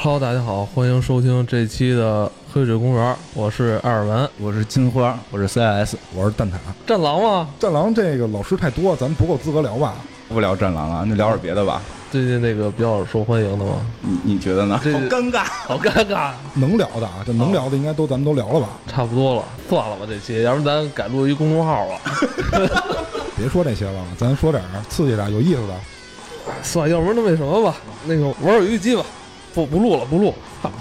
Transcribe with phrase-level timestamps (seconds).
[0.00, 6.54] Hello，大家好，欢迎收听这期的黑水公园，我是艾尔文，我是金花，我是 CIS，我是蛋挞。
[6.86, 7.48] 战狼吗？
[7.58, 9.96] 战狼这个老师太多，咱们不够资格聊吧？
[10.28, 11.82] 不聊战狼了，那聊点别的吧。
[12.12, 13.84] 最近那个比较受欢迎的吗？
[14.00, 14.80] 你你觉得呢？
[14.84, 16.30] 这好尴尬，好尴尬。
[16.54, 18.68] 能聊的啊，这能聊的应该都咱们都聊了吧？
[18.86, 22.00] 差不多了，算了吧，这期，要不咱改录一公众号吧。
[23.36, 25.74] 别说这些了，咱说点刺激的、有意思的。
[26.62, 27.74] 算，要不然那那什么吧，
[28.06, 29.04] 那个玩儿游戏机吧。
[29.58, 30.32] 不不录了，不录。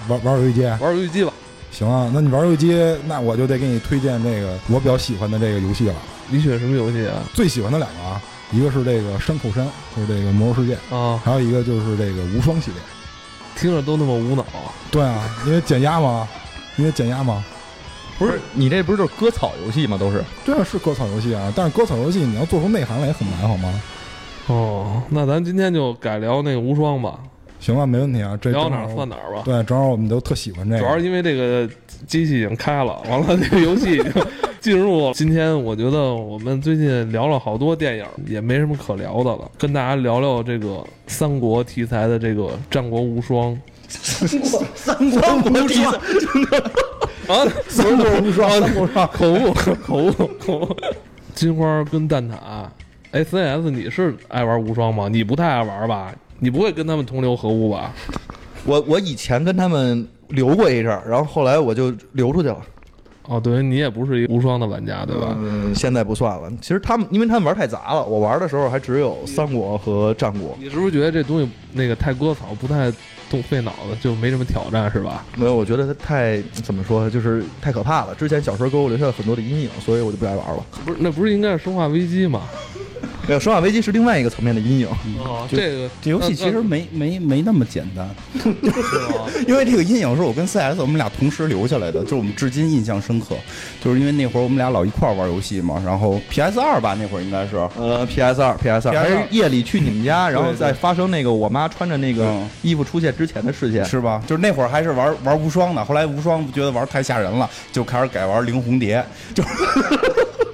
[0.08, 1.34] 玩玩游戏机，玩游戏机吧。
[1.72, 5.96] 行啊，那你玩游戏机，那我就得给你推荐这个我比较喜欢的这个游戏了。
[6.30, 7.24] 你选什么游戏啊？
[7.34, 8.22] 最喜欢的两个啊，
[8.52, 12.80] 一个是这个山口山，就是这个魔兽世界啊，还有一个就是这个无双系列。
[13.56, 14.46] 听着都那么无脑。
[14.92, 16.28] 对啊，因为减压嘛，
[16.76, 17.44] 因为减压嘛。
[18.20, 19.98] 不是你这不是就是割草游戏吗？
[19.98, 20.24] 都是。
[20.46, 23.82] 对啊，是割草游戏啊，但是割草游戏你要做出内涵来也很难，好吗？
[24.48, 27.20] 哦，那咱今天就改聊那个无双吧。
[27.68, 29.42] 行啊，没问题啊，这聊哪儿算哪儿吧。
[29.44, 30.80] 对，正好我们都特喜欢这个。
[30.80, 31.70] 主要是因为这个
[32.08, 34.14] 机器已经开了，完了这个游戏已经
[34.62, 35.12] 进入。
[35.12, 43.54] 今天我觉得我们最近聊了好多电影，也没什么可聊的了，跟大家聊聊这个三国题材的这个《战国无双》。
[43.90, 45.20] 三国
[45.52, 45.94] 无双，
[47.28, 50.78] 啊，三国无双，三国无双，口误，口误，口误。
[51.36, 52.34] 金花跟蛋挞
[53.12, 55.10] ，S N S，你是爱玩无双吗？
[55.10, 56.14] 你不太爱玩吧？
[56.40, 57.94] 你不会跟他们同流合污吧？
[58.66, 62.58] 我我以前跟他们留过一阵儿，然后后来我就流出去了。
[63.30, 65.36] 哦，等于你也不是一无双的玩家，对吧？
[65.38, 66.50] 嗯，现在不算了。
[66.62, 70.58] 其实他们，因为他们玩太杂了，我玩的时候还只有三国和战国。
[70.60, 72.90] 你是不是觉得这东西那个太割草，不太
[73.30, 75.26] 动费脑子，就没什么挑战，是吧？
[75.36, 78.16] 没有，我觉得它太怎么说，就是太可怕了。
[78.16, 80.66] 之前小时候给我留下了很多的阴影，所以我就不爱玩了。
[80.86, 82.44] 不是，那不是应该是生化危机吗？
[83.28, 84.88] 没有，生化危机是另外一个层面的阴影。
[85.20, 88.10] 哦，这个这游戏其实没没没那么简单
[89.48, 93.36] 因为这个阴影是我跟 CS 我们俩同时留下来的，就是我们至今印象深刻。
[93.84, 104.22] 就是因为那会儿我们俩老一块玩游戏嘛，然后 PS 二吧，那会儿应该是呃 PS 二 PS 二，还是夜里去你们家， 然后再发生那个我妈穿着那个衣服出现之前的事件，是吧？
[104.28, 109.44] 就是那会儿还是玩玩无双的，后来无双觉得玩太吓人了，就开始改玩灵红蝶，就。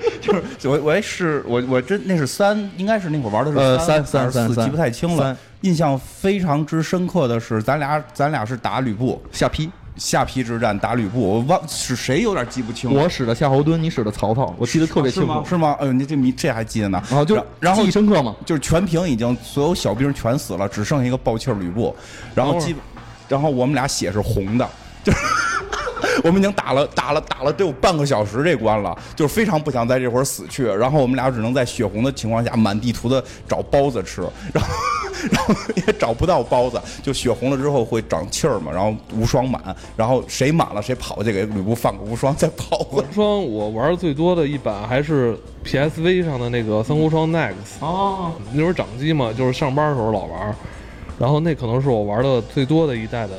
[0.21, 5.35] 就是我我也是我我真那是三，应该是那会儿玩的是三三三四，记不太清了。
[5.61, 12.93] 印象非常之深刻的是，咱俩咱俩是打吕布下邳下邳之战打吕布，我忘是谁有点记不清。
[12.93, 15.45] 我使的夏侯惇，你使的曹操，我记得特别清楚。
[15.47, 15.77] 是吗？
[15.79, 17.01] 哎呦，你这你这还记得呢？
[17.09, 21.95] 然后就然后记深刻嘛，就是全屏已经所有小兵全死了，只剩下一个爆气吕布，
[22.35, 22.75] 然后基
[23.29, 24.67] 然后我们俩血是红的，
[25.03, 25.19] 就是。
[26.23, 30.65] 我们已经打了打了打了得有半个小时这关了，就是非常不想在这会儿死去。
[30.65, 34.21] 然后我们俩只能在血红的情况下满地图的找包子吃，
[34.53, 34.73] 然后
[35.29, 38.71] 然后也找不到包子，就血红了之后会长气儿嘛。
[38.71, 39.61] 然后无双满，
[39.97, 42.77] 然后谁满了谁跑去给吕布放个无双再跑。
[42.91, 50.55] 无双我玩最多的一版还是 PSV 上的那个三国无双 Next 哦，那时候掌机嘛，就是上班时候老玩，
[51.19, 53.33] 然后那可能是我玩的最多的一代的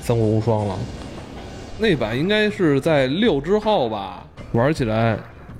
[0.00, 0.78] 三国无双了。
[1.78, 5.16] 那版应该是在六之后吧，玩起来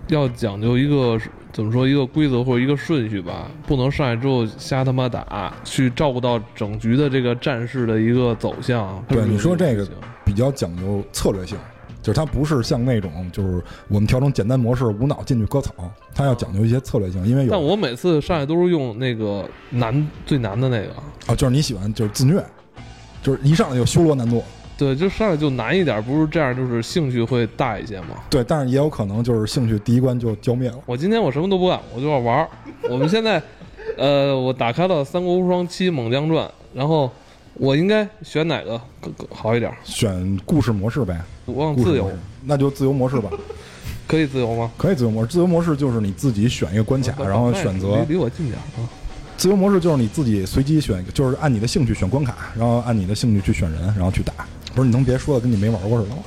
[0.08, 1.18] 要讲究一个
[1.52, 9.02] 怎么说一个规则或者一个顺序吧，不能上来之后瞎他妈打，去照顾到整局的这个战士的一个走向。
[9.08, 9.86] 对，你说这个
[10.24, 11.56] 比较讲究策略性，
[12.02, 15.72] 就是它不是像那种就是我们调成简单模式无脑进去割草，
[16.14, 17.50] 它要讲究一些策略性，因为有。
[17.50, 20.92] 但我每次上来都是用那个难最难的那个
[21.26, 22.44] 啊，就是你喜欢就是自虐，
[23.22, 24.42] 就是一上来就修罗难度。
[24.78, 28.10] 对，就上来就难一点，不是这样，就是兴趣会大一些嘛。
[28.30, 30.78] 对，但是也有可能就是兴趣第一关就浇灭了。
[30.86, 32.48] 我今天我什么都不干，我就要玩儿。
[32.88, 33.42] 我们现在，
[33.96, 37.10] 呃，我打开了《三国无双七猛将传》，然后
[37.54, 39.72] 我应该选哪个更更好一点？
[39.82, 41.20] 选故事模式呗。
[41.46, 42.08] 我想自由，
[42.44, 43.28] 那就自由模式吧。
[44.06, 44.70] 可以自由吗？
[44.76, 45.32] 可以自由模式。
[45.32, 48.86] 自由模式就是你自己选一个关卡，然后选择离我近点啊。
[49.36, 54.32] 自由模式就是你自己随机选，就是按你的兴趣选关卡，然后按你的兴趣去选人，然后去打。
[54.78, 56.22] 不是你能别说的跟你没玩过似的吗？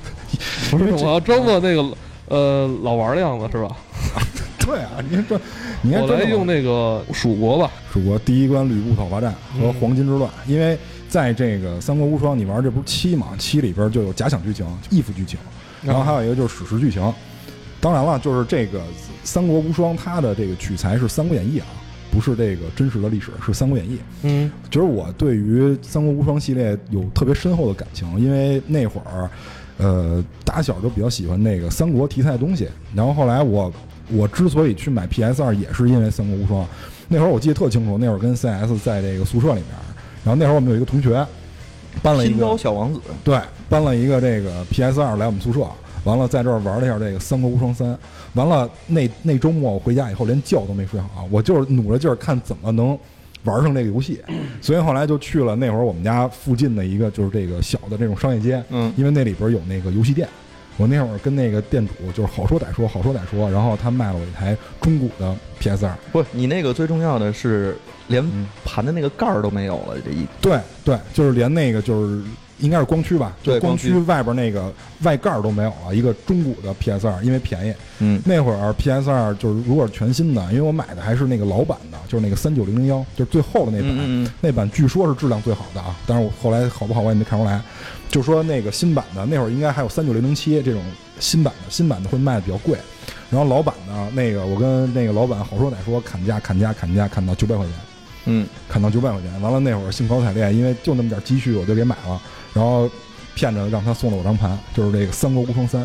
[0.70, 1.84] 不是，我要装作那个
[2.28, 3.76] 呃老玩的样子是吧？
[4.64, 5.38] 对啊，你这
[5.82, 7.70] 你我来用那个蜀国吧。
[7.92, 10.78] 蜀国第一关吕布讨伐战和黄巾之乱，因为
[11.10, 13.28] 在这个三国无双，你玩这不是七嘛？
[13.38, 15.38] 七里边就有假想剧情、义父剧情，
[15.82, 17.12] 然后还有一个就是史实剧情。
[17.82, 18.80] 当然了，就是这个
[19.24, 21.66] 三国无双，它的这个取材是《三国演义》啊。
[22.10, 23.96] 不是这个真实的历史，是《三国演义》。
[24.22, 29.30] 嗯，其实我对于《三国无双》系列有特别深厚的感情，因为那会儿，
[29.78, 32.68] 呃，打小就比较喜欢那个三国题材的东西。
[32.94, 33.72] 然后后来我
[34.10, 36.64] 我之所以去买 PS 二，也是因为《三国无双》。
[37.08, 39.66] 那会儿我记得特清楚，那会儿跟 CS 在这个宿舍里面，
[40.24, 41.26] 然后那会儿我们有一个同学，
[42.02, 43.36] 搬了一个小王子，对，
[43.68, 45.66] 搬了一个这个 PS 二来我们宿舍，
[46.04, 47.88] 完了在这儿玩了一下这个《三国无双三》，
[48.34, 52.98] 完了那那周末我回家以后连觉都没睡好，我就是努着劲儿看怎么能
[53.44, 54.20] 玩上这个游戏，
[54.60, 60.28] 所以后来就去了那会儿我们家附近的一个就是这个小的这种商业街，嗯因为那里边有那个游戏店。
[60.76, 67.76] 我那会儿跟那个店主就是好说歹说，好说歹说，然后他卖了我一台中古的 PS 二，不，你那个最重要的是
[68.08, 68.46] 连嗯。
[68.64, 72.22] 盘的那个盖儿都没有了，这一对对，就是连那个就是
[72.60, 74.72] 应该是光驱吧，就对光驱外边那个
[75.02, 77.74] 外盖儿都没有了，一个中古的 PS 二，因为便宜。
[77.98, 87.60] 嗯那会儿 PS 二就是如果是全新的，因为我买的还是那个老版的，就是那个三九零零幺，就是最后的那版，嗯嗯那版据说是质量最好的啊，但是我后来好不好我也没看出来。
[88.08, 90.82] 就说那个新版的那会儿应该还有三九零零七这种
[91.18, 92.76] 新版的，新版的会卖的比较贵，
[93.30, 97.74] 然后老版的那个我跟那个老板好说歹说砍价砍价砍价砍到九百块钱。
[98.26, 99.40] 嗯，砍到九百块钱。
[99.40, 102.20] 完了那会儿兴高采烈，因为就那么点积蓄，我就给买了，
[102.54, 102.90] 然后
[103.34, 105.82] 骗着让他送了我张盘，就是这个《三国无双三》。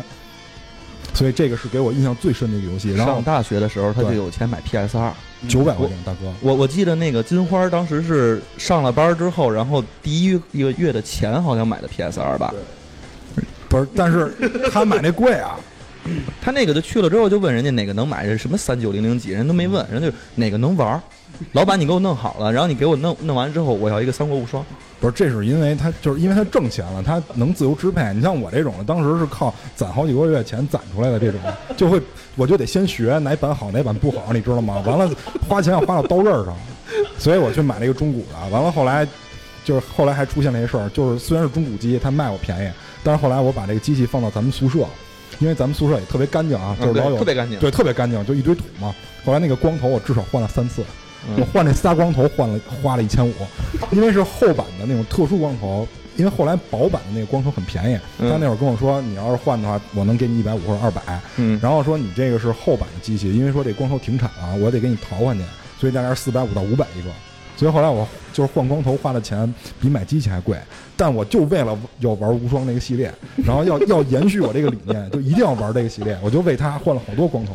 [1.14, 2.92] 所以这个是给我印象最深的一个游戏。
[2.92, 5.12] 然后上大学的时候他就有钱买 PS 二。
[5.46, 12.52] 九百块钱，大哥，我我记得那个金花当时是上了班之后，然后第一一个月的钱好像买的 PS 二吧，
[13.68, 14.32] 不是，但是
[14.72, 15.60] 他买那贵啊，
[16.40, 21.02] 他那个就去了之后就问人家哪个能买，这什么三九零零几，人都没问，人家就哪个能玩儿，
[21.52, 24.64] 老板你给我弄好了，然后你给我弄弄完之后，我要一个三国无双，
[24.98, 28.14] 不是，这是因为他就是因为他挣钱了，他能自由支配。
[28.14, 31.40] 你像我这种的，当时是靠攒好几个月钱攒出来的这种，
[31.76, 32.00] 就会
[32.34, 34.82] 我就得先学哪版好哪版不好，你知道吗？
[34.86, 35.10] 完了
[35.48, 36.56] 花钱要花到刀刃上，
[37.18, 38.48] 所以我去买了一个中古的。
[38.50, 39.06] 完了后来
[39.64, 42.70] 就是后来还出现了一事儿，就是虽然是中古机，它卖我便宜，
[43.02, 44.86] 但是后来我把这个机器放到咱们宿舍，
[45.40, 48.94] 因为咱们宿舍也特别干净啊，就是老有特别干净，对特别干净，就一堆土嘛。
[49.24, 50.82] 后来那个光头我至少换了三次。
[51.28, 51.40] 嗯。
[51.40, 53.32] 我换这仨光头换了花了一千五，
[53.92, 55.86] 因为是厚版的那种特殊光头，
[56.16, 58.30] 因为后来薄版的那个光头很便宜，嗯。
[58.30, 61.00] 他那会儿跟我说，你要是换的话，我能给你一百五或者二百，
[61.36, 65.44] 嗯，然后说你这个是厚版的机器，因为说这光头停产了，我得给你淘换去，
[65.78, 67.10] 所以大概是四百五到五百一个。
[67.58, 70.58] 所以后来我就是换光头花的钱比买机器还贵，
[70.94, 73.10] 但我就为了要玩无双那个系列，
[73.46, 77.54] 然后要要延续我这个理念，就一定要玩这个系列，我就为它换了好多光头。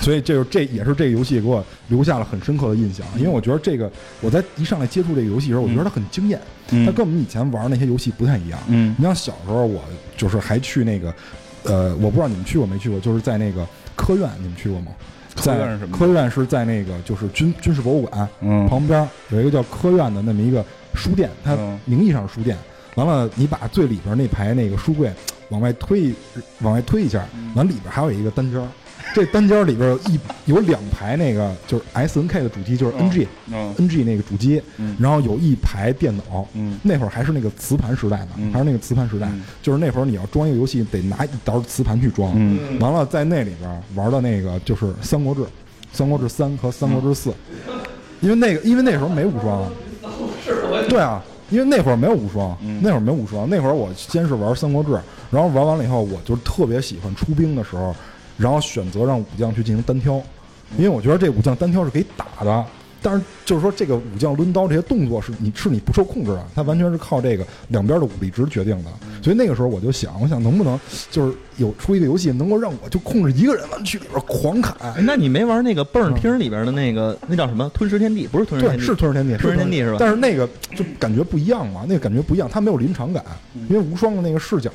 [0.00, 3.90] 所以这就这也是这个游戏给我留下了很深刻的印象，因为我觉得这个
[4.20, 6.40] 我在一上来接触这个游戏的时候，我觉得它很惊艳，
[6.70, 8.58] 嗯它跟我们以前玩那些游戏不太一样。
[8.68, 9.82] 嗯你像小时候我
[10.16, 11.14] 就是还去那个，
[11.64, 13.66] 呃，我不知道你们去过没去过，就是在那个
[13.96, 14.92] 科院，你们去过吗？
[15.34, 22.56] 科院在是什么科院是在那个就是军军事博物馆嗯旁边有一个叫科院的那么一个书店，它嗯名义上是书店。
[22.96, 25.12] 完了，你把最里边那排那个书柜
[25.50, 26.12] 往外推，
[26.62, 27.24] 往外推一下，
[27.54, 28.66] 完里边还有一个单间儿。
[29.14, 33.74] 这单间里边有一有两排那个就是 S N K 的主机，就是 N G 嗯。
[33.78, 34.96] N G 那个主机，嗯。
[34.98, 36.46] 然后有一排电脑。
[36.54, 36.78] 嗯。
[36.82, 38.52] 那会儿还是那个磁盘时代呢，嗯。
[38.52, 39.42] 还是那个磁盘时代，嗯。
[39.62, 45.40] 就是那会儿你要装一个游戏得拿一沓磁盘去装，嗯完了在那里边玩的那个就是《三国志》，
[45.92, 47.30] 《三国志三》和《三国志四》，
[48.20, 49.70] 因为那个因为那时候没无双，
[50.88, 52.80] 对啊，因为那会儿没有无双，嗯。
[52.82, 54.90] 那会儿没有无双，那会儿我先是玩《三国志》，
[55.30, 57.94] 然后玩完了以后，我就特别喜欢出兵的时候，
[58.38, 60.22] 然后选择让武将去进行单挑，
[60.78, 62.64] 因为我觉得这武将单挑是可以打的。
[63.00, 68.90] 但是就是说，这个武将抡刀这些动作是你是你不受控制的，它完全是靠这个两边的武力值决定的。
[69.22, 70.78] 所以那个时候我就想，我想能不能
[71.08, 78.26] 就是有出一个游戏能够让我就控制一个人完去里边狂砍，哎那你没玩那个蹦儿厅里边的那个那叫什么吞噬天地？
[78.26, 83.24] 不是吞噬对，天地，是吞噬天地，吞噬天地是吧但是那个就感觉不一样嘛，那个感觉不一样，它没有临场感，
[83.70, 84.72] 因为无双的那个视角。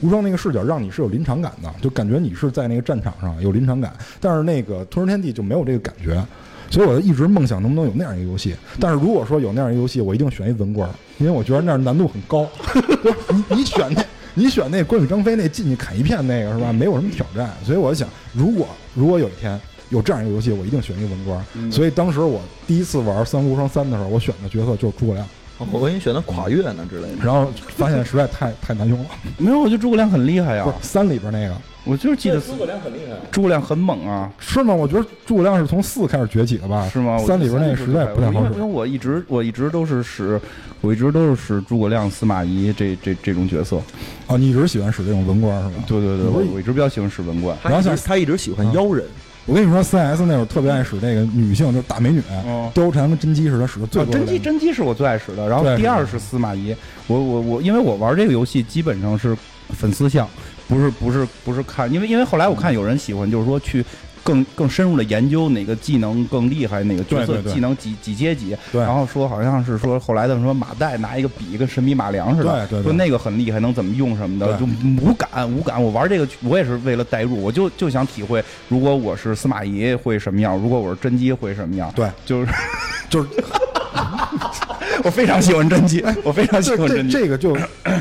[0.00, 6.24] 无双那个视角让你是有临场感的，就感觉你是在那个战场上有临场感，但是那个吞食天地就没有这个感觉，
[6.70, 8.54] 所以我就一直梦想能不能有那样一个游戏。
[8.78, 10.88] 但是如果说有那样一个游戏，我一定选一文官，
[11.18, 12.46] 因为我觉得那样难度很高。
[13.02, 16.72] 就是你你选那，你选那关羽张飞那进去砍一片那个是吧？
[16.72, 17.50] 没有什么挑战。
[17.64, 19.58] 所以我想，如果如果有一天
[19.90, 21.72] 有这样一个游戏，我一定选一个文官。
[21.72, 25.26] 所以当时我第一次玩《三国无双三》的时候，我选的角色就是诸葛亮，
[25.72, 27.24] 我给你选的跨越呢之类的。
[27.24, 29.06] 然后发现实在太太难用了。
[29.38, 34.74] 没有，我觉得诸葛亮很厉害呀不是，三里边那个我就是记得诸葛亮很厉害，诸葛亮很猛啊，是吗？
[34.74, 36.88] 我觉得诸葛亮是从四开始崛起的吧？
[36.92, 37.16] 是吗？
[37.18, 38.62] 三里边那个实在不太好因为因为。
[38.62, 40.38] 我一直我一直都是使，
[40.82, 43.80] 我一直都是使诸葛亮、司马懿这这这种角色。
[44.26, 45.84] 哦，你一直喜欢使这种文官是吧？
[45.86, 47.56] 对对对，我我一直比较喜欢使文官。
[47.64, 49.04] 然后他他一直喜欢妖人，
[49.48, 54.38] 我跟你说，CS 那会儿特别爱使这个女性，就是大美女，哦貂蝉跟甄姬是他使的最啊，甄姬。
[54.38, 56.76] 甄姬是我最爱使的，然后第二是司马懿。
[57.06, 59.34] 我我我，因为我玩这个游戏基本上是
[59.70, 60.28] 粉丝向，
[60.68, 63.82] 不是不是不是看，因为因为后来我看有人喜欢，就是说去
[64.28, 68.54] 更更深入的研究哪个技能更厉害，哪个角色技能几几阶级。
[68.70, 74.66] 对然后说好像是说后来的什么马岱拿一个笔跟神笔马良似的，对对对说那个很厉害，能怎么用什么的，就
[75.00, 75.82] 无感无感。
[75.82, 81.90] 我玩这个我也是为了代入，我就就想体会，如果我是司马懿会什么样，如果我是甄姬会什么样。
[81.96, 82.52] 对，就是
[83.08, 83.28] 就是
[85.04, 87.12] 我非常喜欢甄姬，我非常喜这这欢甄姬。
[87.12, 87.56] 这个就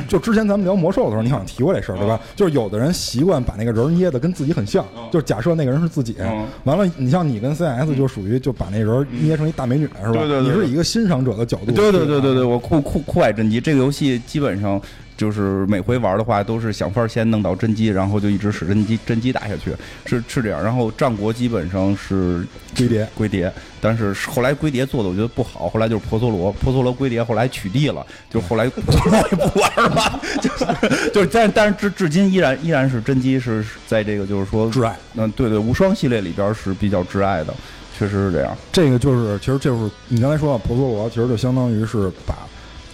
[0.07, 2.19] 就之前咱们聊魔兽的时候，你好像提过这事儿，对吧？
[2.35, 10.13] 就是有的人习惯把那个人捏的跟自己很像，就是假设那个人是自己嗯，完了，你像你跟 CS 就属于就把那人捏成一大美女，是吧？
[10.13, 14.81] 对对对你是以一个欣赏者的角度，对对对对对，我酷酷酷爱甄姬这个游戏，基本上
[15.17, 19.71] 就是每回玩的话，都是想法先弄到甄姬，然后就一直使甄姬甄姬打下去，
[20.05, 20.63] 是是这样。
[20.63, 22.45] 然后战国基本上是
[22.75, 34.95] 堆叠，龟蝶，但是后来龟蝶做的我觉得不好，后来就是婆娑罗，婆娑罗龟蝶后来取缔了，就后来婆娑罗也不玩了， 就是就是但但是至至今依然依然是甄姬是在这个就是说挚爱。
[35.15, 37.53] 嗯对对无双系列里边是比较挚爱的，
[37.97, 38.55] 确实是这样。
[38.71, 42.35] 这个就是，其实就是你刚才说到婆娑罗，其实就相当于是把，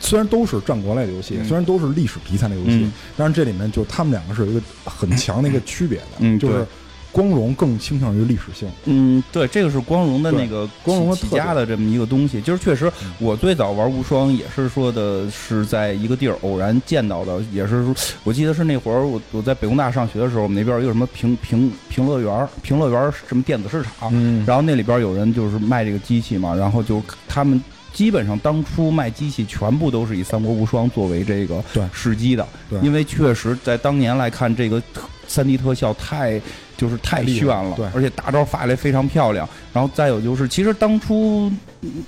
[0.03, 6.65] 虽然都是战国类的游戏，嗯虽然都是历史题材的游戏，嗯但是这里面就他们两个是有一个很强的一个区别的，嗯就是
[7.12, 8.67] 光荣更倾向于历史性。
[8.86, 12.41] 嗯，对，这个是光荣的那个光荣的起家的这么一个东西。
[12.41, 27.63] 就是确实嗯，我最早玩无双也是说的是在一个地儿偶然见到的，也是说我记得是那会儿我我在北工大上学的时候，我们那边有个什么平平平乐园，平乐园什么电子市场，嗯然后那里边有人就是卖这个机器嘛，然后就他们。
[27.93, 31.83] 基本上当初卖机器全部都是以《三国无双》作为这个对。
[31.93, 32.79] 试机的，对。
[32.81, 34.81] 因为确实在当年来看，这个
[35.27, 36.41] 三 D 特效太
[36.75, 37.85] 就是太炫了，对。
[37.93, 39.47] 而且大招发来非常漂亮。
[39.71, 41.51] 然后再有就是，其实当初，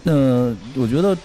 [0.03, 1.15] 呃，我觉得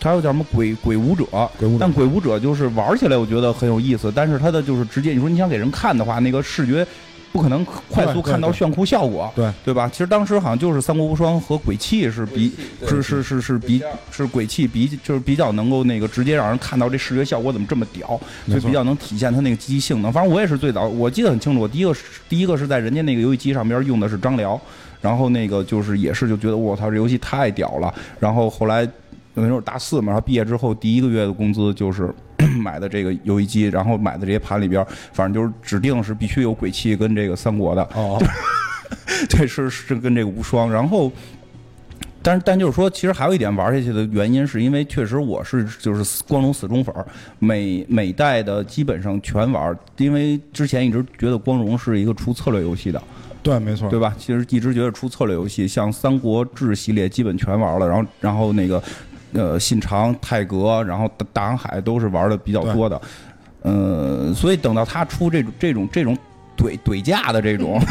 [0.00, 1.24] 还有叫什么鬼鬼舞者，
[1.58, 1.78] 鬼舞者。
[1.80, 6.86] 但鬼舞者就是玩起来我觉得很有意思，但是它的就是直接，你说你想给人看的话，那个视觉
[7.32, 9.88] 不可能快速看到炫酷效果，对对吧？
[9.88, 12.52] 其实当时好像就是三国无双和鬼泣是比
[12.86, 20.12] 是是是是比是鬼泣比就是比较能够那个直接让人看到这视觉效果怎么这么屌，所没错以比较能体现它那个机器性能。
[20.12, 24.60] 反正我也是最早，我记得很清楚，我第一个是第一个是在人家那个游戏机上边用的是张辽，
[25.00, 28.88] 然后那个就是也是就觉得我操这游戏太屌了，然后后来。
[29.34, 32.14] 那时候大四嘛，然后毕业之后第一个月的工资就是
[32.60, 38.22] 买的这个游戏机，然后买的这些盘里边，反正就是指定是必须有鬼泣跟这个三国的，哦，
[39.30, 41.10] 对，是是跟这个无双，然后。
[42.24, 47.04] 但是，但就是说，其实还有一点玩下去的原因，是因为确实我是就是死光荣死忠粉儿，
[47.40, 53.02] 每每代的基本上全玩，因为之前一直觉得光荣是一个出策略游戏的，
[53.42, 54.14] 对，没错，对吧？
[54.16, 58.80] 其实一直觉得出策略游戏，像《三国志》系列基本全玩了，然后然后那个
[59.32, 63.00] 呃信长、泰格，然后大大航海都是玩的比较多的，
[63.62, 66.16] 呃，所以等到他出这种这种这种
[66.56, 67.80] 怼怼架的这种。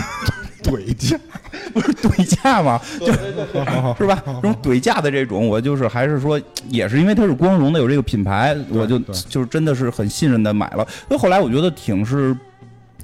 [0.62, 1.18] 怼架，
[1.74, 2.80] 不是怼架吗？
[3.00, 4.22] 就是吧？
[4.26, 10.88] 这种怼架的这种，我就是还是说，也是因为它是光荣的，有这个品牌，我就就是真的是很信任的买了。
[11.08, 12.38] 所以后来我觉得挺是，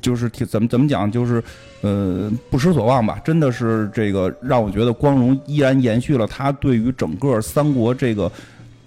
[0.01, 1.43] 就是挺怎么怎么讲，就是
[1.81, 3.19] 呃不失所望吧。
[3.23, 8.31] 真的是这个让我觉得光荣依然延续了他对于整个三国这个。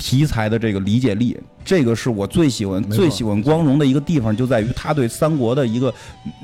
[0.02, 5.92] 题材的这个理解力，这个是我最喜欢最喜欢光荣的一个地方，就在于他对三国的一个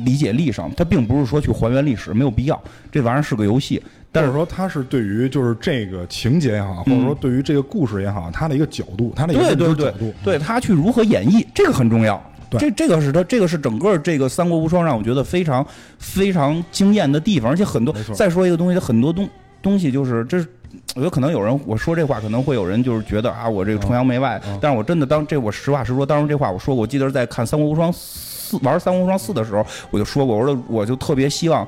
[0.05, 0.71] 理解力上。
[0.77, 2.63] 他并不是说去还原历史，没有必要。
[2.93, 3.83] 这玩意儿是个游戏，
[4.13, 12.23] 但是说他是对于就是这个情节也好，或者说对于这个故事也好，他的一个角度，他的一个认对对对知角度，对他去如何演绎，这个很重要。
[12.51, 15.67] 对这这个是他这个是整个这个《三国无双》让我觉得非常
[15.99, 19.29] 非常惊艳的地方，而且很多再说一个东西，很多东
[19.63, 20.47] 东西就是这是。
[20.95, 24.41] 我觉得可能有人我说这话，可能会有人就是觉得啊，我这个崇洋媚外。
[24.47, 31.67] 嗯但是我真的当这我实话实说，当时这话我说过，我记得是在看《三国无双四》玩《三国无双四》的时候，我就说过，我说我就特别希望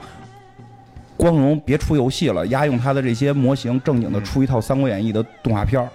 [1.16, 5.88] 光荣别出游戏了，押用他的这些模型正经的出一套《三国演义》的动画片儿。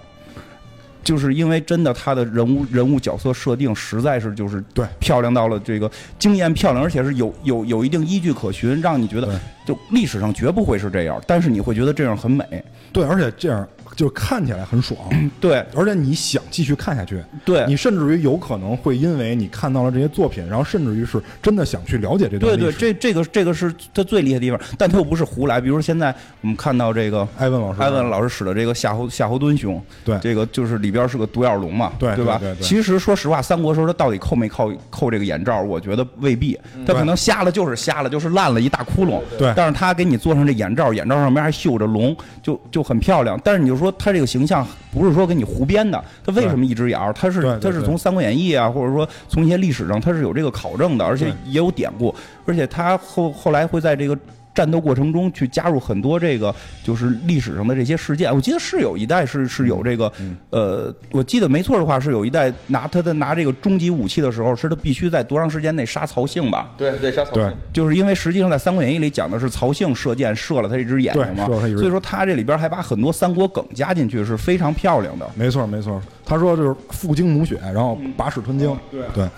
[1.04, 12.44] 就是因为真的他的人物人物角色设定实在是就是对漂亮到了这个惊艳漂亮，而且是有有有一定依据可循，让你觉得就历史上绝不会是这样，但是你会觉得这样很美。
[12.92, 14.98] 对，而且这样就看起来很爽，
[15.40, 15.64] 对。
[15.74, 17.64] 而且你想继续看下去，对。
[17.66, 25.60] 你甚至于有可能会因为你看到了这些作品，然后甚至于是真的想去了解这段对对，这这个这个是他最厉害的地方，但他又不是胡来。
[25.60, 30.18] 比如说现在我们看到这个艾文老师，艾文老师使的这个夏侯夏侯惇兄，对。
[30.20, 32.38] 这个就是里边是个独眼龙嘛，对对吧？
[32.38, 32.62] 对对对。
[32.62, 39.20] 其实说实话，三国时候他到底扣没扣扣这个眼罩，我觉得未必，他可能瞎了就是瞎了，就是烂了一大窟窿。
[39.38, 39.52] 对。
[39.56, 43.38] 但是他给你做上这眼罩，眼罩上面还绣着龙，就就很漂亮。
[43.44, 47.12] 但是你就说他这个形象不是说给你胡编的，他为什么一只眼儿？
[47.12, 52.14] 他是他是从《三国演义》啊，或者说从一些历史上他是有这个考证的，而且也有典故，
[52.46, 54.16] 而且他后后来会在这个
[54.54, 58.32] 战斗过程中去加入很多这个就是历史上的这些事件。
[58.34, 60.12] 我记得是有一代是是有这个，
[60.50, 66.70] 呃，我记得没错的话是有一代拿他的拿这个终极武器的时候，是他必须在多长时间内杀曹姓吧？
[66.76, 67.50] 对对，杀曹对。
[67.72, 75.28] 就是因为实际上在《三国演义》里讲的是曹姓射箭射了他一只眼睛嘛，对射了他一只所以说他这里边还把很多三国梗加进去，是非常漂亮的。
[75.34, 78.76] 没错没错，他说就是父精母血，然后把屎吞精。
[78.90, 79.28] 对对，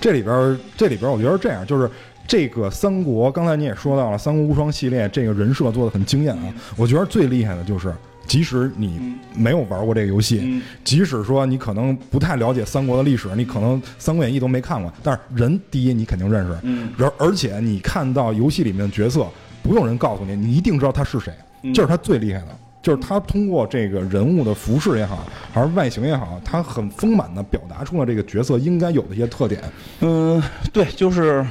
[0.00, 1.90] 这里边这里边我觉得这样就是。
[2.26, 6.54] 这个三国，刚才你也说到了，《三国无双》系列这个人设做的很惊艳啊！
[6.76, 7.94] 我觉得最厉害的就是，
[8.26, 19.26] 即使你没有玩过这个游戏，嗯即使说你可能不太了解三国的历史，你可能《三国演义》都没看过，但是人第一你肯定认识，嗯而而且你看到游戏里面的角色，
[19.62, 22.48] 不用人告诉你，你一定知道他是谁，嗯这是他最厉害的。
[22.82, 29.60] 就是他通过这个人物的服饰也好，还是外形也好，他很丰满的表达出了这个角色应该有的一些特点。
[30.00, 30.42] 嗯，
[30.72, 31.44] 对，就是。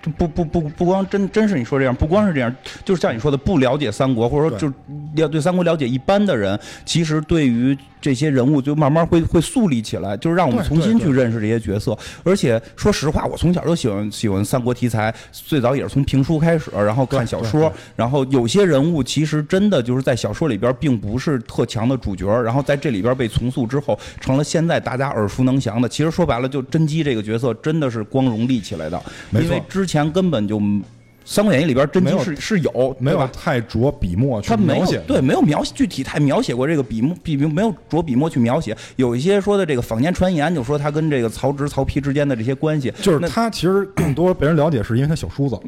[0.00, 4.74] 这不不不不光真真是你说这样，不光是这样，就是像你说的，不了解三国，或者说就是
[5.14, 11.98] 要对三国了解一般的人，其实对于这些人物就慢慢会会树立起来，就是让我们重新去认识这些角色。
[12.22, 25.88] 而且说实话，我从小就喜欢喜欢三国题材，最早也是从评书开始，然后看小说然后有些人物其实真的就是在小说里边并不是特强的主角，然后在这里边被重塑之后，成了现在大家耳熟能详的。
[25.88, 29.02] 其实说白了，就甄姬这个角色真的是光荣立起来的，
[29.32, 30.60] 因为之前根本就。
[31.30, 33.28] 《三国演义》里边真没有姬是是有，没有？
[33.30, 45.60] 太着笔墨去描写，对，没有描写具体太描写过这个笔墨笔没有着笔墨去描写，有一些说的这个坊间传言，就说他跟这个曹植、曹丕之间的这些关系，就是他其实更多被人了解是因为他小叔子，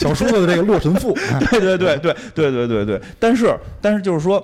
[0.00, 4.40] 小叔子的这个洛神赋，哎对对对对对对对对，但是但是就是说。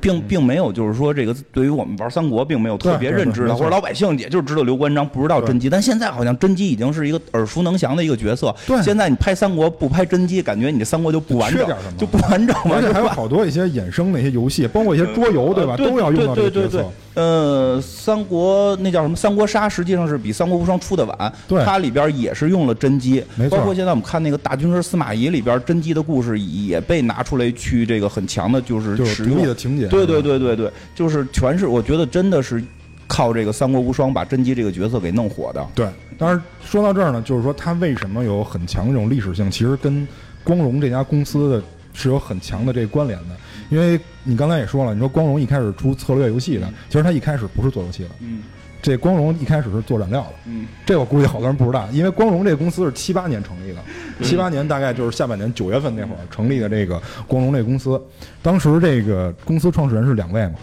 [0.00, 5.68] 并并没有，就是说这个对于我们玩三国，并没有特别认知的，或者老百姓也就是知道刘关张，不知道甄姬。
[5.68, 8.54] 但现在好像甄姬已经是一个耳熟能详的一个角色。
[8.66, 12.76] 对现在你拍三国不拍甄姬，感觉你这三国就不完整就不完整嘛。
[12.76, 15.76] 而且还有好多一些衍生的一些游戏，包括一些桌游，对吧？
[15.76, 16.82] 对都要用到这个角色对对
[17.14, 19.16] 对三国那叫什么？
[19.16, 29.86] 三国杀实际上是比三国无双出的晚，对它里边也是用了甄姬，没错包括现在我们看那个大军师司马懿里边，甄姬的故事也被拿出来去这个很强的，就是就是独使用立的情节。
[29.90, 32.62] 对对对对对，就是全是我觉得真的是
[33.06, 35.66] 靠这个三国无双把甄姬这个角色给弄火的。
[35.74, 40.06] 对，当然说到这儿呢，就是说它为什么有很强这种历史性，其实跟
[40.44, 43.36] 光荣这家公司的是有很强的这关联的。
[43.68, 48.42] 因为你刚才也说了，你说光荣一开始出策略游戏的，其实他一开始不是做游戏的，嗯
[48.82, 50.32] 这光荣一开始是做染料的。
[50.46, 53.82] 嗯这我估计好多人不知道，因为光荣这个公司是七八年成立的，
[54.22, 58.00] 七八年大概就是下半年九月份那会儿成立的这个光荣这个公司。
[58.42, 60.54] 当时这个公司创始人是两位嘛，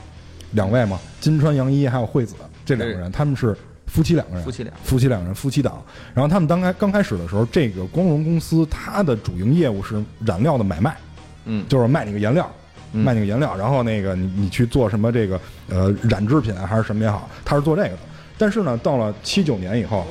[0.52, 5.82] 两位嘛，金川洋一还有惠子这两个人，他们是夫妻两个人，夫妻俩夫妻两个人，夫妻档。
[6.14, 10.98] 然后他们当开刚开始的时候，这个光荣公司它的主营业务是染料的买卖，
[11.46, 12.50] 嗯就是卖那个颜料。
[12.92, 18.00] 卖那个颜料，然后那个你你去做什么这个呃染制品还是什么也好，他是做这个的。
[18.38, 20.06] 但是呢，到了七九年以后，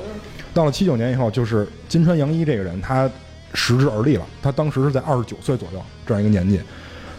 [0.53, 3.09] 到了七九年以后，就是金川洋一这个人，他
[3.53, 4.25] 识之而立了。
[4.41, 6.59] 他当时是在二十九岁左右这样一个年纪，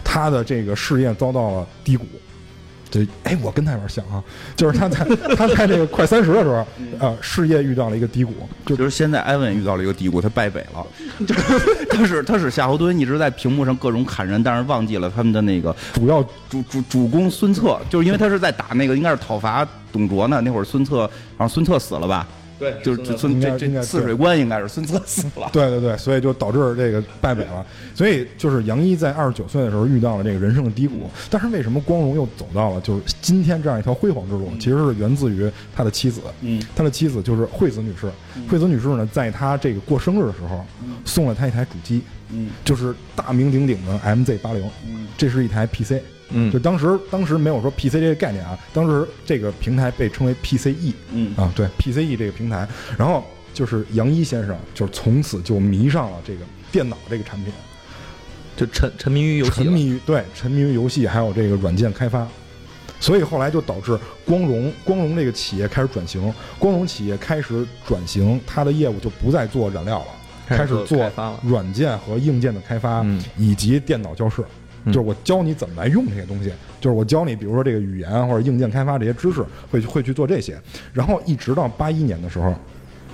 [0.03, 2.05] 他的这个事业遭到了低谷。
[2.91, 4.23] 这哎，我跟他有点像啊，
[4.55, 6.65] 就是他在他在这个快三十的时候，
[6.99, 8.33] 呃，事业遇到了一个低谷，
[8.65, 10.85] 就就是现在艾文遇到了一个低谷，他败北了。
[11.25, 21.01] 就是他是他是夏侯惇一直在屏幕上各种砍人，但是忘记了他们的那个主要主主主公孙策，就是因为他是在打那个应该是讨伐董卓呢，那会儿孙策
[21.37, 22.27] 好像孙策死了吧？
[22.59, 25.49] 对 就是这孙应该这这泗水关应该是孙策死了。
[25.53, 27.65] 对对对，所以就导致这个败北了。
[27.95, 34.51] 所以就是杨一在二十九岁的时候遇到了这个人生的低谷，但是为什么光荣又走到了就是今天这样一条辉煌之路？
[34.59, 38.11] 其实是源自于他的妻子，嗯他的妻子就是惠子女士。
[38.49, 40.65] 惠子女士呢，在他这个过生日的时候，
[41.05, 44.69] 送了他一台主机，嗯就是大名鼎鼎的 MZ 八零，
[45.17, 46.01] 这是一台 PC。
[46.31, 46.51] 嗯。
[46.51, 51.35] 就当时当时没有说 PC 这个概念啊，当时这个平台被称为 PCE，嗯。
[51.35, 57.53] 啊，对 PCE 这个平台，然后就是杨一先生，就是从此就迷上了这个电脑这个产品，
[58.55, 59.51] 就沉沉迷于游戏。
[59.51, 62.27] 沉迷于对沉迷于游戏，还有这个软件开发，
[62.99, 70.05] 所以后来就导致光荣光荣这个企业开始转型，光荣企业开始转型，它的业务就不再做染料了，
[70.47, 71.11] 开始做
[71.43, 73.21] 软件和硬件的开发，嗯。
[73.37, 74.43] 以及电脑教室。
[74.89, 80.59] 嗯就是我教你怎么来用这些东西，就是我教你，比如说这个语言啊或者硬件开发这些知识，会会去做这些。
[80.93, 82.53] 然后一直到八一年的时候，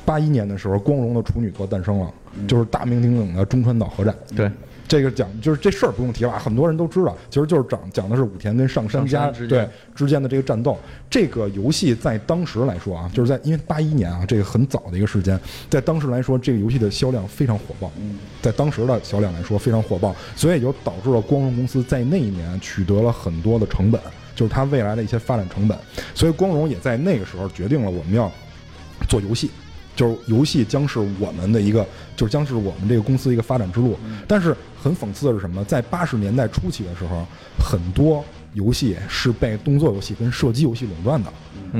[0.05, 2.11] 八一年的时候，光荣的处女座诞生了，
[2.47, 4.15] 就是大名鼎鼎的中川岛核战。
[4.35, 4.49] 对，
[4.87, 10.77] 这个讲就是这事儿不用提了，很多人都知道，其实就是讲讲的是武田跟上杉家对之间的这个战斗。
[11.09, 17.91] 这个游戏在当时来说啊，就是在因为八一年啊，这个很早的一个时间，在当时来说，这个游戏的销量非常火爆，
[18.41, 23.99] 在当时的销量来说非常火爆，所以也就导致了光荣公司在那一年取得了很多的成本，
[24.35, 25.77] 就是它未来的一些发展成本，
[26.13, 28.31] 所以光荣也在那个时候决定了我们要
[29.09, 29.49] 做游戏。
[29.95, 33.97] 就是游戏将是我们的一个，就是将是我们这个公司一个发展之路。
[34.27, 35.63] 但是很讽刺的是什么？
[35.63, 37.25] 在八十年代初期的时候，
[37.57, 41.31] 很多游戏是被动作游戏跟射击游戏垄断的。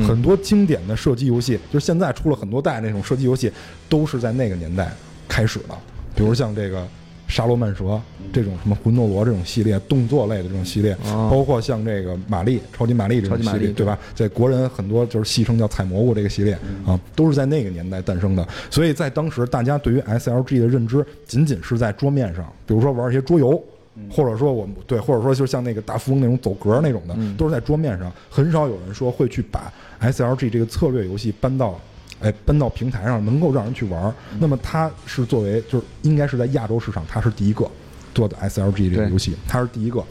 [0.06, 3.52] 很多经典的射击游戏，就是现在出了很多代那种射击游戏，
[3.88, 4.92] 都是在那个年代
[5.28, 5.78] 开始的。
[6.14, 6.86] 比如像这个
[7.28, 8.00] 沙罗曼蛇
[8.32, 13.98] 这种什么魂斗罗这种系列，动作类的这种系列，哦包括像这个玛丽、超级玛丽这种系列，对吧？
[14.14, 18.48] 在国人很多就是戏称叫采蘑菇这个系列啊，都是在那个年代诞生的。
[18.70, 23.64] 所以在当时，大家对于 SLG 的认知仅仅是在桌面上，比如说玩一些桌游。
[24.12, 31.80] 或者说我们对，或者说就像那个大富翁那种走格那种的，都是在桌面上，很少有人说会去把 SLG 这个策略游戏搬到，
[32.22, 34.14] 哎，搬到平台上，能够让人去玩儿。
[34.40, 37.70] 那么它是作为就是应该是在亚洲市场，它是第一个
[38.14, 40.04] 做的 SLG 这个游戏，它是第一个。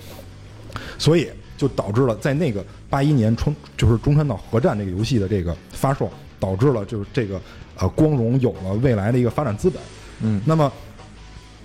[0.98, 7.40] 所以就导致了在那个八一年冲就是中山岛核战这个游戏的这个发售，导致了就是这个
[7.76, 9.80] 呃光荣有了未来的一个发展资本。
[10.20, 10.70] 嗯，那么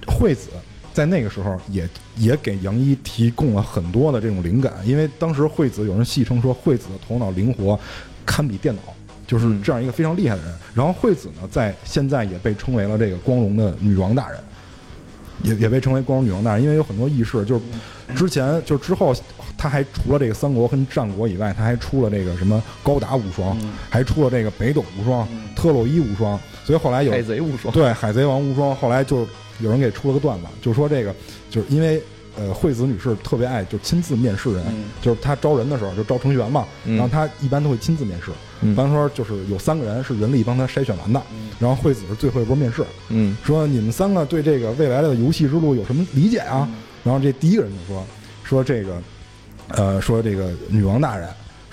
[0.08, 0.50] 惠子
[0.94, 7.80] 在那个时候也也给杨一提供了很多的这种灵感，因为当时惠子有人戏称说惠子的头脑灵活，
[8.26, 8.82] 堪比电脑。
[9.30, 14.40] 就是这样一个非常厉害的人，然后惠子呢，在现在也被称为了这个光荣的女王大人，
[15.44, 17.62] 也也被称为光荣女王大人，因为有很多轶事，就是
[18.16, 19.16] 之前就之后，
[19.56, 23.56] 他还除了这个三国跟战国以外，他还出了这个什么高达无双，
[23.88, 29.28] 还出了这个北斗无双、特洛伊无双，所以后来有海贼无双，对海贼王无双，后来就
[29.60, 31.14] 有人给出了个段子，就说这个
[31.52, 32.02] 就是因为。
[32.40, 34.64] 呃，惠子女士特别爱就亲自面试人，
[35.02, 36.96] 就是她招人的时候就招程序员嘛，嗯。
[36.96, 38.32] 然后她一般都会亲自面试。
[38.62, 38.70] 嗯。
[38.70, 41.22] 比方说就是有三个人是人力帮她筛选完的，
[41.60, 43.36] 然后惠子是最后一波面试，嗯。
[43.44, 46.68] 说你们三个对这个未来的游戏之路有什么理解啊？
[47.04, 48.06] 然后这第一个人就说
[48.44, 49.02] 说这个，
[49.70, 51.28] 呃，说这个女王大人，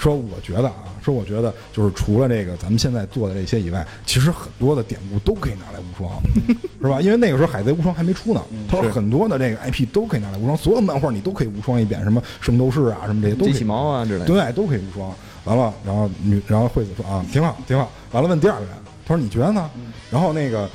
[0.06, 6.08] 说我觉得啊，说我觉得就是除了这个咱们现在做的这些以外，其实很多的典故都可以拿来无双，
[6.80, 7.00] 是吧？
[7.00, 8.40] 因为那个时候海贼无双还没出呢，
[8.70, 14.26] 他说很多的这个 IP 都可以拿来无双，所有漫画你都可以无双一遍，什么圣斗士啊，什么这些都可以机器猫啊之类的。
[14.26, 15.12] 对，都可以无双。
[15.44, 17.90] 完了，然后女，然后惠子说啊，挺好，挺好。
[18.12, 19.68] 完了，问第二个人，他说你觉得呢？
[20.08, 20.70] 然后那个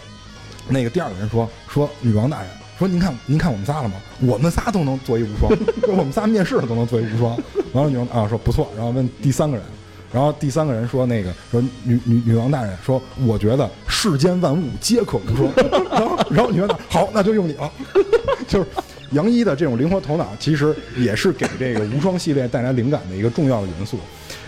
[0.67, 2.49] 那个第二个人说说女王大人
[2.81, 3.93] 说您看您看我们仨了吗？
[4.21, 7.37] 我们仨都能做一无双， 说我们仨面试的都能做一无双。
[7.73, 8.71] 完了，女王啊说不错。
[8.75, 9.63] 然后问第三个人。
[10.11, 15.49] 然后第三个人说：“那个说女女女王大人说，我觉得世间万物皆可无双。
[15.89, 17.71] 然后然后女王大人好，那就用你了。
[18.45, 18.67] 就是
[19.11, 23.99] 杨一的这种灵活头脑，其实也是给这个无双系列带来灵感的一个重要的元素。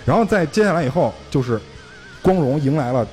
[0.03, 1.61] 然后在接下来以后，就是
[2.21, 3.07] 光荣迎来了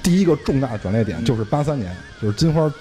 [0.00, 2.72] 第一个重大的转捩点，就是八三年，就是金花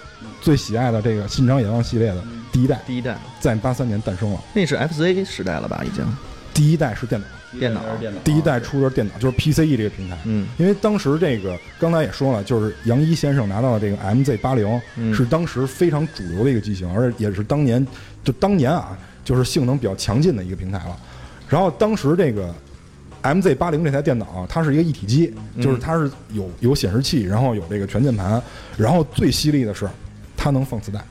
[0.42, 4.40] 最喜爱的这个《信长野望》系列的第一代，第一代在八三年诞生了。
[4.54, 5.84] 那是 FC 时代了吧？
[5.86, 6.06] 已经
[6.54, 7.28] 第一代是电脑，
[7.60, 10.18] 电脑电脑第一代出的是电脑，就是 PCE 这个平台。
[10.26, 17.86] 嗯因为当时这个刚才也说了，就是杨一先生拿到的这个 MZ 八零、嗯是当时非常主流的一个机型，而且也是当年
[18.24, 20.98] 就当年啊，就是性能比较强劲的一个平台了。
[21.48, 22.54] 然后当时这个
[23.22, 28.42] MZ 八零这台电脑啊、它是一个一体机，就是它是有有显示器，然后有这个全键盘，
[28.78, 29.88] 然后最犀利的是
[30.48, 31.04] 它能放磁带，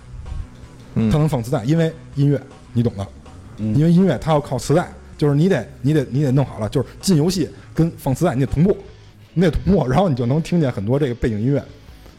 [0.95, 2.41] 嗯它能放磁带，因为音乐
[2.73, 3.07] 你懂的，
[3.59, 8.75] 因为音乐它要靠磁带，就是你得你得你得弄好了，就是进游戏跟放磁带你得同步，
[9.35, 11.63] 你得同步，然后你就能听见很多这个背景音乐。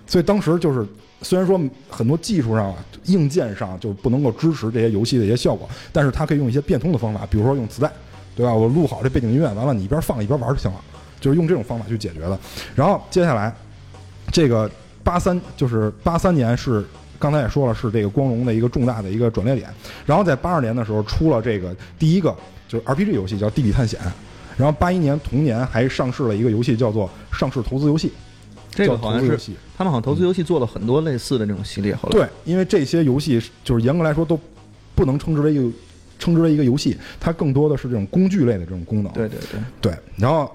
[0.06, 0.88] 所以当时就是
[1.23, 2.75] 虽然说很多技术上、啊、
[3.06, 7.91] 硬件上就不能够支持这些游戏的一些效果，但是它可以用一些变通的方法，比如说用磁带，
[8.36, 8.53] 对吧？
[8.53, 10.80] 我录好这背景音乐，完了你一边放一边玩就行了，
[11.19, 12.39] 就是用这种方法去解决的。
[12.75, 13.51] 然后接下来
[14.32, 14.69] 这个
[15.03, 16.86] 八三就是八三年是
[17.19, 19.69] 刚才也说了是这个光荣的一个重大的一个转捩点，
[20.06, 22.36] 然后在八二年的时候出了这个第一个
[22.67, 23.99] 就是 RPG 游戏叫《地理探险》，
[24.58, 28.12] 然后八一年同年还上市了一个游戏叫做上市投资游戏，
[28.71, 29.51] 这个叫好像是。
[29.77, 34.39] 他们好像投资游戏做了很多类似的这种系列，后来对，因为这些游戏就是严格来说都
[34.95, 35.77] 不能称之为一个
[36.17, 39.13] 称之为一个游戏，它更多的是这种工具类的这种功能。
[39.13, 40.51] 对对对，对，然后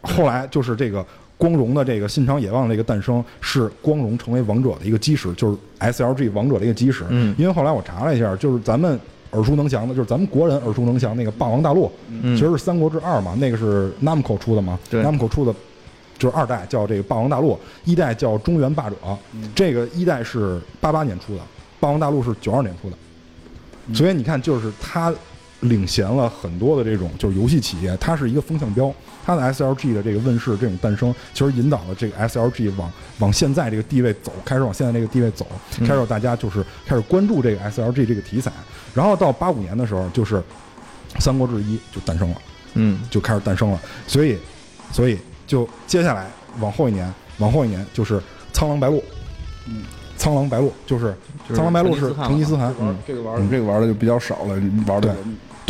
[0.00, 1.04] 后来就是这个
[1.42, 7.04] 光荣的这个信长野望这个诞生，是光荣成为王者的一个基石，就是 SLG 王者的一个基石。
[7.08, 7.34] 嗯。
[7.36, 8.96] 因为后来我查了一下，就是咱们
[9.32, 12.36] 耳熟能详的，就是咱们国人耳熟能详那个《霸王大陆》，嗯。
[12.36, 14.78] 其实是《三国志二》嘛，那个是 Namco 出的嘛。
[14.88, 15.52] 对，Namco 出的。
[16.18, 18.94] 就是二代叫这个《霸王大陆》，一代叫《中原霸者》，
[19.56, 21.40] 这个一代是八八年出的，
[21.80, 22.96] 霸王大陆是九二年出的，
[23.92, 25.12] 所以你看，就是它
[25.62, 28.92] 领衔了很多的这种就是游戏企业，它是一个风向标。
[29.24, 35.46] 它的 SLG 的这个问世、这种诞生，其实引导了这个 SLG 往往现在这个地位走，开始往现在这个地位走，
[35.86, 38.50] 开始大家就是开始关注这个 SLG 这个题材。
[38.92, 40.36] 然后到八五年的时候，就是
[41.20, 42.36] 《三国志一》就诞生了，
[42.74, 43.80] 嗯就开始诞生了。
[44.08, 44.36] 所以，
[44.90, 48.18] 所以就接下来往后一年，往后一年就是
[48.52, 48.98] 《苍狼白鹿》。
[49.68, 49.84] 嗯，
[50.16, 51.14] 苍狼白鹿就是
[51.54, 55.16] 苍狼白鹿是成成吉思汗，嗯，这个玩儿这个玩的就比较少了，玩的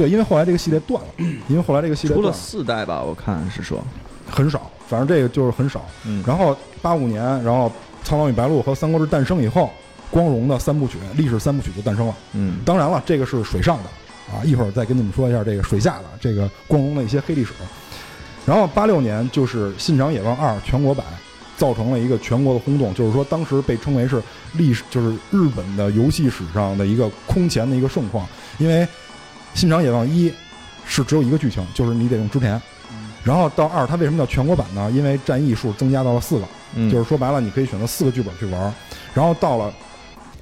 [0.02, 1.08] 对，因为后来这个系列断了，
[1.46, 3.80] 因为后来这个系列出了四代吧，我看是说，
[4.28, 5.84] 很少，反正这个就是很少。
[6.04, 7.68] 嗯然后八五年，然后
[8.02, 9.70] 《苍狼与白鹿》和《三国志》诞生以后，
[10.10, 12.16] 光荣的三部曲历史三部曲就诞生了。
[12.32, 13.84] 嗯当然了，这个是水上的
[14.34, 17.52] 啊，一会儿再跟你们说一下这个水下的这个光荣的一些黑历史。
[18.44, 21.06] 然后八六年就是《信长野望二》全国版，
[21.56, 24.20] 造成了一个全国的轰动，就是说当时被称为是
[24.54, 28.26] 历史，就是日本的游戏史上的一个空前的一个盛况，
[28.58, 28.80] 因为
[29.54, 30.30] 《信长野望一》
[30.84, 32.60] 是只有一个剧情，就是你得用织田。
[33.24, 34.90] 然后到二，它为什么叫全国版呢？
[34.90, 38.74] 因为战役数增加到了四个，嗯，就是说白了，你可以选择四个剧本去玩。
[39.14, 39.72] 然后到了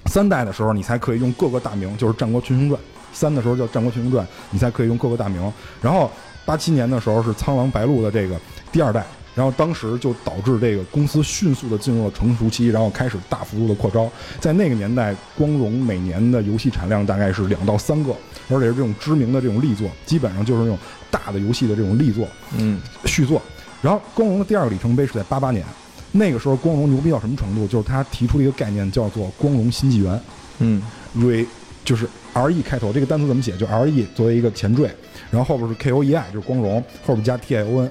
[0.06, 2.80] 三代的时候，你才可以用各个大名，就是《战国群雄传》。
[3.12, 5.52] 三的时候叫《战国群雄传》，你才可以用各个大名。
[5.82, 6.10] 然后
[6.46, 8.40] 八七年的时候是《苍狼白鹿》的这个
[8.72, 14.10] 第二代，然后当时就导致这个公司迅速的进入了成熟期，然后开始大幅度的扩招。
[14.40, 18.12] 在那个年代，光荣每年的游戏产量大概是两到三个，
[18.48, 20.78] 而且是这种知名的这种力作，基本上就是那种
[21.10, 22.26] 大的游戏的这种力作。
[22.58, 23.40] 嗯续作。
[23.80, 25.64] 然后光荣的第二个里程碑是在八八年，
[26.12, 27.66] 那个时候光荣牛逼到什么程度？
[27.66, 30.20] 就是他提出了一个概念叫做“光荣新纪元
[30.58, 30.82] 嗯
[31.16, 31.46] ”，re
[31.82, 33.56] 就是 R E 开头，这个单词怎么写？
[33.56, 34.90] 就 R E 作为一个前缀，
[35.30, 37.90] 然后后边是 K O E I 就是光荣，后边加 T I O N，嗯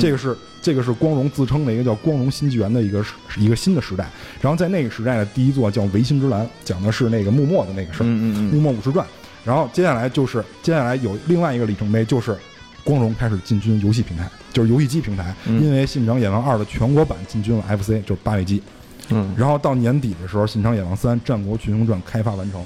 [0.00, 4.08] 这个是这个是光荣自称的一个叫光荣新纪元的一个时一个新的时代。
[4.40, 8.06] 然后在那个时代的第一座叫《维新之蓝》，讲的是那个幕末的那个事儿。
[8.06, 9.06] 嗯嗯幕末武士传。
[9.44, 12.36] 然后接下来就是接下来有另外一个里程碑，就是
[12.84, 18.62] 光荣开始进军游戏平台，就是游戏机平台，嗯因为《信长野望二》的全国版进军了 FC，就是八位机。
[19.10, 22.62] 嗯，然后到年底的时候，《信长野望三：战国群雄传》开发完成。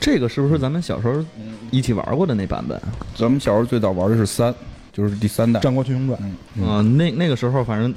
[0.00, 1.22] 这个是不是咱们小时候
[1.70, 2.80] 一起玩过的那版本？
[3.14, 4.54] 咱们小时候最早玩的是三，
[4.94, 5.60] 就是第三代。
[5.60, 7.92] 战国群雄传，嗯啊，那那个时候反正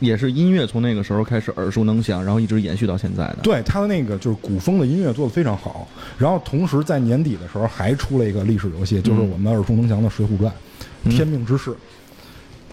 [0.00, 3.38] 也是音乐从那个时候开始耳熟能详，然后一直延续到现在的。
[3.42, 5.86] 对他的那个就是古风的音乐做得非常好。
[6.16, 10.50] 然后同时在年底的时候还出了一个历史游戏，就是我们耳熟能详的《水浒传》
[11.04, 11.70] 嗯天命之誓》，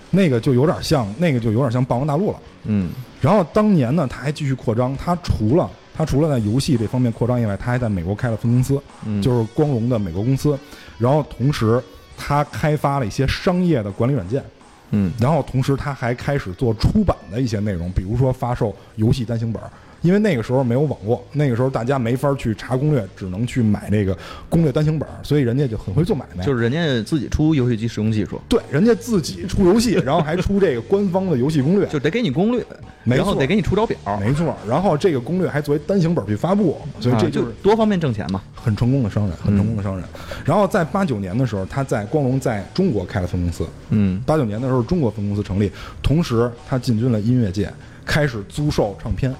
[0.10, 2.40] 那个就有点像，那个就有点像《霸王大陆》了。
[2.64, 2.90] 嗯
[3.22, 10.58] 然后当年呢，他还继续扩张，他除了他除了在游戏这方面扩张以外，他还在美国开了分公司，嗯，就是光荣的美国公司。
[10.98, 11.82] 然后同时，
[12.18, 14.44] 他开发了一些商业的管理软件，
[14.92, 19.70] 嗯然后同时他还开始做出版的一些内容，比如说发售游戏单行本儿。
[20.06, 24.16] 因为那个时候没有网络，那个时候大家没法去查攻略，只能去买那个
[24.48, 26.46] 攻略单行本儿，所以人家就很会做买卖。
[26.46, 32.64] 就是人家自己出游戏机使用技术，对，人家自己出游戏，然后还出这个官方的游戏攻略， 就得给你攻略，
[33.04, 34.56] 然后得给你出招表，没错。
[34.70, 38.42] 然后这个攻略还作为单行本去发布，所以这啊就是多方面挣钱嘛。
[38.54, 40.06] 很成功的商人，很成功的商人。
[40.44, 43.66] 然后在八九年的时候，他在光荣在中国开了分公司。
[43.90, 45.72] 嗯八九年的时候，中国分公司成立，
[46.04, 47.72] 同时他进军了音乐界，
[48.06, 49.34] 开始租售唱片。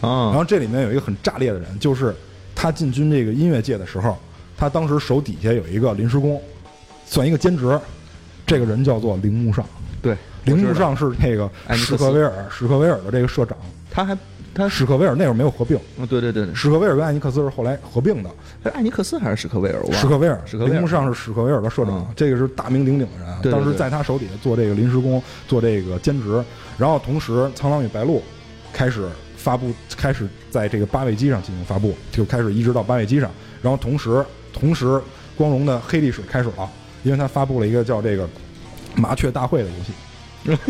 [0.00, 2.14] 然啊后这里面有一个很炸裂的人，就是
[2.54, 4.16] 他进军这个音乐界的时候，
[4.56, 6.40] 他当时手底下有一个临时工，
[7.06, 7.78] 算一个兼职。
[8.44, 9.64] 这个人叫做铃木尚，
[10.02, 13.56] 对，铃木尚是那个史克威尔史克威尔的这个社长。
[13.88, 14.18] 他还
[14.52, 18.28] 他史克威尔那会儿没有合并，哦对对对对，史克威尔跟艾尼克斯是后来合并的。
[18.62, 19.80] 是艾尼克斯还是史克威尔？
[19.92, 20.74] 史克威尔，史克威尔。
[20.74, 22.14] 铃木尚是史克威尔的社长，嗯。
[22.16, 26.42] 这个是大名鼎鼎的人当时在他手底下做这个临时工，做这个兼职，
[26.76, 28.18] 然后同时《苍狼与白鹿》
[28.72, 29.08] 开始
[29.42, 33.30] 发布，开始在这个八位机上进行发布，就开始移植到八位机上。
[33.60, 35.00] 然后同时，同时
[35.36, 36.70] 光荣的黑历史开始了，
[37.02, 38.28] 因为它发布了一个叫这个
[38.96, 39.92] “麻雀大会”的游戏。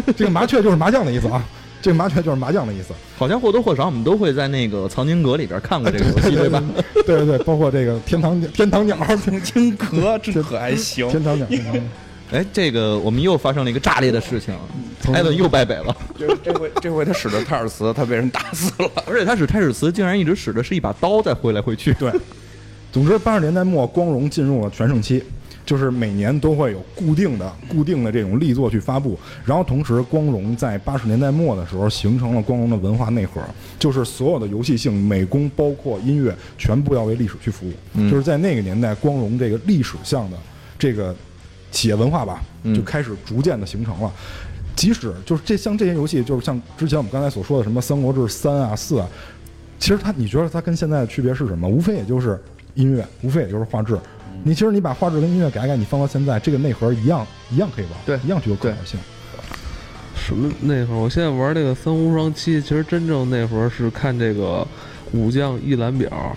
[0.16, 1.42] 这个麻雀就是麻将的意思啊，
[1.80, 2.92] 这个麻雀就是麻将的意思。
[3.16, 6.62] 好像或多或少我们都会在那个藏经阁里边看过这个游戏，对吧？
[7.06, 11.08] 对对对，包括这个天堂天堂鸟，藏经阁这可还行。
[11.10, 11.46] 天堂鸟。
[12.32, 14.54] 天堂鸟哎，这个我们又发生了一个炸裂的事情，
[15.12, 18.90] 艾伦又败北了，这 这回这回他使的泰尔茨，他被人打死了。
[19.06, 21.92] 而且他使泰尔茨竟然一直使的是一把刀在挥来挥去。
[21.94, 22.10] 对，
[22.90, 25.22] 总之八十年代末，光荣进入了全盛期，
[25.66, 29.18] 就是每年都会有固定的、固定的这种力作去发布。
[29.44, 33.42] 然后同时，光荣在八十年代末的时候形成了光荣的文化内核，
[33.78, 37.72] 就是所有的游戏性、美工，包括音乐，全部要为历史去服务。
[37.94, 40.36] 嗯就是在那个年代，光荣这个历史向的
[40.78, 41.14] 这个
[41.72, 44.12] 企业文化吧，嗯就开始逐渐的形成了。
[44.76, 49.08] 即使就是这像这些游戏，就是像之前我们刚才所说的什么《三国志三》啊、四啊，
[49.78, 51.68] 其实它，你觉得它跟现在的区别是什么？
[51.68, 52.40] 无非也就是
[52.74, 53.98] 音乐，无非也就是画质。
[54.44, 58.98] 你其实你把画质跟音乐改改，你放到现在，这个内核一样一样可以玩，对一样具有可玩性。
[60.14, 60.94] 什么内核？
[60.94, 64.66] 我现在玩这个三无双七，其实真正内核是看这个
[65.12, 66.34] 武将一览表，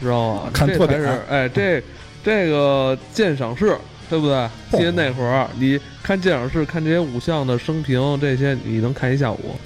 [0.00, 0.50] 知道吗？
[0.52, 1.82] 看特点是哎，这
[2.24, 3.76] 这个鉴赏室，
[4.08, 4.48] 对不对？
[4.72, 9.56] 记得那会儿你看鉴赏室，看这些武将的生平，这些你能看一下午。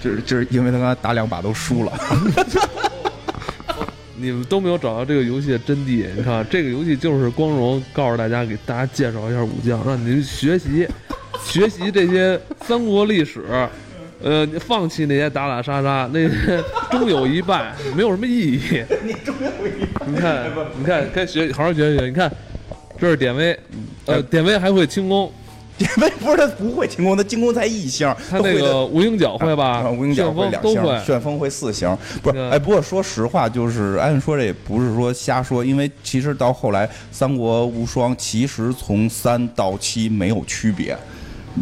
[0.00, 1.92] 就是就是因为他刚才打两把都输了，
[4.16, 6.06] 你们都没有找到这个游戏的真谛。
[6.16, 10.88] 你看，这个游戏就是光荣告诉大家，给大家介绍一下武将，让你学习
[11.44, 13.44] 学习这些三国历史。
[14.22, 18.60] 呃，你放弃那些打打杀杀，那些终有一败，没有什么意义。
[19.04, 20.06] 你终有一败。
[20.06, 22.06] 你看，你看，该学，好好学学。
[22.06, 22.30] 你看，
[23.00, 23.58] 这是典韦，
[24.04, 25.32] 呃，典韦还会轻功，
[25.78, 29.78] 典韦不是他不会轻功，他轻功才一星，他那个无影脚会吧？
[29.78, 31.04] 啊无影脚旋会两星，风都会。
[31.06, 31.96] 旋风会四星。
[32.22, 40.94] 不是，哎，不过说实话，就是按说这也不是说瞎说，因为其实到后来《三国无双》其实从三到七没有区别，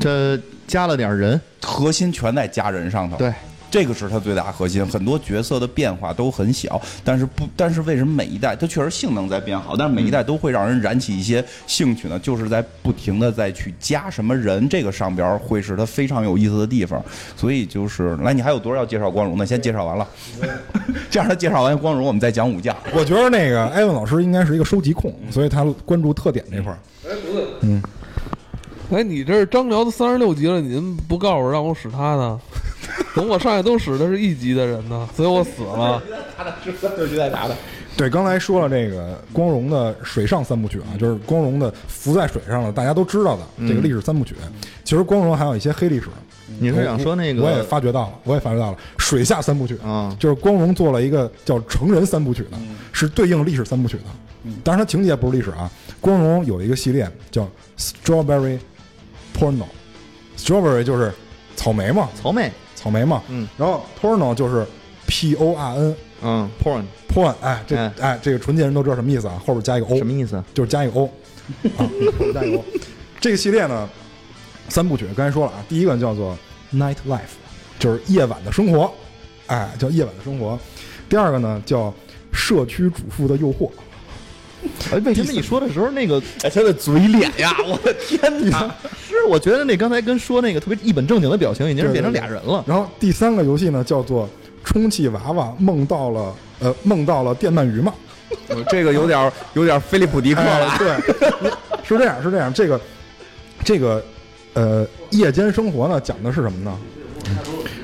[0.01, 3.17] 这加了点人，核心全在加人上头。
[3.17, 3.33] 对，
[3.71, 12.19] 这个是它最大核心，很多角色的变化都很小，但是不，但是为什么每一代它确实性能在变好，但是每一代都会让人燃起一些兴趣呢？
[12.21, 17.03] 就是在不停的再去加什么人，这个上边儿会是它非常有意思的地方。
[17.37, 19.45] 所以就是，来，你还有多少要介绍光荣的？
[19.45, 20.07] 先介绍完了，
[21.09, 22.77] 这样他介绍完光荣，我们再讲武将。
[22.93, 26.79] 我觉得那个艾文老师应该是一个收集控，所以他关注特点这块儿。
[28.91, 32.39] 哎，你这是张辽都三十六级了，您不告诉我让我使他呢？
[33.19, 36.01] 等我上来都使的是一级的人呢，所以我死了。
[36.65, 37.57] 对，就在打的。
[37.97, 44.37] 对，刚才说了这个光荣的水上三部曲啊，就是光荣的浮在水上了，大家都知道的这个历史三部曲。
[44.85, 46.07] 其实光荣还有一些黑历史，
[46.61, 47.43] 你是想说那个？
[47.43, 52.57] 我也发觉到了，我也发觉到了水下三部曲啊就是光荣做了一个叫成人三部曲的，
[52.93, 54.05] 是对应历史三部曲的。
[54.63, 55.69] 当然，它情节不是历史啊。
[56.01, 58.61] 光荣有一个系列叫 Strawberry
[59.37, 61.13] Porno，Strawberry 就是
[61.57, 63.23] 草莓嘛，曹妹，草莓嘛。
[63.29, 63.49] 嗯。
[63.57, 64.67] 然后 Porno 就是
[65.07, 70.43] P O R N 嗯，porn porn，哎，这哎哎这个纯洁人都知道什么意思啊，后边加一个 O，什么意思？
[70.53, 71.07] 就是加一个 O
[71.77, 71.87] 啊，后
[72.19, 72.65] 边加一个 O。
[73.21, 73.89] 这个系列呢，
[74.69, 76.37] 三部曲，刚才说了啊，第一个叫做
[76.73, 77.39] Night Life，
[77.79, 78.93] 就是夜晚的生活，
[79.47, 80.59] 哎，叫夜晚的生活。
[81.09, 81.95] 第二个呢叫
[82.33, 83.71] 社区主妇的诱惑，
[84.93, 88.75] 哎，为什么你说的时候那个哎，他的嘴脸呀，我的天哪！
[89.07, 89.25] 是？
[89.29, 92.65] 我觉得那刚才跟说那个特别一本正经的表情，已经是变成俩人了。
[92.67, 94.29] 然后第三个游戏呢叫做
[94.65, 97.93] 充气娃娃梦到了呃梦到了电鳗鱼嘛，
[98.71, 100.75] 这个有点有点菲利普迪克哎了。
[100.79, 101.51] 对，
[101.85, 102.53] 是这样，是这样。
[102.53, 102.81] 这个，
[103.65, 104.05] 这个，
[104.55, 106.79] 呃，夜间生活呢，讲的是什么呢？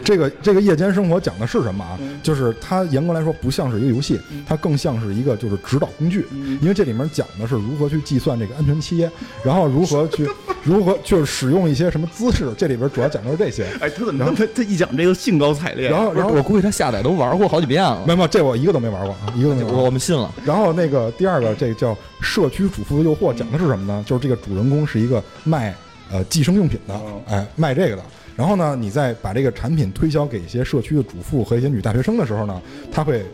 [0.05, 1.99] 这个这个夜间生活讲的是什么啊？
[2.23, 6.27] 就是它严格来说不像是一个游戏，它更像是一个就是指导工具，
[6.61, 9.09] 因为这里面讲的是如何去计算这个安全期，
[9.43, 10.29] 然后如何去
[10.63, 13.65] 如何就是使用一些什么姿势，这里边主要讲的是这些。
[13.81, 15.89] 哎，他怎么他他一讲这个兴高采烈？
[15.89, 18.13] 然后然后我估计他下载都玩过好几遍了没。
[18.13, 19.79] 有没有，这我一个都没玩过啊，一个都没玩过。
[19.79, 20.33] 我我们信了。
[20.45, 24.05] 然后那个第二个，这个叫社区主妇的诱惑，讲的是什么呢？
[24.07, 25.75] 就是这个主人公是一个卖
[26.11, 28.03] 呃计生用品的，哎，卖这个的。
[28.37, 33.25] 然后呢，你再把这个产品推销给一些社区的主妇和一些女大学生的时候呢，他会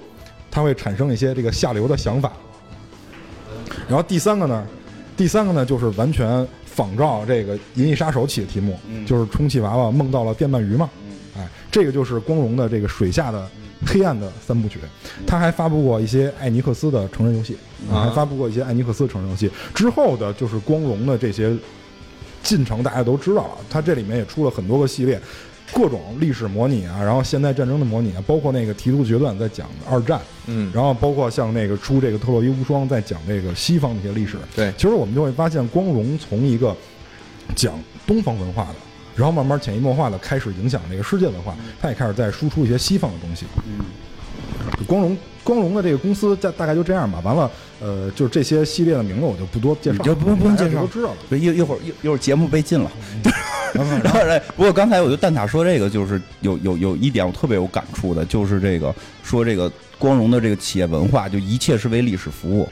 [0.51, 2.33] 他会产生一些这个下流的想法。
[3.89, 4.67] 然后第三个呢，
[5.17, 10.89] 第三个呢就是完全仿照这个《银翼杀手》起的题目，就是充气娃娃梦到了电鳗鱼嘛，
[11.37, 13.49] 哎，这个就是光荣的这个水下的
[13.87, 14.79] 黑暗的三部曲。
[15.27, 17.57] 他还发布过一些艾尼克斯的成人游戏，
[17.91, 19.51] 啊，还发布过一些艾尼克斯的成人游戏。
[19.75, 21.57] 之后的就是光荣的这些
[22.42, 23.59] 进程，大家都知道了。
[23.68, 25.20] 它这里面也出了很多个系列，
[25.72, 34.37] 各种历史模拟啊，然后现代战争的模拟啊，包括那个提督决断在讲二战，嗯，然后包括像那个出这个特洛伊无双在讲这个西方的一些历史。
[34.57, 36.76] 对其实我们就会发现，光荣从一个
[37.55, 37.74] 讲
[38.07, 38.74] 东方文化的，
[39.14, 43.46] 然后慢慢潜移默化的开始影响这个世界文化，它也开始在输出一些西方的东西。
[43.66, 43.85] 嗯，
[44.87, 47.21] 光荣光荣的这个公司大大概就这样吧。
[47.25, 51.17] 完了，呃，就是这些系列的名字我就不多介绍就不用不用介绍都知道了。
[51.29, 52.91] 对，一一会儿一一会儿节目被禁了。
[53.73, 62.68] 然后 然后，哎不过刚才我就蛋挞说这个，就是有有有一点我特别有感触的，就是这个说这个光荣的这个企业文化，就一切是为历史服务，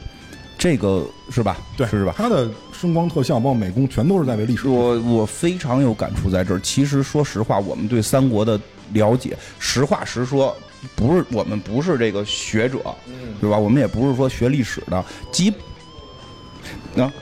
[0.58, 1.56] 这个是吧？
[1.76, 2.14] 对，是吧？
[2.16, 4.68] 它的声光特效包括美工全都是在为历史。
[4.68, 6.58] 我我非常有感触在这儿。
[6.60, 8.60] 其实说实话，我们对三国的
[8.92, 10.56] 了解，实话实说，
[10.94, 12.78] 不是我们不是这个学者，
[13.40, 13.58] 对吧？
[13.58, 15.52] 我们也不是说学历史的，基
[16.96, 17.12] 啊，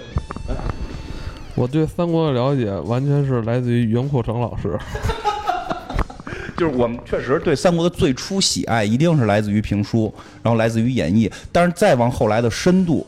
[1.54, 4.78] 我对三国的了解完全是来自于袁阔成老师。
[6.56, 13.06] 就是我们确实对三国的最初喜爱一定是来自于评书，然后来自于演义，但是再往后来的深度。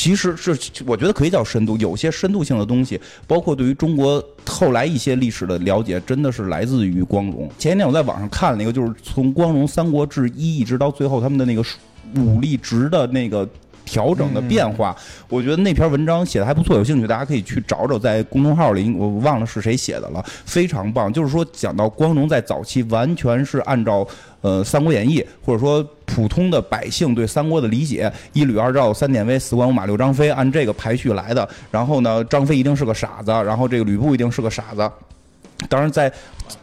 [0.00, 7.46] 其实是我觉得可以叫深度，有些深度性的东西，包括对于中国后来一些历史的了解，真的是来自于光荣。
[7.58, 11.62] 前几天我在网上看了一个，就是从光荣《三国志一》一直到最后他们的那个
[12.16, 13.46] 武力值的那个
[13.90, 14.94] 调整的变化，
[15.28, 21.12] 我觉得那篇文章写的还不错，有兴趣大家可以去找找，在公众号里，我忘了是谁写的了，非常棒。
[21.12, 24.06] 就是说讲到光荣在早期完全是按照
[24.42, 25.84] 呃《三国演义》或者说。
[26.12, 31.48] 普通的百姓对三国的理解，一吕二赵三典韦四关五马六张飞，按这个排序来的。
[31.70, 34.90] 然后呢，张飞一定是个傻子，然后这个吕布一定是个傻子。
[35.68, 36.12] 当然，在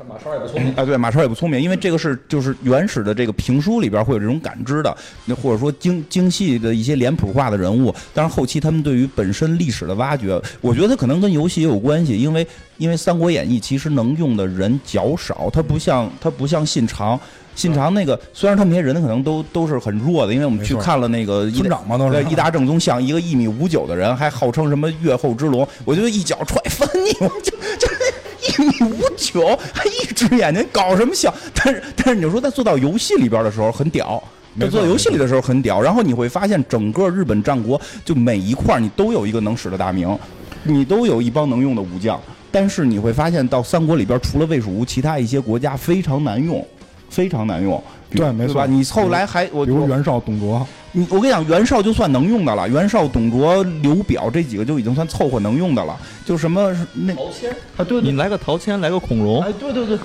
[0.07, 4.95] 马超也不聪明啊，对，马超也不聪明，因为这个是就是原始的这个评书里边会有这种感知的，
[5.25, 7.93] 那或者说精精细的一些脸谱化的人物。
[8.13, 12.45] 但是后期他们对于本身历史的挖掘，我觉得可能跟游戏也有关系，因为
[12.77, 17.19] 因为《三国演义》其实能用的人较少，它不像它不像信长。
[17.55, 27.87] 信长那个，虽然他们那些人可能都都是很弱的，因为我们去看了那个村长嘛，都是义达正宗像一个一米五九的人，还号称什么越后之龙，我觉得一脚踹翻你，我就就
[28.57, 31.33] 一米五九，还一只眼睛，搞什么笑？
[31.53, 34.21] 但是但是你说他做到游戏里边的时候很屌，
[34.59, 40.17] 他做游戏里的时候很屌，然后你会发现整个日本战国就每一块你都有一个能使的大名，
[40.63, 42.19] 你都有一帮能用的武将，
[42.51, 46.65] 但是你会发现到三国里边除了魏蜀吴，其他一些国家非常难用。
[47.09, 47.81] 非常难用，
[48.11, 48.65] 对，没错。
[48.67, 55.97] 你后来还我比如袁绍、董卓，你我跟你讲，袁绍就算能用的了，袁绍、董卓、刘表这几个就已经算凑合能用的了。
[56.25, 59.97] 就什么那陶谦啊，对，你来个陶谦，来个孔融，哎，对对对，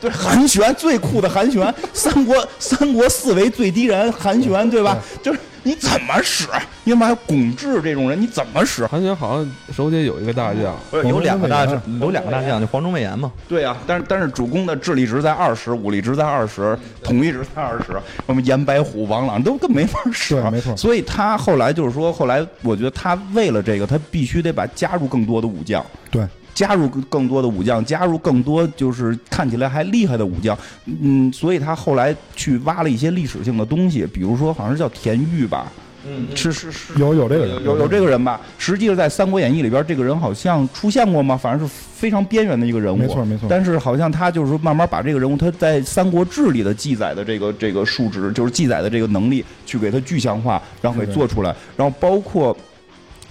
[0.00, 4.96] 对韩玄最酷的韩玄，三国三国四维最低人韩玄，对吧？
[5.22, 5.40] 就是。
[5.62, 6.46] 你怎么使？
[6.84, 8.86] 因为还有巩志这种人，你怎么使？
[8.86, 13.30] 韩雪好像手底有一个大将，有两个大将，有两个大将，就黄忠、魏延嘛。
[13.48, 17.92] 对呀，但是但是主公的智力值在二十，武力值在二十，统一值在二十，
[18.26, 20.40] 什么严白虎、王朗都更没法使。
[20.50, 20.76] 没错。
[20.76, 25.84] 所以他后来就是说，后来我觉得他为了这个，他必须得把加入更多的武将。
[26.10, 26.26] 对。
[26.60, 30.54] 加入更多的武将，加入更多就是看起来还厉害的武将，
[30.84, 35.72] 嗯，所以他后来去挖了一些历史性的东西，比如说好像是叫田玉吧，
[36.06, 38.38] 嗯，是是是，有有这个人有有这个人吧？
[38.58, 41.34] 实际上在《三国演义》里边，这个人好像出现过吗？
[41.34, 43.46] 反正是非常边缘的一个人物，没错没错。
[43.48, 51.56] 但是好像他就是说慢慢把这个人物他在《三国志》里的记载的这个这个数值，就是记载的这个能力，去给他具象化，然后给做出来。
[51.74, 52.54] 然后包括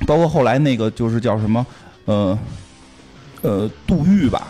[0.08, 1.64] 包括后来那个就是叫什么，
[2.06, 2.36] 呃。
[3.42, 4.48] 呃，杜预吧，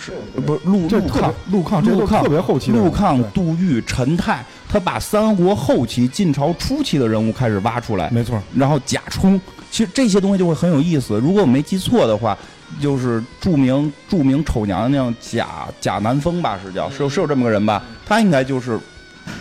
[0.00, 1.34] 是不是陆陆抗？
[1.50, 2.72] 陆抗，陆抗特别后期。
[2.72, 8.42] 陆抗、杜预、陈泰，他把三国后期、晋朝初期的人物开始挖出来，没错。
[8.54, 9.40] 然后贾充，
[9.70, 11.18] 其实这些东西就会很有意思。
[11.20, 12.36] 如果我没记错的话，
[12.80, 17.82] 就是著名著名丑娘娘贾贾南风吧，是叫是有是有这么个人吧？
[18.04, 18.78] 他应该就是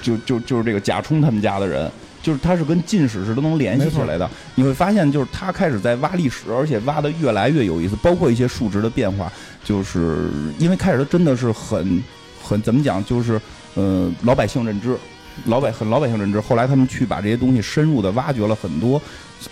[0.01, 1.91] 就就就是这个贾充他们家的人。
[2.27, 9.31] 就是它是跟近史是都能联系起来的，你会发现，就是他开始在挖历史，而且挖的越来越有意思，包括一些数值的变化，
[9.63, 12.03] 就是因为开始他真的是很
[12.43, 13.39] 很怎么讲，就是
[13.75, 14.97] 呃老百姓认知，
[15.45, 19.01] 老百很老百姓认知，后来他们去把这些东西深入的挖掘了很多，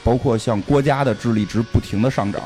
[0.04, 2.42] 包括像郭家的智力值不停的上涨。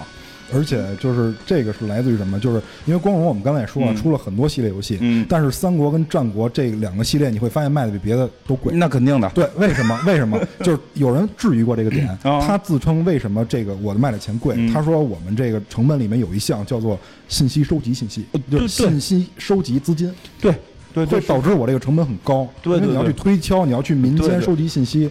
[0.54, 2.40] 而且就是这个是来自于什么？
[2.40, 4.98] 就是因为光荣，我们刚才也说了，出了很多系列游戏。
[5.02, 5.26] 嗯。
[5.30, 8.74] 但是三国跟战国这两个系列，你会发现卖的比别的都贵。
[8.74, 9.30] 那肯定的。
[9.30, 10.00] 对，为什么？
[10.06, 10.40] 为什么？
[10.64, 12.18] 就是有人质疑过这个点。
[12.24, 14.56] 他自称为什么这个我的卖的钱贵？
[14.74, 20.14] 他说我们这个成本里面有一项叫做信息收集信息，就是信息收集资金。
[20.42, 20.54] 对
[20.94, 22.48] 对，会导致我这个成本很高。
[22.62, 22.88] 对对。
[22.88, 25.10] 你要去推敲，你要去民间收集信息，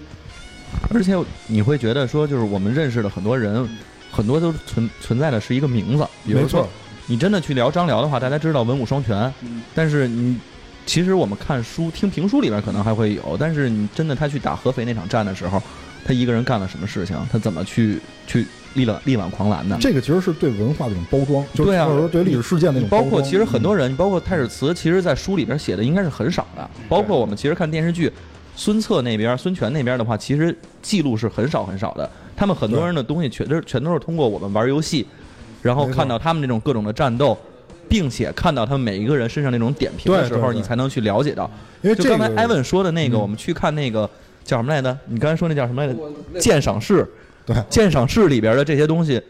[0.90, 1.16] 而且
[1.46, 3.68] 你会觉得说，就是我们认识的很多人。
[4.18, 6.68] 很多都存存在的是一个名字，没错。
[7.06, 9.32] 你真的去聊张辽的话，大家知道文武双全。
[9.76, 10.36] 但是你
[10.84, 15.62] 其实我们看书、听评书里边可能还会有，但是你真的他去打合肥那场战的时候，
[16.04, 17.16] 他一个人干了什么事情？
[17.30, 18.44] 他怎么去去
[18.74, 19.78] 力挽力挽狂澜的？
[19.80, 26.68] 这个其实是对文化的一种包装，对啊，或者说对历史事件的一种包括其实很多人，包括太史慈，其实在书里边写的应该是很少的。
[26.88, 28.12] 包括我们其实看电视剧，
[28.56, 32.10] 孙策那边、孙权那边的话，其实记录是很少很少的。
[32.38, 35.04] 他们很多人的东西全都是全都是通过我们玩游戏，
[35.60, 37.36] 然后看到他们那种各种的战斗，
[37.88, 41.50] 并且看到他们每一个人身上那种点评的时候，你才能去了解到。
[41.82, 44.08] 因为就刚才艾文说的那个，我们去看那个
[44.44, 44.96] 叫什么来着？
[45.06, 45.98] 你刚才说那叫什么来着？
[46.38, 47.04] 鉴赏室。
[47.44, 49.20] 对，鉴赏室里边的这些东西，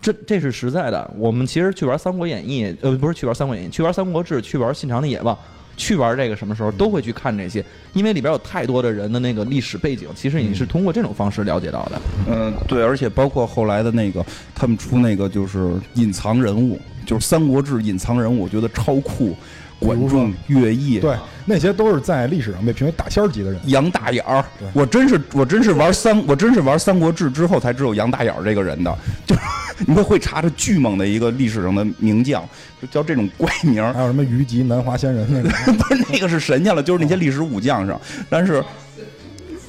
[0.00, 1.08] 这这是实在的。
[1.16, 5.36] 我们其实去玩《三国演义》，呃，不是去玩《三国演义》，去玩《三国志》，去玩《信长的野望》。
[5.76, 12.00] 去玩这个什么时候都会去看这些，因为里边有太多的人的那个历史背景，其实你是通过这种方式了解到的。
[12.28, 14.24] 嗯，对，而且包括后来的那个
[14.54, 19.36] 他们出那个就是隐藏人物，就是《三国志》隐藏人物，我觉得超酷。
[19.78, 21.14] 管仲、乐毅，对，
[21.44, 23.60] 那些都是在历史上被评为大仙儿级的人。
[23.66, 29.40] 杨大眼儿，我真是我真是玩三我真是玩《三国志》之后才知道杨大眼儿这个人的，就是
[29.86, 32.42] 你会会查着巨猛的一个历史上的名将，
[32.80, 38.00] 就叫这种怪名儿，还有什么虞姬、南华仙人那个 不是那个是神仙了，就是那些历史武将上，
[38.30, 38.64] 但是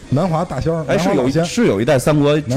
[0.09, 2.49] 南华大仙儿，哎是有一是有一代《三国志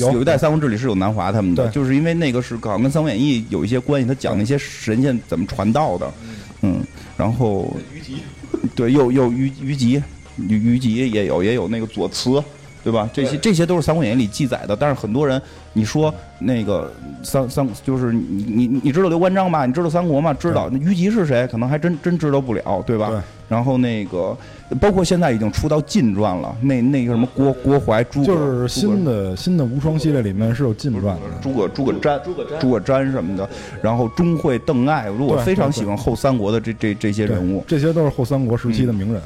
[0.00, 0.12] 有。
[0.12, 1.72] 有一代《三国志》里是有南华他们的，对。
[1.72, 6.12] 就是因为那个是好像跟《三国演义》有一些关系，他讲那些神仙怎么传道的，
[6.60, 6.80] 嗯，
[7.16, 7.76] 然后
[8.76, 10.00] 对，又又虞虞姬，
[10.36, 12.42] 虞虞姬也有也有那个左慈。
[12.84, 13.08] 对吧？
[13.12, 15.40] 这些这些都是《三国演义》里记载的，但是很多人，
[15.72, 16.90] 你说那个
[17.22, 19.66] 三三就是你你你知道刘关张吧？
[19.66, 20.34] 你知道三国吗？
[20.34, 20.68] 知道。
[20.70, 21.46] 那虞姬是谁？
[21.48, 23.08] 可能还真真知道不了，对吧？
[23.08, 23.18] 对
[23.48, 24.34] 然后那个，
[24.80, 31.20] 包括现在已经出到晋传了，那那个什么郭郭淮、诸葛，就是新的的新的无双系列里面是有晋传的。
[31.42, 33.46] 诸葛诸葛瞻、诸葛瞻、诸葛瞻什么的，
[33.82, 37.62] 然后钟会、邓艾，我对非常喜欢后三国的这这这些人物。
[37.66, 39.20] 这些都是后三国时期的名人，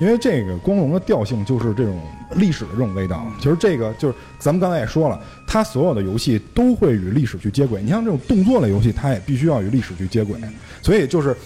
[0.00, 2.00] 因为这个光荣的调性就是这种
[2.36, 3.26] 历史的这种味道。
[3.38, 7.80] 其实这个就是咱们刚才也说了，它所有的游戏都会与历史去接轨。
[7.82, 10.38] 你像这种动作类游戏，它也必须要与历史去接轨。
[10.82, 11.36] 所以就是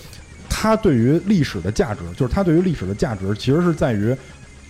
[0.48, 4.16] 它对于历史的价值，就是它对于历史的价值，其实是在于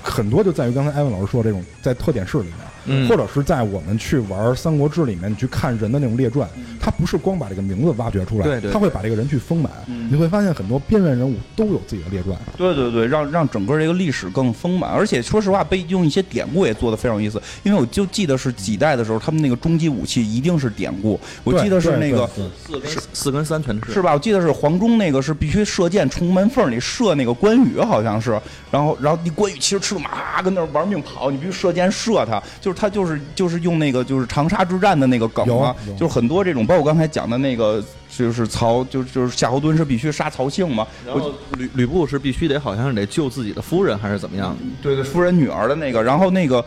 [0.02, 2.54] 很多就在于刚才艾文老师说这种在特点式里面。
[2.86, 6.48] 嗯或者是在我们去玩《三国志》里面去看人的那种列传，
[6.80, 9.70] 他不是光把这个名字挖掘出来，对对他会把这个人去丰满。
[10.10, 12.36] 你会发现很多边缘人物都有自己的列传。
[12.56, 17.40] 对对对，让让整个这个历史更丰满，而且说实话，被用一些典故也做得非常有意思。
[17.62, 21.18] 因为我就记得是几代的时候，他们那个终极武器一定是典故。
[21.44, 22.28] 我记得是那个
[22.66, 24.12] 四跟四跟三全是是吧？
[24.12, 28.30] 我记得是黄忠那个是必须射箭从门缝里射那个关羽，好像是。
[28.70, 40.86] 然后然后你关羽其实吃了马跟那玩命跑，你必须射箭射他，就是他就是就是用那个就是长沙之战的那个梗嘛有，有就是很多这种，包括我刚才讲的那个，就是曹就就是夏侯惇是必须杀曹性嘛。
[41.06, 44.56] 然后吕吕布是必须得好像是得救自己的夫人还是怎么样？
[44.82, 46.64] 对对，夫人女儿的那个，然后那个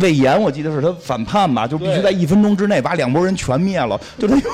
[0.00, 4.36] 魏延，我记得是他反叛吧，就必须在一分钟之内把两拨人全灭了，就他。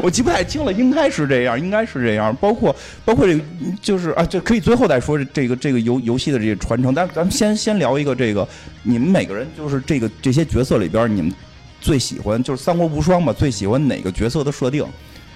[0.00, 2.34] 我记不太清了，应该是这样，应该是这样。
[2.40, 2.74] 包括
[3.04, 3.42] 包括这个，
[3.80, 6.94] 就是啊，这可以最后再说这个这个游游戏的这个传承。
[6.94, 8.46] 但咱们先先聊一个这个，
[8.82, 11.32] 你们每个人就是这个这些角色里边，你们
[11.80, 13.32] 最喜欢就是《三国无双》吧？
[13.32, 14.84] 最喜欢哪个角色的设定？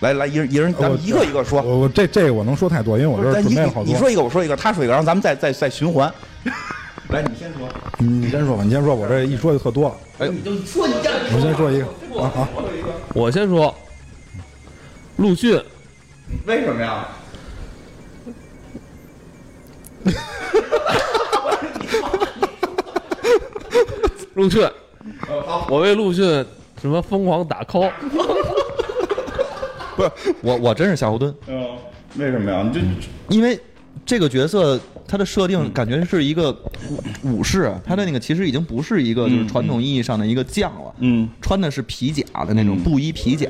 [0.01, 1.63] 来来，一人一人，咱们一个一个说。
[1.63, 3.85] 我我这这个我能说太多，因为我这准备好多。
[3.85, 6.13] 你说一个，我说一个，他说一个，然后咱们再再再循环。
[7.09, 7.67] 来，你先说。
[7.99, 9.95] 你你先说吧，你先说，我这一说就特多了。
[10.19, 11.19] 哎，你就说你这样。
[11.35, 11.87] 我先说一个
[12.21, 12.49] 啊啊，
[13.15, 13.75] 我先说，
[15.17, 15.59] 陆逊，
[16.47, 17.09] 为什么呀？
[24.35, 24.69] 陆逊，
[25.71, 26.45] 我为陆逊
[26.81, 27.91] 什么疯狂打 call，
[29.97, 30.11] 不是
[30.43, 31.67] 我我真是夏侯惇，嗯，
[32.17, 32.63] 为什么呀？
[32.63, 32.81] 你这
[33.35, 33.59] 因为
[34.05, 36.53] 这个角色他的设定感觉是一个
[37.23, 41.27] 武武士，他的那个其实已经不是一个就是传统意义上的一个将了，嗯。
[41.41, 43.49] 穿的是皮甲的那种布衣皮甲，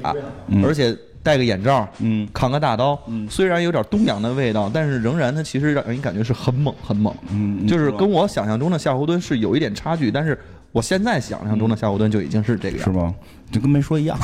[0.62, 0.96] 而且
[1.26, 10.38] 戴个眼罩，嗯扛个大刀，嗯虽然有点东洋的味道，但是仍然它其实让人感觉是很猛很猛，嗯就是跟我想象中的夏侯惇是有一点差距，但是
[10.70, 12.92] 我现在想象中的夏侯惇就已经是这个样是。
[12.92, 13.12] 吗？
[13.50, 14.16] 就跟没说一样。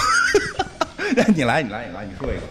[1.34, 2.42] 你来，你来，你来，你说一个。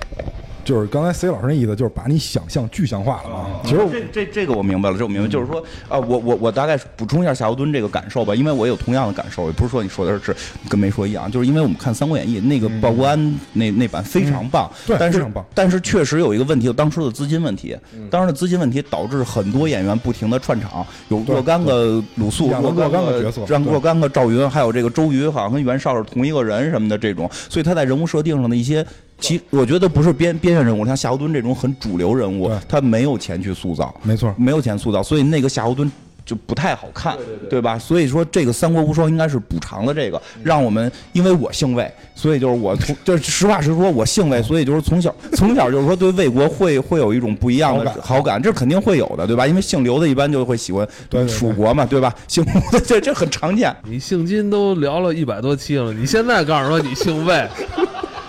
[0.72, 3.60] 就是刚才 C 老师那意思，就是把你想象具象化了嘛。
[3.66, 10.34] 其实我这这这个我明白了，这我明白，就是说啊，我我我大概补充一下夏侯惇这个感受吧，因为我有同样的感受，也不是说你说的是
[10.70, 17.78] 跟没说一样，就是因为我们看《三国演义》那个报国安那那版非常棒，对非常棒但是确实有一个问题，当初的资金问题，
[18.10, 28.88] 当时的资金问题导致很多演员不停的串场，有若干个鲁肃、若干个角色让若干个赵云，还有这个周瑜，好像跟袁绍是同一个人什么的这种，所以他在人物设定上的一些。
[29.22, 35.90] 其我觉得不是边边缘人物，像夏侯惇这种很主流人物，他没有钱去塑造，没错，没有钱塑造，所以那个夏侯惇
[36.24, 37.18] 就不太好看，
[37.50, 37.78] 对吧？
[37.80, 49.48] 所以说这个《三国无双》应该是补偿了这个，让我们因为我姓魏，所以就是我从 就是实话实说，我姓魏，所以就是从小 从小就是说对魏国会会有一种不一样的好感好感，这肯定会有的，对吧？
[49.48, 50.88] 因为姓刘的一般就会喜欢
[51.28, 52.14] 蜀国嘛，对吧？
[52.28, 53.76] 姓吴的 这这很常见。
[53.84, 57.48] 你姓金都聊了一百多期了，你现在告诉我你姓魏，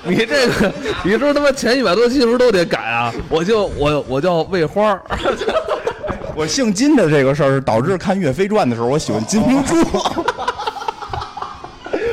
[0.08, 0.72] 你这个，
[1.04, 3.12] 你说他妈前一百多期是不是都得改啊？
[3.28, 5.02] 我就我我叫魏花儿，
[6.34, 9.76] 我姓金的这个事儿是导致看《岳飞传》的时候，我喜欢金明珠。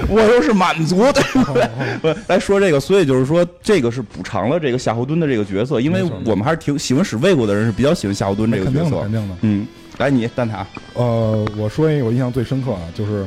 [0.07, 1.69] 我又是满族，对不对？
[2.01, 9.11] 不来说这个，所以就是说，这个是补偿了这个夏侯惇的这个角色，因为我们还是挺喜欢使魏国的人是比较喜欢夏侯惇这个肯定的，角色肯。
[9.11, 9.35] 定的。
[9.41, 9.67] 嗯，
[9.99, 10.65] 来你蛋挞，
[10.95, 13.21] 呃，我说一个我印象最深刻啊，就是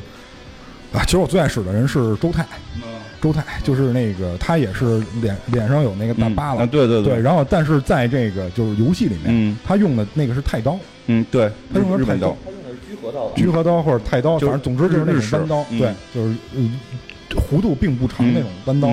[0.92, 2.44] 啊，其实我最爱使的人是周泰，
[3.22, 13.32] 周泰就是那个他也是脸脸上有那个大疤了，对对对，然后但是在这个就是游戏里面，他用的那个是太刀，嗯，对，他用的是太刀，，他用的是居合刀吧？
[13.36, 16.78] 居合刀或者太刀，反正总之就是那种单刀，对，就是嗯
[17.30, 18.88] 弧度并不长那种单刀。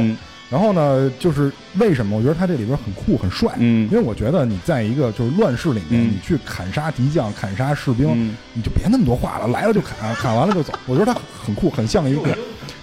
[0.49, 3.53] 嗯然后呢，就是为什么我觉得他这里边很酷很帅？
[3.57, 10.73] 嗯因为我觉得你在一个就是乱世里面，嗯你去砍杀敌将、砍杀士兵，嗯你就别那么多话了，来了就砍，砍完了就走。
[10.87, 12.23] 我觉得他很酷，很像一个，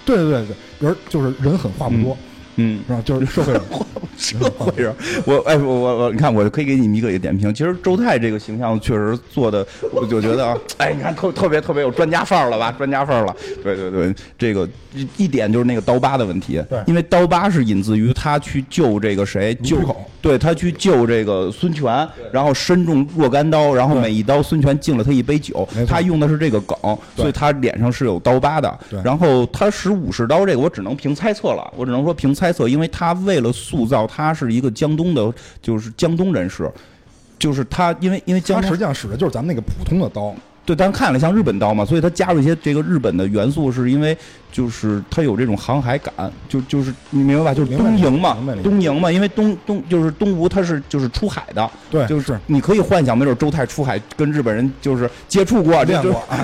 [0.05, 2.26] 对对对对，有人就是人狠话不多，嗯。
[2.57, 3.01] 是吧？
[3.05, 3.61] 就是社会人，
[4.17, 4.93] 社会人，
[5.25, 7.53] 我哎，我我我，你看，我可以给你们一个点评。
[7.53, 12.71] 其实周泰这个形象确实做的，我就觉得啊，哎，你看特特别特别有专家范儿了吧？
[12.71, 13.35] 专家范儿了。
[13.63, 16.61] 对对对，这个一一点就是那个刀疤的问题。
[16.69, 26.77] 对因为刀疤是引自于他去救这个谁，救口对他去救这个孙权，然后身中若干刀，然后每一刀孙权敬了他一杯酒他用的是这个梗，
[27.15, 28.99] 所以他脸上是有刀疤的对。
[29.03, 36.69] 然后他使武士刀这个，我只能凭猜测了，我只能说凭猜测，因为他为了塑造他是一个江东的，就是江东人士，
[37.39, 40.35] 就是他因为因为江东他实际上使的就是咱们那个普通的刀，
[40.65, 44.17] 对，但看了像日本刀嘛，所以他加入一些这个日本的元素，是因为
[44.57, 46.11] 就是他有这种航海感，
[46.49, 47.53] 就就是你明白吧？
[47.53, 56.43] 就是东营嘛，东营嘛，因为东东就是东吴，他是就是出海的，对，就是你可以幻想，没准周泰出海跟日本人就是接触过，就练过， 哎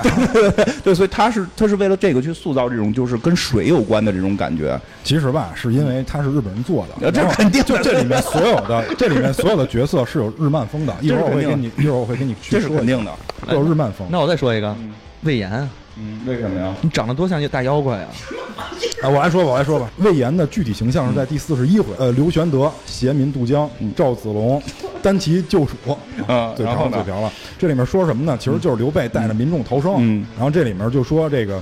[0.84, 13.12] 对，所以他是他是为了这个去塑造这种就是跟水有关的这种感觉，其实吧，是因为他是日本人做的，呃这肯定这里面所有的 这里面所有的角色是有日漫风的，一会儿我会给你，一会儿我会给你去这是肯定的。
[13.48, 14.08] 都有日漫风。
[14.12, 14.76] 那我再说一个，
[15.24, 15.68] 魏延，
[15.98, 16.74] 嗯，为什么呀？
[16.82, 18.10] 你长得多像一个大妖怪啊！
[19.02, 19.90] 啊，我来说吧，我来说吧。
[19.98, 24.62] 魏延的具体形象是在第四十一回，呃，刘玄德携民渡江，赵子龙
[25.02, 25.76] 单骑救蜀，
[26.28, 27.32] 啊嘴瓢了嘴瓢了。
[27.58, 28.38] 这里面说什么呢？
[28.40, 31.62] 其实就是刘备带着民众逃生，嗯然后这里面就说这个，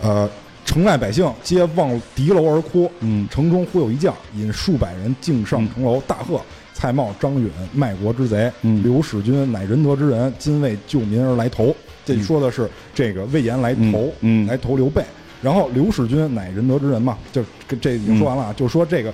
[0.00, 0.28] 呃。
[0.66, 2.88] 城外百姓皆望敌楼而哭。
[3.00, 6.40] 嗯城中忽有一将，引数百人径上城楼，大喝
[6.72, 8.52] ：“蔡瑁、张允，卖国之贼！
[8.62, 11.74] 嗯刘使君乃仁德之人，今为救民而来投。”
[12.04, 15.04] 这说的是这个魏延来投，嗯嗯来投刘备。
[15.42, 17.42] 然后刘使君乃仁德之人嘛，就
[17.80, 19.10] 这已经说完了啊，就说这个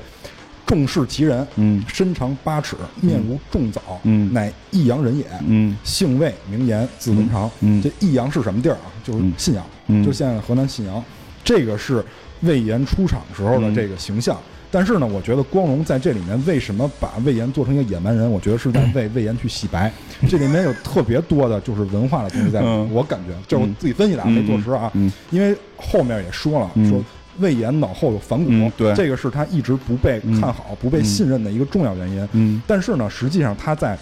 [0.66, 5.24] 重视其人，嗯身长八尺，面如重枣，嗯乃益阳人也。
[5.46, 7.48] 嗯姓魏，名延，字文长。
[7.60, 8.90] 嗯嗯这益阳是什么地儿啊？
[9.04, 11.02] 就是嗯信阳，嗯就现在河南信阳。
[11.44, 12.04] 这个是
[12.40, 14.36] 魏延出场时候的这个形象。
[14.76, 18.30] 但是呢，我觉得光荣在这里面为什么把魏延做成一个野蛮人？
[18.30, 19.90] 我觉得是在为魏延去洗白。
[20.28, 24.90] 这里面有特别多的就是文化的东西在里面，嗯我感觉就是我自己分析的啊，嗯没坐实啊。
[24.92, 27.02] 嗯因为后面也说了，嗯说
[27.38, 32.28] 魏延脑后有反骨，嗯对这个是他一直不被看好、不被信任的一个重要原因。
[32.32, 33.96] 嗯但是呢，实际上他在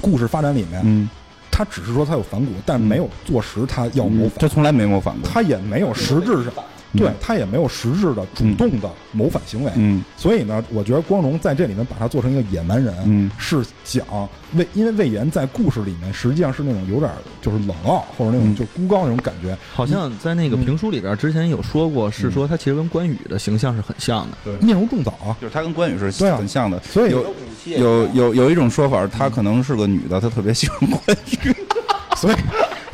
[0.00, 1.10] 故事发展里面，嗯，
[1.50, 5.28] 他只是说他有反骨，但没有坐实他要谋反，他从来没谋反过。
[5.28, 6.52] 他也没有实质上，
[6.96, 9.72] 对他也没有实质的主动的谋反行为。
[9.76, 10.04] 嗯。
[10.16, 13.30] 所以呢，我觉得光荣在这里面把他做成一个野蛮人，嗯。
[13.38, 14.06] 是讲
[14.54, 17.10] 魏，因为魏延在故事里面实际上是那种有点
[17.42, 18.56] 就是冷傲或者那种嗯。
[18.56, 24.38] 就孤高那种感觉，好像在那个评书里边之前有说过，是说他其实跟关羽的形象是很像的。
[24.44, 24.56] 对。
[24.58, 25.36] 面如重枣啊。
[25.40, 27.24] 就是他跟关羽是很像的，所以有
[27.66, 31.54] 有有有一种说法，他可能是个女的，他特别喜欢关羽。
[32.16, 32.36] 所以，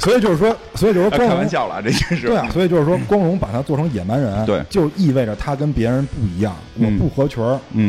[0.03, 7.43] 所以就是说，所以就是说，开光荣玩笑了，这就是对啊，所以就是说，光荣把他做成野蛮人，对就意味着他跟别人不一样，我嗯不合群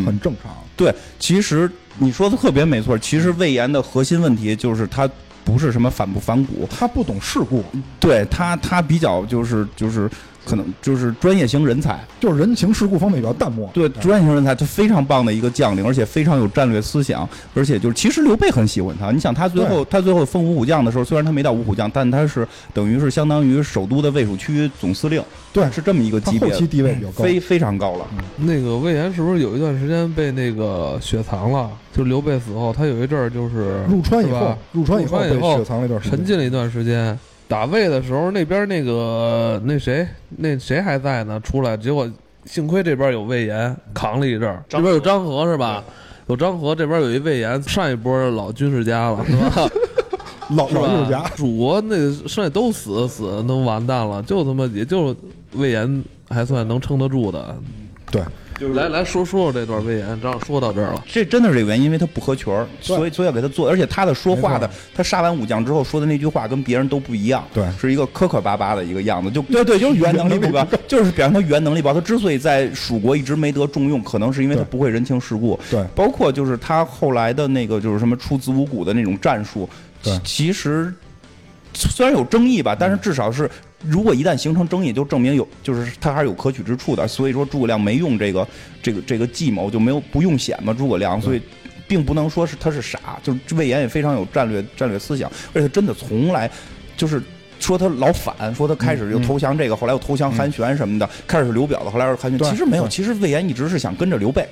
[0.06, 0.52] 很正常。
[0.76, 2.98] 对，其实你说的特别没错。
[2.98, 5.10] 其实魏延的核心问题就是他
[5.44, 7.64] 不是什么反不反骨，他不懂世故，
[8.00, 10.10] 对他他比较就是就是
[10.46, 12.00] 可能就是专业型人才。
[12.20, 13.70] 就是人情世故方面比较淡漠。
[13.74, 19.12] 对，专业型人才，他非常棒的一个将领，而且非常有战略思想，而且就是其实刘备很喜欢他。
[19.12, 27.24] 你想他最后他最后封五虎将的时候，虽然他没到五虎将，但他是等于是相当于首都的卫戍区总司令，对是这么一个级别，后期地位比较高。
[27.24, 28.06] 非非常高了。
[28.38, 31.70] 那个魏延是不是有一段时间被那个雪藏了？
[31.94, 36.18] 就刘备死后，他有一阵儿就是入川以后入川以后被雪藏了一段时间。
[36.18, 37.18] 沉浸了一段时间。
[37.52, 41.38] 打魏的时候，那边那个那谁那谁还在呢？
[41.42, 42.10] 出来，结果
[42.46, 45.84] 幸亏这边有魏延扛了一阵儿，这边有张合是吧？
[46.28, 49.70] 有张合，这边有一魏延，上一波老军事家了 是吧？
[50.56, 51.26] 老是吧老艺术家，？
[51.36, 55.14] 蜀国那剩下都死死都完蛋了，就他妈也就
[55.54, 57.54] 魏延还算能撑得住的。
[58.10, 58.22] 对，
[58.70, 61.04] 来来说说说这段魏延，正好说到这儿了。
[61.08, 71.94] 这真的是这个原因，因为他不合群儿，所以所以要给他做，而且他的说话的，他杀完武将之后说的那句话跟别人都不一样，对是一个磕磕巴巴的一个样子，就对对，就是语言能力 不高，就是表现他语言能力不高。
[71.94, 79.68] 他之所以在蜀国一直没得重用，可能是因为他不会人情世故，对包括就是他后来的那个就是什么出子午谷的那种战术，
[80.24, 80.94] 其实
[81.74, 83.50] 虽然有争议吧，但是至少是
[83.84, 87.08] 如果一旦形成争议，就证明有就是他还是有可取之处的。
[87.08, 88.48] 所以说诸葛亮没用这个
[88.82, 90.74] 这个这个计谋，就没有不用险嘛。
[90.74, 91.42] 诸葛亮，所以
[91.88, 96.50] 并不能说是他是傻，就是魏延也非常有战略战略思想，而且他真的从来
[96.96, 97.22] 就是。
[97.62, 102.40] 说他老反，说他开始又投降这个，后来又投降韩玄什么的，开始是刘表的，后来是韩玄。
[102.50, 104.44] 其实没有，其实魏延一直是想跟着刘备，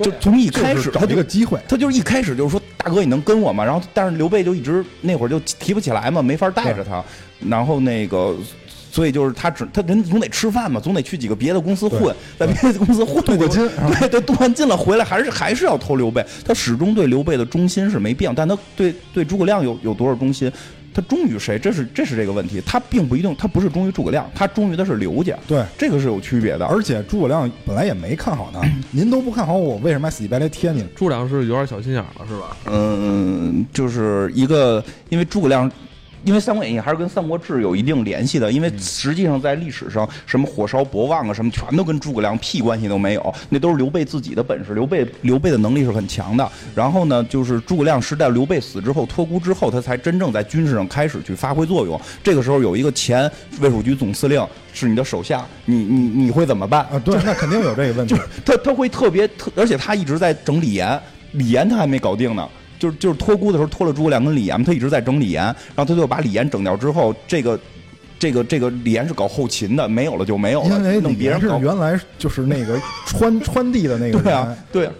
[0.00, 3.64] 就从一开始他就一个机会，他就是一开始就是说大哥你能跟我吗？
[3.64, 7.04] 然后但是刘备就一直那会儿就提不起来嘛，没法带着他，
[7.48, 8.36] 然后那个。
[8.90, 13.68] 所以就是他只他人总得吃饭嘛，总得去几个别的公司混，在别的公司混镀个金
[14.00, 20.50] 对对，镀完金了回来还是还是要投刘备，他始终对刘备的忠心是没变，但他对对诸葛亮有有多少忠心？
[20.98, 21.56] 他忠于谁？
[21.60, 25.64] 这是这是这个问题，他并不一定，他不是忠于诸葛亮，他忠于的是刘家，对。
[25.78, 26.66] 这个是有区别的。
[26.66, 30.84] 而且诸葛亮本来也没看好他， 您都不看好我，为什么还死乞白赖贴你？
[30.96, 32.56] 诸葛亮是有点小心眼了，是吧？
[32.66, 35.70] 嗯，就是一个，因为诸葛亮。
[36.28, 44.74] 因为《三国演义》还是跟《三国志》有一定联系的，因为实际上在历史上，什么火烧博望啊，什么全都跟诸葛亮屁关系都没有，那都是刘备自己的本事。
[44.74, 46.46] 刘备刘备的能力是很强的。
[46.74, 51.98] 然后呢，就是诸葛亮是在刘备死之后托孤之后，他才真正在军事上开始去发挥作用。
[52.22, 53.30] 这个时候有一个前
[53.62, 56.82] 卫戍局总司令是你的手下，你你你会怎么办？
[56.92, 58.14] 啊， 对，那肯定有这个问题。
[58.44, 61.00] 他他会特别特，而且他一直在整李严，
[61.32, 62.46] 李严他还没搞定呢。
[62.78, 67.58] 就是就是托孤的时候托了诸葛亮跟李严，他一直在整李严，然后他就把李严整掉之后，这个
[68.18, 71.58] 这个这个李严是搞后勤的，没有了就没有了，因为弄李严是别人搞。
[71.58, 74.92] 原来就是那个川川地的那个对啊，对啊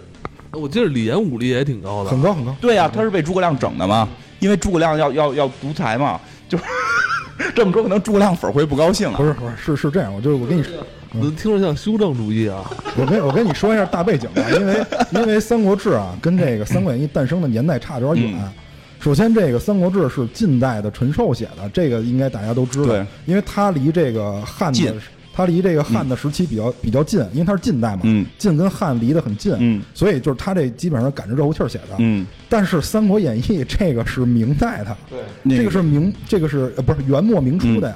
[0.51, 2.55] 我记得李严武力也挺高的，很高很高。
[2.59, 4.07] 对啊，他是被诸葛亮整的嘛，
[4.39, 6.63] 因为诸葛亮要要要独裁嘛，就是
[7.55, 9.23] 这么说，可能诸葛亮粉儿会不高兴啊不。
[9.23, 10.73] 是不是是是这样，我就是我跟你说，
[11.11, 12.63] 怎么听着像修正主义啊？
[12.97, 18.39] 我跟我跟你说一下大背景吧，因 为因为《三国志》啊，跟这个《三国演义》诞生的年代差得有点远。
[18.41, 18.51] 嗯。
[18.99, 24.87] 首先，这个《三国志》是近代的陈寿写的，这个应该大家都知道，因为他离这个汉近。
[24.87, 24.95] 的，
[25.33, 28.25] 他离这个汉的时期比较比较近，因为他是近代嘛，嗯。
[28.37, 29.81] 晋跟汉离得很近，嗯。
[29.93, 31.95] 所以就是他这基本上赶着热乎气儿写的。
[31.97, 34.95] 嗯，但是《三国演义》这个是明代的，
[35.43, 37.95] 那这个是明，这个是呃不是元末明初的呀，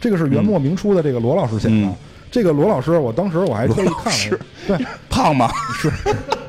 [0.00, 1.94] 这个是元末明初的这个罗老师写的。
[2.30, 4.86] 嗯这个罗老师，我当时我还特意看了一下，对。
[5.08, 5.50] 胖吗？
[5.74, 5.90] 是，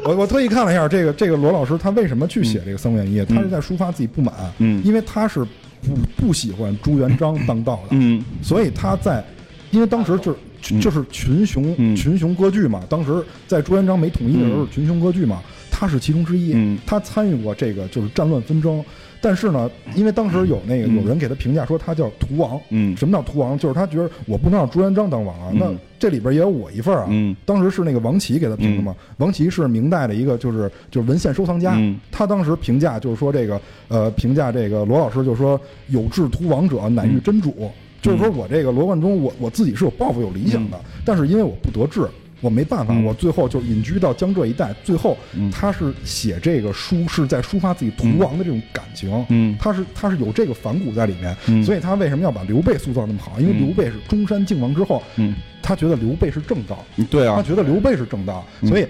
[0.06, 4.82] 我我特意看了一下这个这个罗老师他为什么去写这个《三国演义》，他是在抒发自己不满，嗯。
[4.86, 5.40] 因为他是
[5.82, 8.24] 不不喜欢朱元璋当道的，嗯。
[8.44, 9.24] 所以他在，
[9.72, 10.38] 因为当时就是。
[10.80, 11.96] 就是群雄嗯。
[11.96, 14.68] 群雄割据嘛，当时在朱元璋没统一的时候，嗯。
[14.70, 16.54] 群雄割据嘛，他是其中之一。
[16.54, 16.78] 嗯。
[16.86, 18.86] 他参与过这个就是战乱纷争，
[19.22, 22.60] 但是呢，因为当时有那个有人给他评价说他叫屠王。
[22.70, 22.98] 嗯。
[22.98, 23.58] 什么叫屠王？
[23.58, 25.60] 就是他觉得我不能让朱元璋当王啊，嗯。
[25.60, 27.06] 那这里边也有我一份啊。
[27.10, 27.36] 嗯。
[27.46, 32.00] 当时是那个王琦给他评的嘛，王琦是明代的一个就是就是文献收藏家，嗯。
[32.12, 35.60] 他当时评价就是说这个呃评价这个罗老师就是说
[35.90, 37.70] 有志屠王者乃遇真主，
[38.02, 42.08] 就是说我这个罗贯中我我自己是有抱负有理想的，但是因为我不得志。
[42.42, 44.74] 我没办法，嗯我最后就隐居到江浙一带。
[44.84, 45.18] 最后，
[45.52, 49.26] 他是写这个书是在抒发自己屠王的这种感情。
[49.30, 53.40] 嗯他是他是有这个反骨在里面，嗯所以他为什么要把刘备塑造那么好？
[53.40, 58.86] 因为嗯刘备是中山靖王之后，嗯，他觉得刘备是正道，对啊，他觉得刘备是正道，所以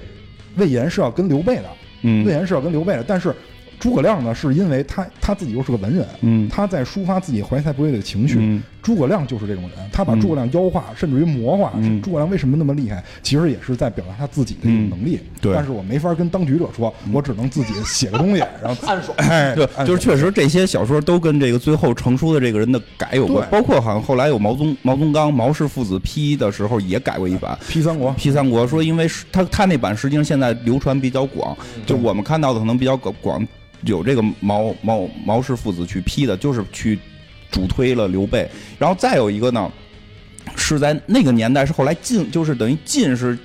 [0.56, 1.66] 魏延是要跟刘备的，
[2.04, 3.04] 嗯魏延是要跟刘备的。
[3.06, 3.36] 但是
[3.82, 8.38] 诸葛亮呢，是因为他他自己又是个文人，嗯他在抒发自己怀才不遇的情绪。
[8.40, 11.72] 嗯诸葛亮就是这种人，他把诸葛亮妖化，甚至于魔化。
[11.76, 13.04] 嗯诸葛亮为什么那么厉害？
[13.22, 15.18] 其实也是在表达他自己的一种能力。
[15.18, 19.16] 嗯对但是我没法跟当局者说，我只能自己写个东西， 然后暗爽。
[19.18, 27.58] 哎，对，就是确实这些小说都跟这个最后成书的这个人的改有关，包括好像后来有毛宗毛宗刚毛氏父子批的时候也改过一版。
[27.68, 28.12] 批三国。
[28.14, 31.56] 批三国说，因为是他他那版实际上现在流传比较广，
[31.86, 33.48] 就我们看到的可能比较广广，
[33.84, 36.98] 有这个毛毛毛氏父子去批的，就是去
[37.52, 38.50] 主推了刘备。
[38.78, 39.72] 然后再有一个呢，
[40.56, 43.38] 是在那个年代是后来晋，就是等于晋是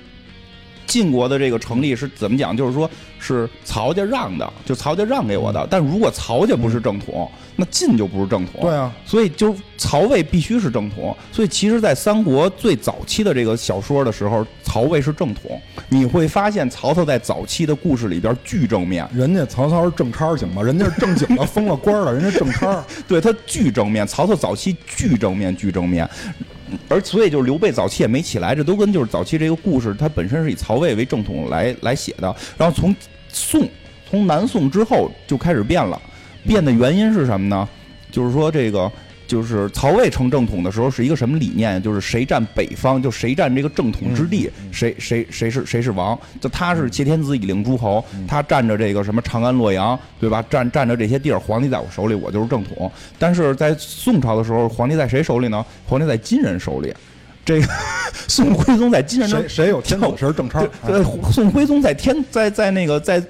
[0.87, 2.55] 晋国的这个成立是怎么讲？
[2.55, 5.67] 就是说是曹家让的，就曹家让给我的。
[5.69, 8.61] 但如果曹家不是正统，那晋就不是正统。
[8.61, 11.15] 对啊，所以就曹魏必须是正统。
[11.31, 15.59] 所以其实，在三国最早期的这个小说的时候，曹魏是正统。
[15.89, 20.63] 你会发现曹操在早期的故事里边巨正面，人家曹操是正差儿行吗？
[20.63, 22.83] 人家是正经的，封了官儿了，人家正差儿。
[23.07, 24.05] 对他巨正面。
[24.07, 26.07] 曹操早期巨正面，巨正面。
[26.89, 32.35] 而所以就是刘备早期也没起来，这都跟就是早期这个故事它本身是以曹魏为正统来来写的。
[32.57, 32.95] 然后从
[33.29, 33.67] 宋
[34.09, 36.01] 从南宋之后就开始变了，
[36.45, 37.67] 变的原因是什么呢？
[38.11, 38.91] 就是说这个
[39.27, 41.81] 就是曹魏称正统的时候是一个什么理念？
[41.83, 46.17] 就是谁占北方，就谁占这个正统之地，谁谁谁是谁是王。
[46.39, 50.43] 就他是挟天子以令诸侯，他占着这个什么长安、洛阳，对吧？
[50.49, 52.91] 占占着这些地儿，皇帝在我手里，我就是正统。
[53.19, 55.63] 但是在宋朝的时候，皇帝在谁手里呢？
[55.85, 56.93] 皇帝在金人手里。
[57.45, 57.67] 这个
[58.27, 60.65] 宋徽宗在金人那谁谁有天子谁是正超？
[60.85, 63.21] 对，宋徽宗在天在在那个在。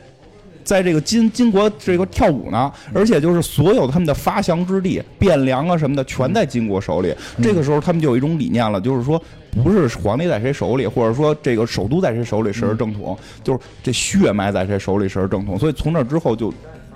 [0.68, 7.15] 在这个金金国这个跳舞呢，而且就是所有他们的发祥之地汴梁啊什么的，全在金国手里。
[7.41, 9.22] 这个时候他们就有一种理念了，就是说
[9.63, 15.57] 不是皇帝在谁手里，或者说这个首都在谁手里谁是正统，就是这血脉在谁手里谁是正统。
[15.57, 16.53] 所以从那之后就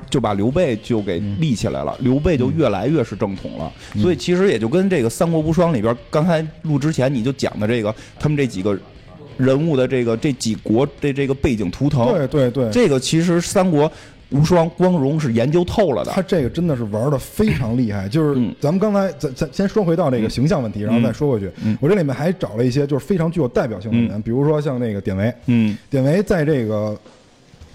[0.09, 3.71] 就把刘备就给立起来了，刘备就越来越是正统了。
[3.95, 8.77] 所以其实也就跟这个《三国无双》里边刚才录之前你就讲的这个他们这几个。
[9.41, 13.91] 人物的这个这几国的这个背景图腾，对对对，这个其实三国
[14.29, 16.11] 无双光荣是研究透了的。
[16.11, 18.07] 他这个真的是玩的非常厉害。
[18.07, 21.51] 就是咱们刚才咱咱先说回到这个形象问题，然后再说回去。
[21.79, 25.33] 我这里面还找了一些就是非常具有代表性的人，比如说像那个典韦。
[25.47, 26.97] 嗯，典韦在这个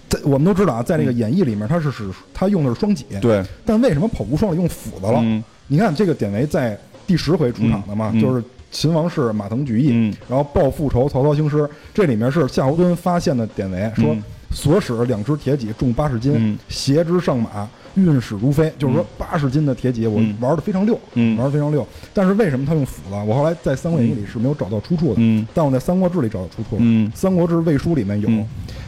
[0.08, 3.04] 在我们都知道啊，在这个演义里面他是使他用的是双戟。
[3.20, 5.22] 对，但为什么跑无双里用斧子了？
[5.66, 8.42] 你看这个典韦在第十回出场的嘛，就是。
[8.70, 11.68] 秦王室马腾举义，然后报复仇，曹操兴师。
[11.94, 14.14] 这里面是夏侯惇发现的典韦，说
[14.50, 18.72] 所使两只铁戟重八十斤，携之上马，运使如飞。
[18.78, 21.86] 就是说八十斤的铁戟，我玩的非常溜，玩的非常溜。
[22.12, 23.16] 但是为什么他用斧子？
[23.26, 26.82] 我后来在《三国演义》里是没有找到出处的，但我在《三国志》里找到出处了。
[27.14, 28.28] 《三国志魏书》里面有，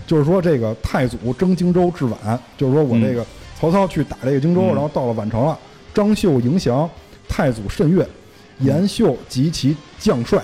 [0.07, 3.25] 就是说这个太祖征荆州至宛，就是说我这个
[3.59, 5.59] 曹操去打这个荆州，然后到了宛城了，
[5.95, 6.89] 张绣迎降，
[7.29, 8.07] 太祖甚悦。
[8.59, 10.43] 延秀及其将帅，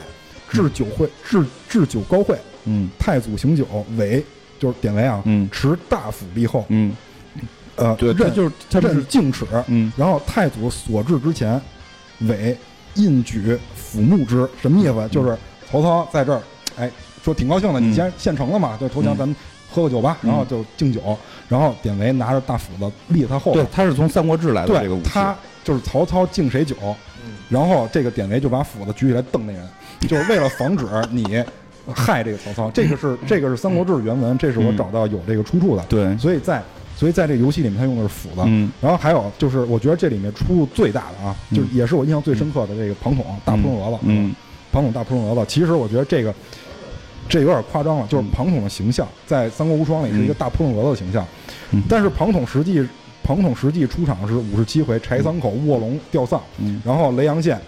[0.49, 2.37] 置酒会，置置酒高会。
[2.65, 4.25] 嗯，太祖行酒，韦
[4.59, 5.23] 就是典韦啊。
[5.27, 6.65] 嗯，持大斧立后。
[6.69, 6.97] 嗯，
[7.77, 9.45] 呃，对，这就是他是敬尺。
[9.67, 11.61] 嗯，然后太祖所至之前，
[12.21, 12.57] 韦
[12.95, 15.09] 印举抚木之，什么意思？
[15.11, 15.37] 就是
[15.71, 16.41] 曹操在这儿，
[16.79, 16.91] 哎，
[17.23, 19.37] 说挺高兴的，你先现成了嘛，就投降，咱们
[19.71, 21.19] 喝个酒吧，然后就敬酒。
[21.49, 23.61] 然后典韦拿着大斧子立他后头。
[23.61, 25.11] 对，他是从《三国志》来的这个武器。
[25.11, 26.75] 他就是曹操敬谁酒。
[27.55, 29.63] 然后这个典韦就把斧子举起来瞪那人，
[30.09, 31.41] 就是为了防止你
[31.95, 32.69] 害这个曹操。
[32.73, 35.85] 这个是这个是《三国志》原文，这是我找到有这个出处的。
[35.89, 36.61] 对，所以在
[36.97, 38.43] 所以在这个游戏里面，他用的是斧子。
[38.47, 38.73] 嗯。
[38.81, 43.99] 然后还有就是，我觉得这里面出入最大的啊，就也是我印象最深刻的这个庞统大扑棱蛾子。
[44.03, 44.35] 嗯。
[44.73, 46.35] 庞统大扑棱蛾子，其实我觉得这个
[47.29, 51.25] 这有点夸张了，就是庞统的形象在《三国无双》里是一个大扑棱蛾子的形象，
[51.89, 52.85] 但是庞统实际。
[53.25, 56.39] 庞统实际出场是五十七回，柴桑口卧龙吊丧，
[56.85, 57.59] 然后雷阳县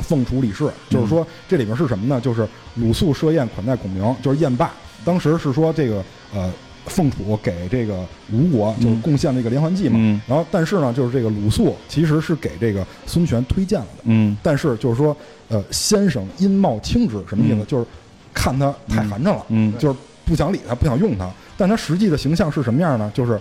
[0.00, 2.20] 凤雏李氏，就是说这里边是什么呢？
[2.20, 4.70] 就是鲁肃设宴款待孔明，就是宴罢。
[5.02, 6.52] 当时是说这个呃
[6.84, 15.16] 凤雏给这个吴国就是贡献了一个连环计嘛，然后但是呢，就是这个鲁肃其实是给这个孙权推荐了的，嗯，但是就是说
[15.48, 17.64] 呃先生因貌轻之，什么意思？
[17.64, 17.86] 就是
[18.34, 21.30] 看他太寒碜了，嗯，就是不想理他，不想用他。
[21.56, 23.10] 但他实际的形象是什么样呢？
[23.14, 23.40] 就是。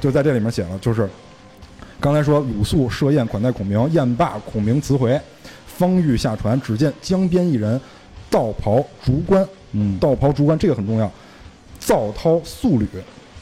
[0.00, 1.08] 就在这里面写了，就是
[1.98, 5.18] 刚才说鲁肃设宴款待孔明，宴罢孔明辞回，
[5.66, 7.80] 方欲下船，只见江边一人，
[8.30, 11.10] 道袍竹冠，嗯，道袍竹冠这个很重要，
[11.78, 12.86] 皂绦素履，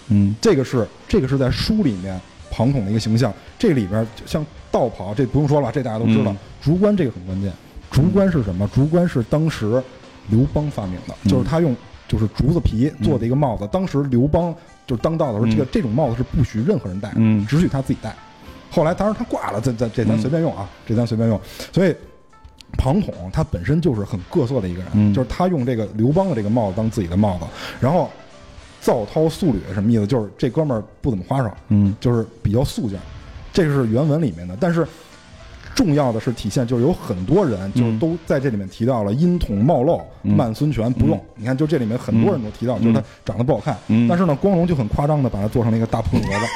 [0.08, 2.18] 嗯，这个是这个是在书里面
[2.50, 7.52] 庞统的一个形象，这里边像道袍这不用说了，这大家都知道，竹冠这个很关键，
[7.90, 8.68] 竹冠是什么？
[8.72, 9.82] 竹冠是当时
[10.28, 11.76] 刘邦发明的，就是他用
[12.06, 14.54] 就是竹子皮做的一个帽子，当时刘邦。
[14.86, 18.14] 就是当道的时候，这个这种帽子是不许任何人戴，嗯，只许他自己戴。
[18.70, 21.40] 后来当然他挂了，这这这咱随便用啊，这咱随便用。
[21.72, 21.94] 所以
[22.78, 27.44] 庞统他本身就是很各色的一个人，就是他用这个刘邦的这个帽子当自己的帽子。
[27.80, 28.10] 然后
[28.80, 30.06] 造涛素履什么意思？
[30.06, 32.98] 就是这哥们儿不怎么花哨，嗯，就是比较素净。
[33.52, 34.86] 这个是原文里面的，但是。
[35.74, 41.20] 重要的是体现，就是有很多人就是都在这里面提到了阴统冒漏，慢孙权不用。
[41.36, 43.76] 你看，就这里面很多人都提到，就是他长得不好看。
[44.08, 46.46] 但是呢，光荣就很夸张的把他做成了一个大扑棱蛾子，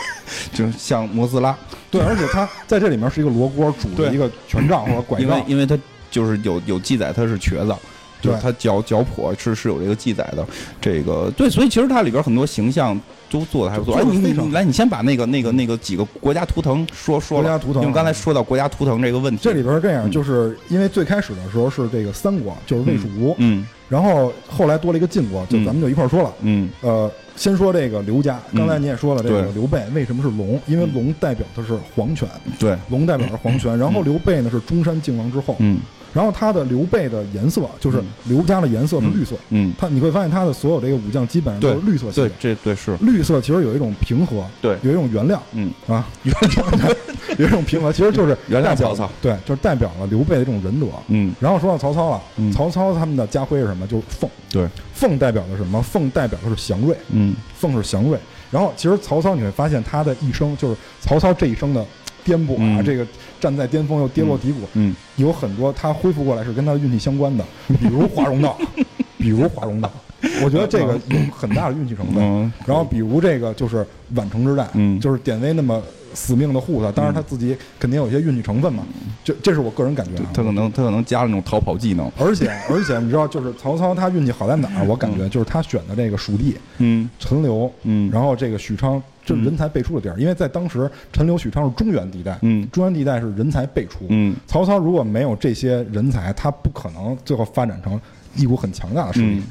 [0.54, 1.56] 就像摩斯拉。
[1.90, 5.76] 对，而且他在这里面是一个罗锅拄着一个权杖或者拐杖，因为因为他
[6.10, 7.74] 就是有有记载他是瘸子。
[8.20, 10.46] 就是他脚脚蹼是是有这个记载的，
[10.80, 12.98] 这个对，所以其实它里边很多形象
[13.30, 13.94] 都做的还不错。
[13.94, 17.40] 哎，你你来，你先把那个那个那个几个国家图腾说说。
[17.40, 30.60] 国家图腾，因为刚才说到国家图腾这个问题，这里边是这样，就是因为最开始的时候是这个三国，就是魏蜀吴，嗯，然后后来多了一个晋国，就咱们就一块说了，嗯，呃，先说这个刘家，刚才你也说了，这个刘备为什么是龙？
[30.66, 33.78] 因为龙代表的是皇权，对，龙代表是皇权。
[33.78, 35.78] 然后刘备呢是中山靖王之后，嗯。
[36.14, 44.76] 然后他的刘备的颜色就是刘家的颜色是绿色，嗯，他你会发现他的所有这个武将基本上都是绿色系对的，，这对是，绿色其实有一种平和，对。
[44.82, 45.38] 有一种原谅。
[45.52, 46.96] 嗯，啊，原 谅
[47.38, 50.86] 有一种平和，其实就是 原谅曹操，对，就是代表了刘备的这种仁德。
[51.08, 52.50] 嗯，然后说到曹操了，嗯。
[52.52, 53.86] 曹操他们的家徽是什么？
[53.86, 55.80] 就是凤，对，凤代表的什么？
[55.82, 57.34] 凤代表的是祥瑞，嗯。
[57.54, 58.18] 凤是祥瑞。
[58.50, 61.84] 然后其实曹操你会发现他的一生，就是曹操这一生的
[62.24, 62.84] 颠簸啊，嗯。
[62.84, 63.06] 这个
[63.40, 67.44] 站在巅峰又跌落低谷，嗯，有很多他恢复过来是跟他的运气相关的，
[67.80, 68.58] 比如华容道，
[69.18, 69.90] 比如华容道，
[70.44, 72.22] 我觉得这个有很大的运气成分。
[72.22, 74.98] 嗯，然后比如这个就是宛城之战，嗯。
[75.00, 75.80] 就是典韦那么
[76.14, 78.82] 死命的护他，当然他自己肯定有一些运气成分嘛，
[79.22, 80.30] 这这是我个人感觉啊。
[80.34, 84.84] 他可能他可能加了那种逃跑技能，而且而且你知道，就是曹操他运气好在哪儿？
[84.86, 87.08] 我感觉就是他选的这个蜀地，嗯。
[87.20, 88.10] 陈留，嗯。
[88.10, 94.34] 然后这个许昌，这是人才辈出的地儿，因为在当时陈留、许昌是中原地带，嗯中原地带是人才辈出，嗯。
[94.46, 98.00] 曹操如果没有这些人才，他不可能最后发展成
[98.34, 99.36] 一股很强大的势力。
[99.36, 99.44] 嗯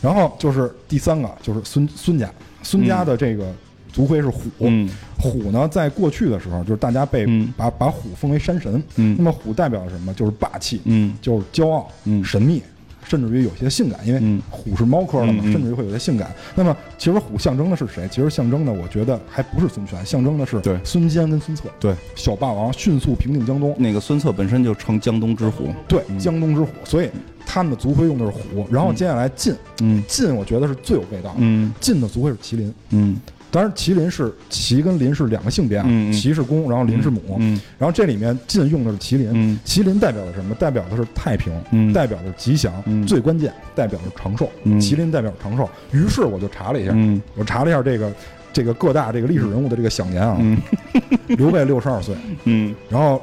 [0.00, 2.32] 然后就是第三个，就是孙孙家，
[2.62, 3.52] 孙家的这个
[3.92, 4.88] 族徽是虎，嗯。
[5.18, 7.52] 虎呢，在过去的时候，就是大家被嗯。
[7.56, 9.14] 把把虎封为山神，嗯。
[9.18, 10.14] 那么虎代表什么？
[10.14, 11.14] 就是霸气，嗯。
[11.20, 12.24] 就是骄傲，嗯。
[12.24, 12.62] 神秘。
[13.10, 14.40] 甚至于有些性感，因为嗯。
[14.48, 16.30] 虎是猫科的嘛，甚至于会有些性感。
[16.54, 18.06] 那么，其实虎象征的是谁？
[18.08, 27.10] 其实象征的，我觉得还不是孙权，象征的是孙坚跟孙策，对，小霸王迅速平定江东，那个孙策本身就称江东之虎，对，江东之虎，所以
[27.44, 28.68] 他们的族徽用的是虎。
[28.70, 30.02] 然后接下来晋，嗯。
[30.06, 31.36] 晋我觉得是最有味道的。
[31.38, 31.72] 嗯。
[31.80, 33.16] 晋的族徽是麒麟，嗯
[33.50, 36.12] 当然麒麟是麒跟麟是两个性别啊，嗯嗯。
[36.12, 37.36] 麒是公，然后麟是母。
[37.38, 37.60] 嗯。
[37.78, 39.58] 然后这里面晋用的是麒麟，嗯。
[39.64, 40.54] 麒麟代表的什么？
[40.54, 41.92] 代表的是太平，嗯。
[41.92, 43.06] 代表的是吉祥，嗯。
[43.06, 44.48] 最关键代表的是长寿。
[44.64, 44.80] 嗯。
[44.80, 45.68] 麒麟代表长寿。
[45.92, 47.20] 于是我就查了一下，嗯。
[47.34, 48.12] 我查了一下这个
[48.52, 50.56] 这个各大这个历史人物的这个享年啊，嗯。
[51.36, 52.74] 刘备六十二岁，嗯。
[52.88, 53.20] 然后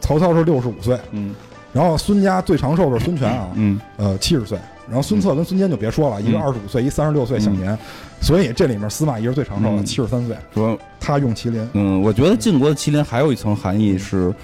[0.00, 1.34] 曹操是六十五岁，嗯。
[1.72, 3.80] 然后孙家最长寿的是孙权啊，嗯。
[3.96, 7.76] 呃七十岁，然后孙策跟孙坚就别说了，一个二十五岁，一三十六岁享年，
[8.24, 9.84] 所以这里面司马懿是最长寿的，嗯。
[9.84, 14.34] 七十三岁，说他用麒麟，嗯，我觉得晋国的麒麟还有一层含义是，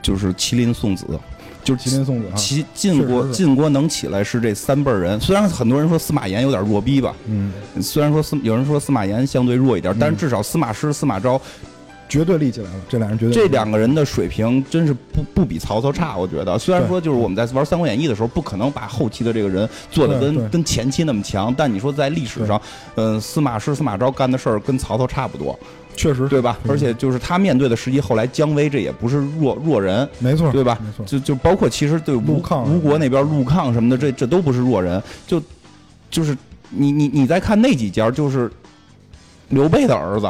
[0.00, 1.04] 就是麒麟送子，
[1.64, 11.40] 就是麒麟送子啊，齐晋国晋国能起来是这三辈儿人，虽然很多人说司马炎有点弱逼吧，嗯，虽然说司有人说司马炎相对弱一点，但是至少司马师、司马昭
[12.08, 16.58] 绝对立起来了，这俩人绝对这两个人的水平真是不不比曹操差，我觉得。
[16.58, 22.60] 虽然说就是我们在玩《三国演义》的时候，不可能把后期的这个人做的跟跟前期那么强，但你说在历史上，
[22.96, 25.58] 嗯，司马师、司马昭干的事儿跟曹操差不多，
[25.96, 26.28] 确实。
[26.28, 26.58] 对吧？
[26.64, 30.78] 嗯而且就是他面对的实际后来姜维，这也不是弱弱人，没错，对吧？
[30.84, 35.42] 没错，就就包括其实对吴陆抗吴国那边陆抗什么的，这这都不是弱人，就
[36.10, 36.36] 就是
[36.70, 38.50] 你你你再看那几家，就是
[39.48, 40.28] 刘备的儿子，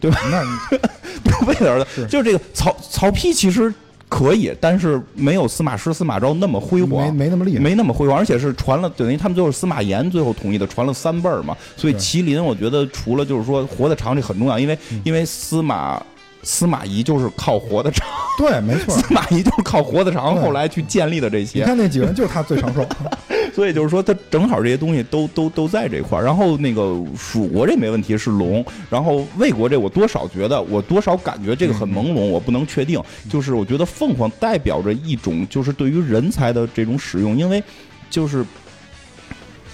[0.00, 0.78] 那你
[1.24, 3.72] 刘备的儿子，就是这个曹曹丕其实
[4.08, 7.06] 可以，但是没有司马师、司马昭那么辉煌。
[7.06, 11.56] 没没那么厉害，没那么辉煌，而且是传了，等于他们最后司马炎最后统一的，传了三辈儿嘛。
[11.76, 16.02] 所以麒麟，我觉得除了就是说活得长这很重要，因为、嗯因为司马
[16.42, 18.06] 司马懿就是靠活得长，
[18.38, 18.94] 对，没错。
[18.96, 21.64] 司马懿就是靠活得长，后来去建立的这些你。
[21.64, 22.86] 看那几个人，就是他最长寿。
[23.54, 26.24] 所以就是说，他正好这些东西都都都在这块儿。
[26.24, 33.02] 然后那个蜀国这没问题是龙，然后魏国这我多少觉得，我多少感觉这个很朦胧，我不能确定。
[33.28, 37.60] 就是我觉得凤凰代表着一种就是对于人才的这种使用，因为
[38.08, 38.44] 就是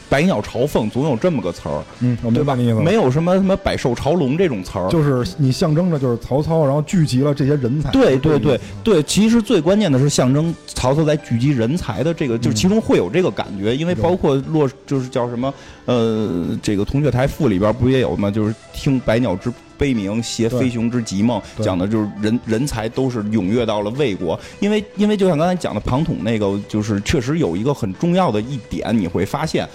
[0.08, 2.54] 百鸟朝凤总有这么个词儿，嗯，我对吧？
[2.54, 2.80] 明白你意思。
[2.82, 4.88] 没有什么什么百兽朝龙这种词儿。
[4.88, 7.90] 就是你象征着就是曹操，然后聚集了这些人才。
[7.90, 15.52] 对对对对，其实最关键的是象征曹操在聚集人才的这个，就是其中会有这个感觉，因为包括落就是叫什么
[15.86, 18.30] 呃，这个《铜雀台赋》里边不也有吗？
[18.30, 19.52] 就是听百鸟之
[19.84, 29.68] 悲鸣，携飞熊之极梦，讲的就是人人才都是踊跃到了魏国，因为因为就像刚才讲的庞统那个，就是确实有一个很重要的一点，你会发现。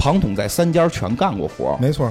[0.00, 2.08] 庞统在三家全干过活儿，没错，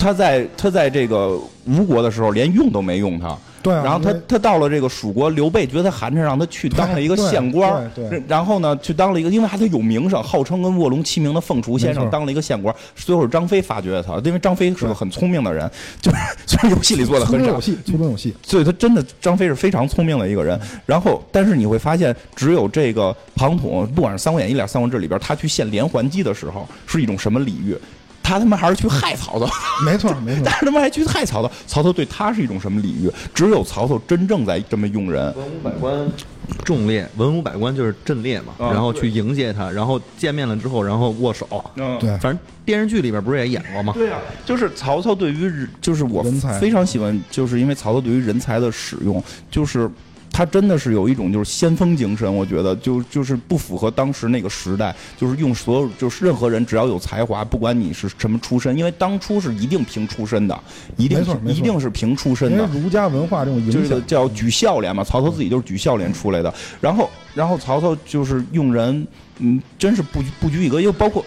[0.00, 3.82] 他在他在这个吴国的时候连用都没用他，对啊。
[3.84, 12.74] 然后他他到了这个蜀国，刘备觉得他寒碜，让他去当了一个县官儿对对然后呢去当了一个，因为还他有名声，号称跟卧龙齐名的凤雏先生当了一个县官。
[12.96, 15.70] 最后是张飞发掘的他，因为张飞是个很聪明的人，
[16.00, 18.34] 就是虽然游戏里做的很傻粗中有，戏，粗中有戏。
[18.42, 20.58] 所以他真的张飞是非常聪明的一个人。
[20.86, 27.76] 然后，但是你会发现，只有这个庞统，不管是《三国演义》里、《三国志》里边，他去献连环计的时候是一种什么礼遇？
[28.30, 29.52] 他他妈还是去害曹操，
[29.84, 30.54] 没错，没错但。
[30.60, 33.10] 是他妈还去害曹操，曹操对他是一种什么礼遇？
[33.34, 35.34] 只有曹操真正在这么用人。
[35.34, 36.12] 文武百官
[36.64, 41.48] 重列，文武百官就是阵列嘛，啊然后去迎接他，然后见面了之后，然后握手。
[41.74, 43.92] 嗯对反正电视剧里边不是也演过吗？
[43.96, 46.22] 对啊，就是曹操对于人就是我
[46.60, 49.20] 非常喜欢，就是因为曹操对于人才的使用，
[49.50, 49.90] 就是
[50.32, 60.58] 他真的是有一种就是先锋精神，我觉得就就是不符合当时那个时代，就是用所有就是任何人只要有才华，不管你是什么出身，因为当初是一定凭出身的，
[60.96, 62.66] 一定一定是凭出身的。
[62.68, 66.52] 儒家文化这种影响，这个叫举孝廉嘛，曹操自己就是举孝廉出来的。
[66.80, 69.06] 然后，然后曹操就是用人，
[69.38, 71.24] 嗯，真是不不拘一格，又包括。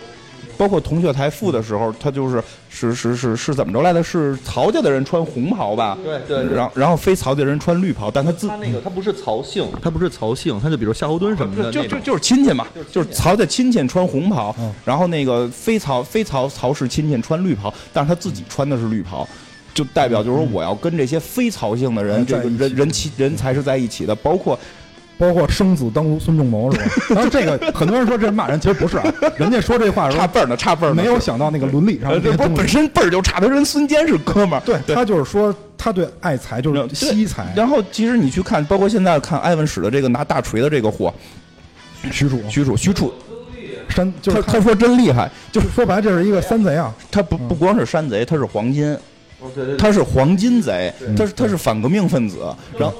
[0.58, 4.04] 包括铜雀台赋的时候，他就是是是是是怎么着来的？
[4.04, 5.98] 是曹家的人穿红袍吧？
[6.04, 11.72] 对对对然后然后非曹家人穿绿袍，但他自他那个他不是曹姓，他不是曹姓，他就比如夏侯惇什么的那。
[11.72, 19.28] 就就就是亲戚嘛，就是曹家亲戚穿红袍嗯，然后那个非曹非曹曹氏亲戚穿绿袍，但是他自己穿的是绿袍。
[19.74, 24.60] 就代表就是说，我要跟这些非曹姓的人，嗯这个人人其人才是在一起的，包括
[25.18, 26.86] 包括生子当如孙仲谋是吧？
[27.16, 29.04] 然后这个很多人说这是骂人，其实不是啊，
[29.38, 34.62] 人家说这话的时候 差辈儿呢，差辈儿，没有想到那个伦理上这本身辈儿就差，他跟孙坚是哥们儿。
[34.66, 37.52] 对他就是说，他对爱财就是对惜财。
[37.56, 41.14] 然后其实你去看，包括现在看埃文史的这个拿大锤的这个货，
[42.12, 43.12] 许褚、许褚，许褚，
[43.90, 46.94] 山就是他他说真厉害，就是说白了，这是一个山贼啊。
[47.12, 48.94] 他不不光是山贼，他是黄金，
[49.40, 52.40] 哦对对他是黄金贼，他是他是反革命分子。
[52.78, 52.96] 然后，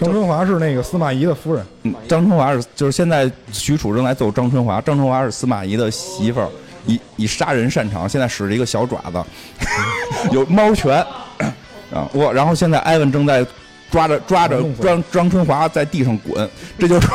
[0.00, 6.48] 张春华是那个司马懿的夫人，嗯张春华是就是现在许褚正在揍张春华，张春华是司马懿的媳妇儿，
[6.86, 9.22] 以以杀人擅长，现在使着一个小爪子，
[10.32, 11.04] 有猫拳
[11.92, 13.44] 啊，我然后现在艾文正在
[13.90, 16.48] 抓着抓着张张春华在地上滚，
[16.78, 17.06] 这就是。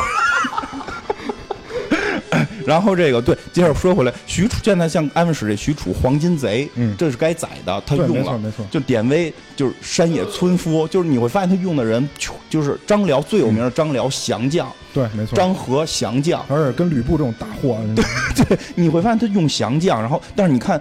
[2.66, 6.94] 然后这个对，接着说回来，许褚现在像安文史这许褚黄金贼，嗯。
[6.98, 8.66] 这是该宰的，他用了，没错没错。
[8.70, 12.08] 就典韦就是山野村夫，就是你会发现他用的人
[12.50, 15.36] 就是张辽最有名的张辽降将，对，没错。
[15.36, 20.80] 张合降将，而且跟吕布这种大货， 对对，你会发现他用降将，然后但是你看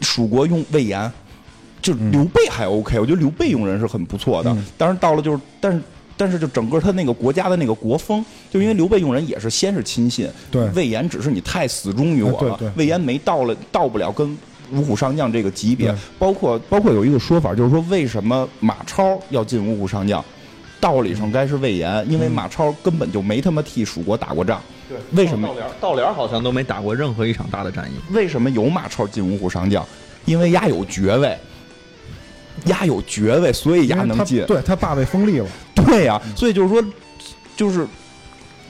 [0.00, 1.12] 蜀国用魏延，
[1.80, 4.50] 就刘备还 OK，、我觉得刘备用人是很不错的。
[4.50, 4.64] 嗯。
[4.78, 5.80] 当然到了就是，但是
[6.22, 14.38] 但是就整个他那个国家的那个国风，就因为刘备用人也是先是亲信，对魏延只是你太死忠于我了，哎对对魏延没到了到不了跟。
[14.74, 20.24] 五虎上将这个级别，包括包括有一个说法，就是说为什么马超要进五虎上将？
[20.80, 24.62] 道理上该是魏延，因为马超根本就没他妈替蜀国打过仗。
[24.88, 28.14] 对为什么道连道连好像都没打过任何一场大的战役。
[28.14, 29.86] 为什么有马超进五虎上将？
[30.24, 31.36] 因为丫有爵位，
[32.66, 34.44] 丫有爵位，所以丫因为他能进。
[34.46, 36.84] 对他爸被封立了， 对呀、所以就是说，
[37.56, 37.86] 就是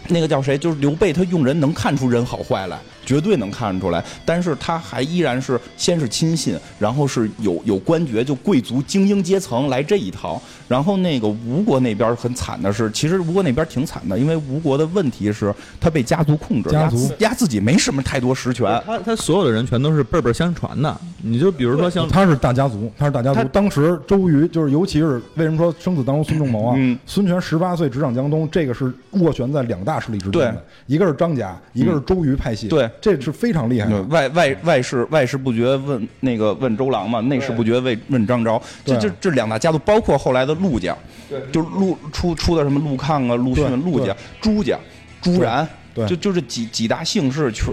[0.09, 4.03] 那个叫谁，就是刘备，他用人能看出人好坏来，绝对能看出来。
[4.25, 10.41] 但是他还依然是先是亲信，然后是有有官爵，就贵族精英阶层来这一套。
[10.69, 18.83] 然后那个吴国那边很惨的是，其实吴国那边挺惨的，因为吴国的问题是他被家族控制，家族压自己没什么太多实权。
[18.87, 20.97] 他他所有的人全都是辈辈相传的。
[21.23, 23.45] 你就比如说像他是大家族，他是大家族。
[23.53, 26.75] 当时周瑜就是，尤其是为什么说生子当如孙仲谋啊？
[26.79, 32.69] 嗯孙权十八岁执掌江东，这个是斡旋在两大势力之间的，一个是张家，一个是周瑜派系。
[32.69, 34.03] 对这是非常厉害的。
[34.05, 40.97] 外外外事外事不决问那个问周郎嘛，内事不决问问张昭，这这这两大家族，包括后来的陆家，
[41.51, 44.79] 就陆出出的什么陆抗啊、陆逊、陆家、朱家、
[45.21, 47.73] 朱然，对就就这几几大姓氏全。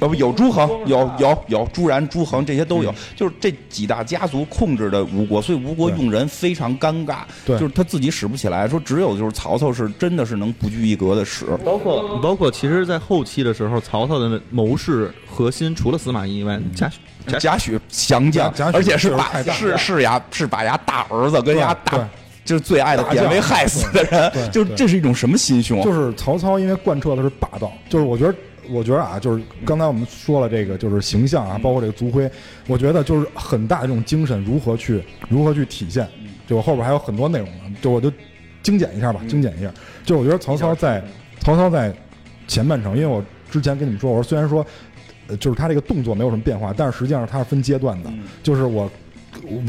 [0.00, 7.58] 呃不有朱恒，有有有朱然、朱恒这些都有，就是这几大家族控制的吴国，所以吴国用人非常尴尬，对。
[7.58, 16.92] 就是他自己使不起来，说只有就是曹操是真的是能不拘一格的使，包括包括，其实，在后期的时候，曹操的谋士核心除了司马懿以外，贾诩
[17.38, 17.40] 贾诩。
[17.40, 22.08] 贾诩降将而且是把是是呀，是把牙大儿子跟牙对大
[22.42, 25.82] 就是最爱的典韦害死的人，就是这是一种什么心胸？
[25.82, 28.34] 就是曹操，因为贯彻的是霸道，就是我觉得，
[28.70, 32.30] 我觉得啊，就是刚才我们说了这个，就是形象啊，包括这个族徽，
[32.66, 36.08] 我觉得就是很大的这种精神如何去如何去体现，
[36.46, 38.12] 就我后边还有很多内容呢，就我就
[38.62, 39.72] 精简一下吧，精简一下，
[40.04, 41.02] 就我觉得曹操在
[41.40, 41.92] 曹操在
[42.46, 44.64] 前半程，因为我之前跟你们说，我说虽然说。
[45.28, 48.10] 呃，就是他这个动作没有什么变化，但是实际上他是分阶段的。
[48.42, 48.90] 就是，我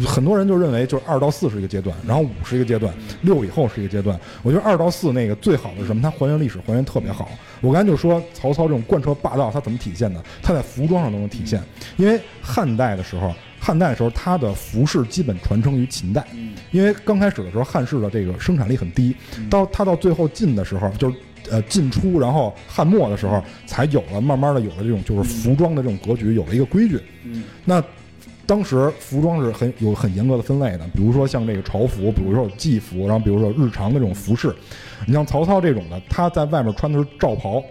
[0.05, 4.19] 很多人就认为就是二到四是一个阶段，然后五是一个阶段，六以后是一个阶段。
[4.43, 6.01] 我觉得二到四那个最好的是什么？
[6.01, 7.29] 它还原历史还原特别好。
[7.59, 10.23] 我刚才就说曹操这种贯彻霸道，他怎么体现呢？
[10.41, 11.61] 他在服装上都能体现。
[11.97, 16.25] 因为汉代的时候，汉代的时候他的服饰基本传承于秦代，
[16.71, 19.15] 因为刚开始的时候汉室的这个生产力很低，
[19.49, 21.15] 到他到最后晋的时候就是。
[21.49, 26.99] 呃，晋初，然后汉末的时候，才有了慢慢的有了这种就是服装的这种格局，有了一个规矩。
[27.65, 27.83] 那
[28.45, 34.53] 当时服装是很有很严格的分类的，比如说像这个朝服，比如说有祭服，然后比如说日常的这种服饰。
[35.05, 37.63] 你像曹操这种的，他在外面穿的是罩袍，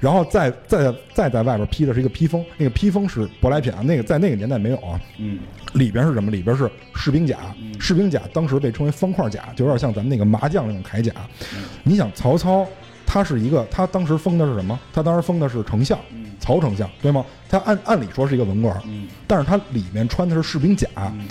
[0.00, 5.00] 然后再再再在外边披的是一个披风，那个披风是舶来品啊，那个在那个年代没有啊。
[5.18, 5.38] 嗯
[5.74, 6.30] 里边是什么？
[6.30, 7.38] 里边是士兵甲，
[7.80, 11.12] 士兵甲当时被称为方块甲，就有点像咱们那个麻将那种铠甲。
[11.82, 12.64] 你想曹操，
[13.04, 14.78] 他是一个，他当时封的是什么？
[14.92, 15.98] 他当时封的是丞相，
[16.44, 17.24] 曹丞相，对吗？
[17.48, 20.86] 他按按理说是一个文官，嗯但是他里面穿的是士兵甲，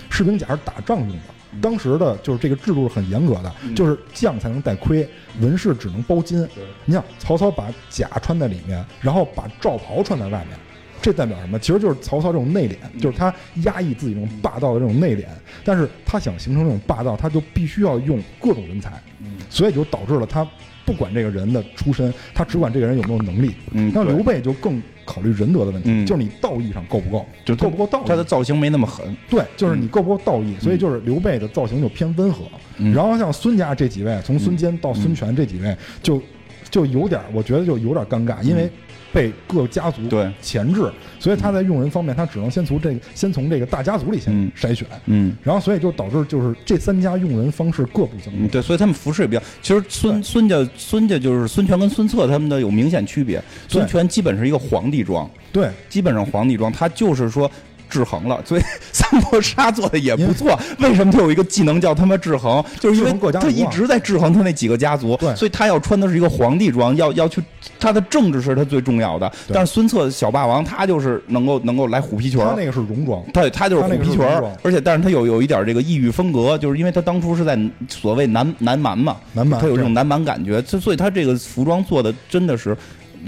[0.09, 1.23] 士兵甲是打仗用的。
[1.61, 5.07] 当时的就是这个制度是很严格的，就是将才能戴盔，
[5.39, 6.47] 文士只能包金。
[6.85, 10.57] 你想曹操把甲穿在里面，然后把罩袍穿在外面，
[10.99, 11.59] 这代表什么？
[11.59, 15.25] 其实就是曹操这种内敛，就是他压抑自己这种霸道的这种内敛，
[15.63, 18.99] 但是他想形成这种霸道，他就必须要用各种人才，
[19.47, 20.43] 所以就导致了他
[20.87, 23.53] 不管这个人的出身，他只管这个人有没有能力。
[23.73, 28.05] 嗯，那刘备就更考虑仁德的问题，嗯就是你道义上够不够，就够不够道义。
[28.07, 29.15] 他的造型没那么狠。
[29.29, 32.45] 对，就是你够不够道义，所以就是刘备的造型就偏温和。
[32.77, 36.21] 嗯然后像孙家这几位，从孙坚到孙权这几位，就
[36.69, 38.69] 就有点，我觉得就有点尴尬，因为
[39.13, 45.35] 被各家族对钳制，所以他在用人方面，他只能先从这个先从这个大家族里先嗯筛选，嗯。
[45.43, 48.47] 然后所以就导致就是这三家用人方式各不相嗯，同。
[48.47, 49.43] 对，所以他们服饰也比较。
[49.61, 53.41] 其实孙孙家孙家就是孙权跟孙策他们的有明显区别。
[53.67, 57.49] 孙权基本是一个皇帝装，对，基本上皇帝装，他就是说
[57.93, 58.41] 制衡了。
[58.43, 58.61] 所以
[58.91, 60.59] 三国杀做的 也不错。
[60.79, 62.63] 为什么他有一个技能叫他妈制衡？
[62.79, 67.41] 就是因为他一直在制衡他那几个家族，所以他要穿的是一个皇帝装，要要去
[67.79, 69.31] 他的政治是他最重要的。
[69.53, 72.49] 但是孙策小霸王他就是能够能够来虎皮裙儿。
[72.49, 74.21] 他那个是戎装，对，他就是虎皮裙
[74.63, 82.75] 而且但是他有有一点这个异域风格，就是因为他当初是在所谓南南蛮嘛，南蛮他有这种南蛮感觉，所所以他这个服装做的真的是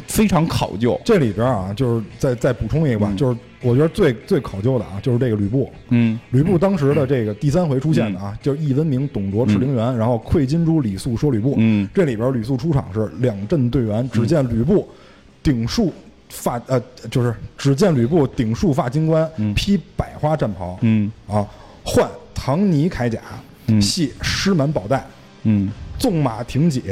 [0.08, 1.00] 非常考究。
[1.04, 5.72] 这里边啊，就是再再补充一个吧，嗯就是我觉得最最考究的啊，就是这个吕布。
[5.90, 6.20] 嗯。
[6.30, 11.56] 吕布当时的这个第三回出现的啊，就是义温明、董卓、赤陵园，然后窥金珠、李肃说吕布。
[11.58, 11.90] 嗯。
[11.94, 14.88] 这里边吕肃出场是两阵队员，只见吕布
[15.42, 15.92] 顶束
[16.30, 16.80] 发呃，
[17.10, 19.54] 就是只见吕布顶束发金冠，嗯。
[19.56, 21.12] 披百花战袍嗯。
[21.28, 21.46] 啊，
[21.84, 23.20] 换唐泥铠甲，
[23.68, 23.82] 嗯。
[23.82, 25.04] 系狮满宝带，
[25.44, 25.72] 嗯。
[25.98, 26.84] 纵马挺戟，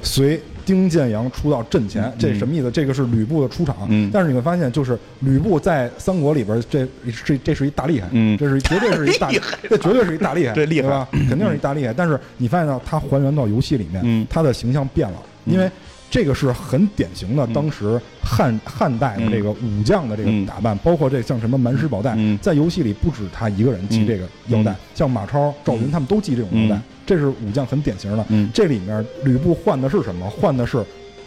[0.00, 2.70] 随丁建阳出到阵前，这什么意思？
[2.70, 3.74] 这个是吕布的出场。
[3.88, 6.86] 嗯但是你会发现，就是吕布在三国里边，这
[7.24, 9.30] 这这是一大厉害，嗯这是绝对是一大，
[9.70, 11.08] 这绝对是一大厉害，对厉害对吧？
[11.30, 11.94] 肯定是一大厉害。
[11.94, 15.16] 但是你发现到他还原到游戏里面，嗯他的形象变了，
[15.46, 15.70] 因为。
[16.10, 20.46] 这个是很典型的，当时汉汉代的这个武将的这个嗯。
[20.46, 22.38] 打扮，包括这像什么蛮师宝带，嗯。
[22.38, 24.76] 在游戏里不止他一个人系这个腰带，嗯。
[24.94, 28.24] 像马超、赵云他们都系这种腰带嗯，这是武将很典型的。
[28.28, 28.48] 嗯。
[28.54, 30.28] 这里面吕布换的是什么？
[30.30, 30.82] 换的是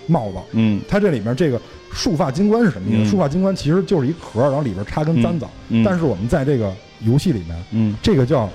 [0.07, 0.37] 帽子。
[0.53, 0.81] 嗯。
[0.87, 3.03] 他这里面这个束发金冠是什么意思？
[3.03, 3.05] 嗯。
[3.05, 5.45] 束发金冠其实就是一壳，然后里边插根簪子。
[5.69, 5.83] 嗯。
[5.83, 7.95] 但是我们在这个游戏里面，嗯。
[8.01, 8.49] 这个叫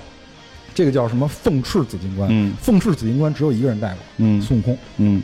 [0.73, 2.27] 这个叫什么凤翅紫金冠？
[2.29, 2.53] 嗯。
[2.61, 4.41] 凤翅紫金冠只有一个人戴过，嗯。
[4.41, 4.77] 孙悟空。
[4.97, 5.23] 嗯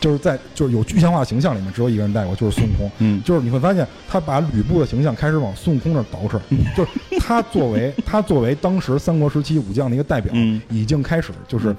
[0.00, 2.90] 就是在就是有具象化形象里面，只有一个人带过，就是孙悟空。
[2.98, 3.22] 嗯。
[3.22, 6.40] 就是你会发现，他把吕布的形象开始往孙悟空那儿捯饬，
[6.76, 6.90] 就是
[7.20, 10.60] 他作为 他作为当时三国时期武将的一个代表，嗯。
[10.70, 11.76] 已经开始就是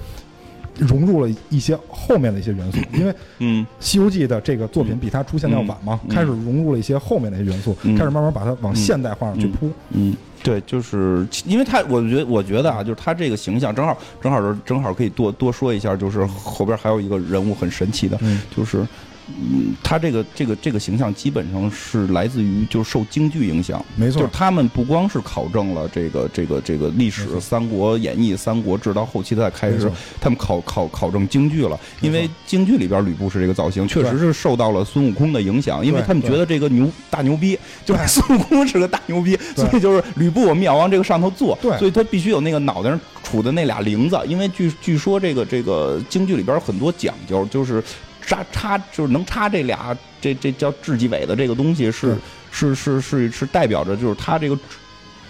[0.78, 6.08] 融入了一些后面的一些元素，因为《嗯西游记》的这个作品比他出现的要晚嘛，嗯。
[6.08, 7.96] 开始融入了一些后面的一些元素，嗯。
[7.96, 9.70] 开始慢慢把它往现代化上去铺。
[9.90, 18.86] 嗯，对，就是因为他，我觉得我觉得啊，就是他这个形象正好正好正好可以多多说一下，就是后边还有一个人物很神奇的，嗯就是。
[19.28, 29.90] 嗯，他这个这个这个形象基本上是来自于就是受京剧影响，没错就是他们不光是考证了这个这个这个历史，《三国演义》《三国志》到后期再开始，
[30.20, 41.78] 他们考考考证京剧了，因为京剧里边吕布是这个造型，确实是受到了孙悟空的影响，因为他们觉得这个牛大牛逼，就是孙悟空是个大牛逼，所以就是吕布我们也要往这个上头做，对。
[41.78, 47.82] 所以他必须有那个脑袋上杵的那俩铃子，因为据据说这个这个京剧里边很多讲究，就是
[48.26, 52.16] 插插就是能插这俩这这叫雉鸡尾的这个东西是
[52.50, 54.58] 是是是是代表着就是他这个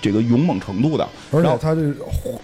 [0.00, 1.80] 这个勇猛程度的，而然后且他这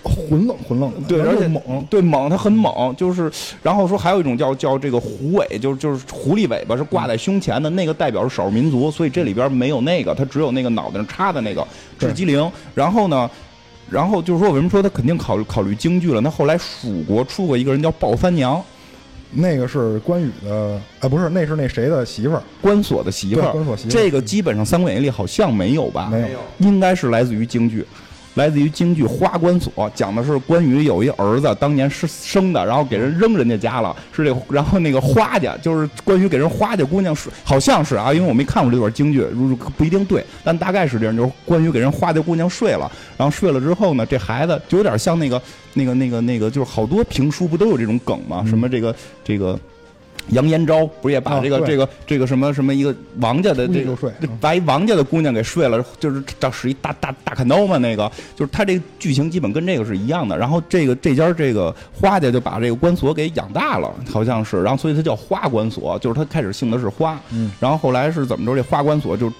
[0.05, 3.29] 浑浑冷浑冷的，对，而且猛，对猛，他很猛，就是，
[3.65, 11.66] 然后说还有一种叫叫这个狐尾，就是就是狐狸尾巴是挂在胸前的，那个代表是少数民族，所以这里边没有那个，他只有那个脑袋上插的那个
[11.99, 12.49] 对雉鸡翎。
[12.77, 13.29] 然后呢，
[13.91, 16.20] 然后就是说，为什么说他肯定考虑考虑京剧了？
[16.20, 18.62] 那后来蜀国出过一个人叫鲍三娘，
[19.33, 23.53] 那个是关羽的，啊，不是，那是那谁的媳妇儿，关索的媳妇儿。
[23.53, 23.93] 关索媳妇儿。
[23.93, 26.09] 这个基本上《三国演义》里好像没有吧？
[26.11, 27.85] 没有，应该是来自于京剧，
[28.39, 45.43] 来自于京剧《花关锁》，讲的是关羽有一儿子，当年是生的，然后给人扔人家家了，是这，然后那个花家就是关羽给人花家姑娘睡，好像是啊，因为我没看过这段京剧，如不一定对，但大概是这样，就是关羽给人花家姑娘睡了，然后睡了之后呢，这孩子就有点像那个
[45.74, 48.44] 那个那个那个，就是好多评书不都有这种梗吗？
[48.48, 48.94] 什么这个
[49.24, 49.59] 这个。
[50.31, 53.97] 杨延昭不是也把这个这个这个什么什么一个王家的这个
[54.41, 60.37] 把一王家的姑娘给睡了，就是找使一大大大砍刀嘛，那个就是他这个剧情基本跟这个是一样的。
[60.37, 68.55] 然后这个这家这个花家就把这个关锁给养大了，好像是，然后所以他叫花关锁，就是他开始姓的是花，嗯，然后后来是怎么着？
[68.55, 69.33] 这花关锁就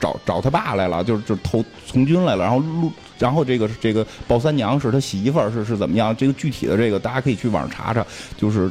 [0.00, 2.90] 找找他爸来了，就是就投从军来了，然后陆。
[3.16, 6.14] 然后这个这个鲍三娘是他媳妇儿，是是怎么样？
[6.16, 8.04] 这个具体的这个大家可以去网上查查，
[8.36, 8.68] 就是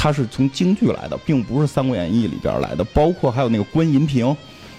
[0.00, 4.24] 他是从京剧来的，并不是《三国演义》里边来的，包括还有那个观音瓶，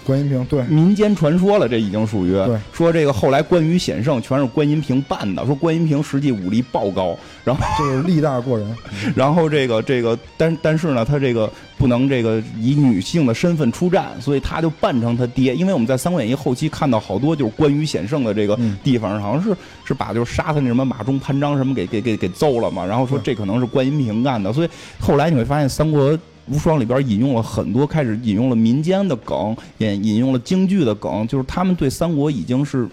[0.09, 2.31] 关银屏对，民间传说了，这已经属于。
[2.31, 2.57] 对。
[2.73, 8.75] 说这个后来关羽险胜全是关银屏办的，说关银屏实际武力爆高，然后 就是力大过人，
[9.15, 18.75] 然后这个这个但但是呢，他这个不能这个以女性的身份出战，所以他就扮成他爹，因为我们在《三国演义》后期看到好多就是关羽险胜的这个嗯。
[18.83, 19.55] 地方，好像是
[19.85, 24.69] 是把就是杀他那什么马忠潘璋什么给给给给揍了嘛，然后说这可能是关银屏干的，所以
[24.99, 26.17] 后来你会发现《三国
[26.51, 32.87] 无双》里边引用了很多，开始引用了民间的梗，也引用了京剧的梗，就是他们对三国已经是，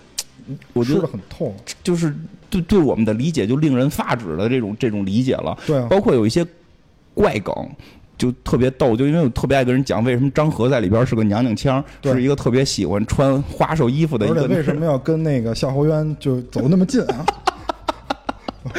[0.72, 2.14] 我觉得很痛，就是
[2.50, 5.56] 对对我们的理解就令人发指的这种这种理解了。
[5.66, 6.46] 对啊，包括有一些
[7.14, 7.52] 怪梗，
[8.18, 17.24] 就特别逗，就因为我特别爱跟人讲为什么张合在里边是个娘娘腔，对是一个特别喜欢穿花哨衣服的一个为什么要跟那个夏侯渊就走那么近啊？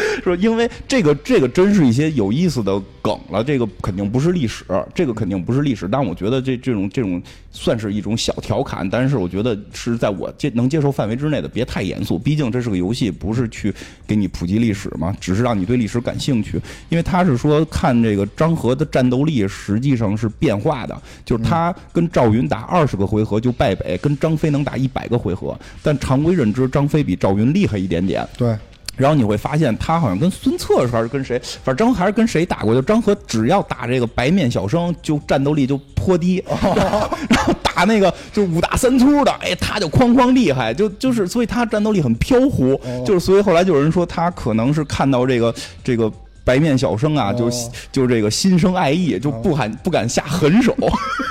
[0.23, 13.73] 说因为这个这个真是一些有意思的梗了，这个肯定不是历史，这个肯定不是历史，但我觉得这这种这种算是一种小调侃，但是我觉得是在我接能接受范围之内的，别太严肃，毕竟这是个游戏，不是去
[14.05, 16.61] 给你普及历史嘛，只是让你对历史感兴趣。
[16.89, 28.27] 因为他是说看这个张合的战斗力实际上是变化的，就是他跟赵云打二十个回合就败北，跟张飞能打一百个回合，但常规认知张飞比赵云厉害一点点。
[28.37, 28.55] 对，
[28.97, 32.75] 然后你会发现，他好像跟孙策还是跟谁，反正张合还是跟谁打过。
[32.75, 36.43] 就张合只要打这个白面小生，就战斗力就颇低。
[37.29, 42.73] 然后打那个就五大三粗的，哎，他就哐哐厉害，就就是，所以他战斗力很飘忽。
[42.83, 45.53] 哦就是所以后来就有人说他可能是看到这个
[45.83, 46.11] 这个。
[46.47, 50.73] 白面小生啊，就哦就这个心生爱意，就不敢不敢下狠手，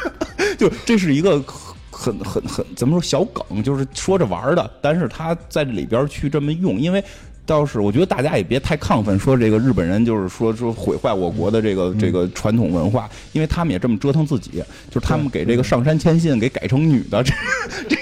[0.58, 1.42] 就这是一个
[1.90, 7.02] 很很很怎么说小梗，就是说着玩的，但是他在这里边去这么用，因为。
[7.46, 17.32] 倒是，我觉得大家也别太亢奋，说这个日本人就是说说毁坏我国的这个这个传统文化，因为他们也这么折腾自己，就是他们给这个上山千信给改成女的，这
[17.88, 17.96] 这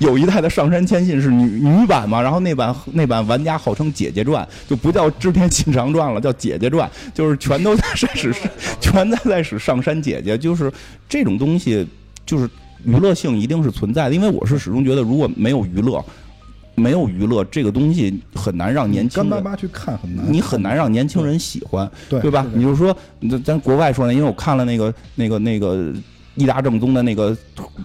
[0.00, 8.32] 有一代的上山千信是女女版嘛，然后那版那版玩家号称姐姐传，就不叫织田信长传了，叫姐姐传，就是全都在使
[8.80, 10.72] 全在在使上山姐姐，就是
[11.08, 11.84] 这种东西，
[12.24, 12.48] 就是
[12.84, 16.04] 娱乐性一定是存在的，因为我是始终觉得如果没有娱乐。
[16.76, 22.46] 没有娱乐这个东西很难让年轻人，干巴巴去看很难，你很难让年轻人喜欢，对对吧？
[22.54, 22.96] 你就说，
[23.30, 25.92] 咱咱国外说呢，因为我看了那个那个那个
[26.34, 27.34] 一大正宗的那个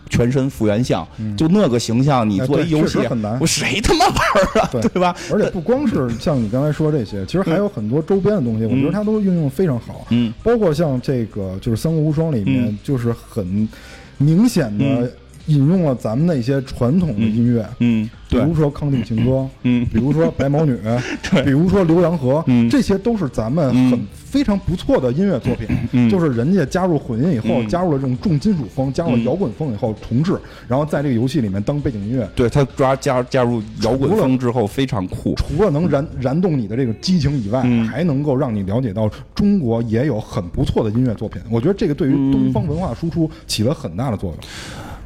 [0.10, 1.08] 全身复原像，
[1.38, 3.40] 就那个形象，你哎对做一游戏很难。
[3.40, 4.70] 我谁他妈玩儿啊？
[4.74, 5.16] 对对吧？
[5.32, 10.06] 而且不光是像你刚才说这些， 其实还有很多周边的东西，我觉得它都运用得非常好。
[10.10, 10.34] 嗯。
[10.44, 13.70] 包括像这个就是《三国无双》里面嗯，就是很
[14.18, 15.12] 明显的嗯
[15.52, 19.32] 引用了咱们的一些传统的音乐，嗯，比如，说《康定情歌》，
[19.64, 19.86] 嗯。
[19.92, 20.74] 比如说《白毛女》，
[21.30, 21.44] 对。
[21.44, 22.70] 比如说《浏阳河》，嗯。
[22.70, 25.68] 这些都是咱们很嗯非常不错的音乐作品。
[25.92, 26.10] 嗯。
[26.10, 27.68] 就是人家加入混音以后，嗯。
[27.68, 32.28] 加入了这种重金属风，加入了嗯摇滚风以后重置，然后在这个游戏里面当背景音乐。
[32.36, 37.86] 对他抓加加入摇滚风之后非常酷，除了能燃燃动你的这个激情以外，嗯。
[37.88, 41.42] 还能够让你了解到中国也有很不错的音乐作品。
[41.50, 44.40] 我觉得这个对于东方文化输出起了很大的作用。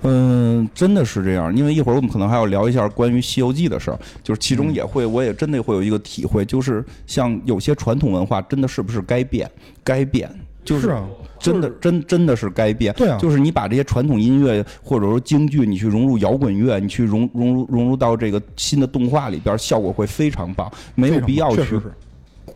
[0.07, 9.49] 嗯，真的是这样，因为一会儿我们可能还要聊一下关于《西游记》的事儿，就是其嗯中也会，我也真的会有一个体会，就是像有些传统文化，真的是不是该变？
[9.83, 10.29] 该变，
[10.63, 11.03] 就是啊，
[11.39, 12.93] 真的真真的是该变。
[12.93, 21.79] 对啊就是你把这些传统音乐或者说京剧，你去融入摇滚乐，你去融融入融入到这个新的动画里边，效果会非常棒，没有必要去。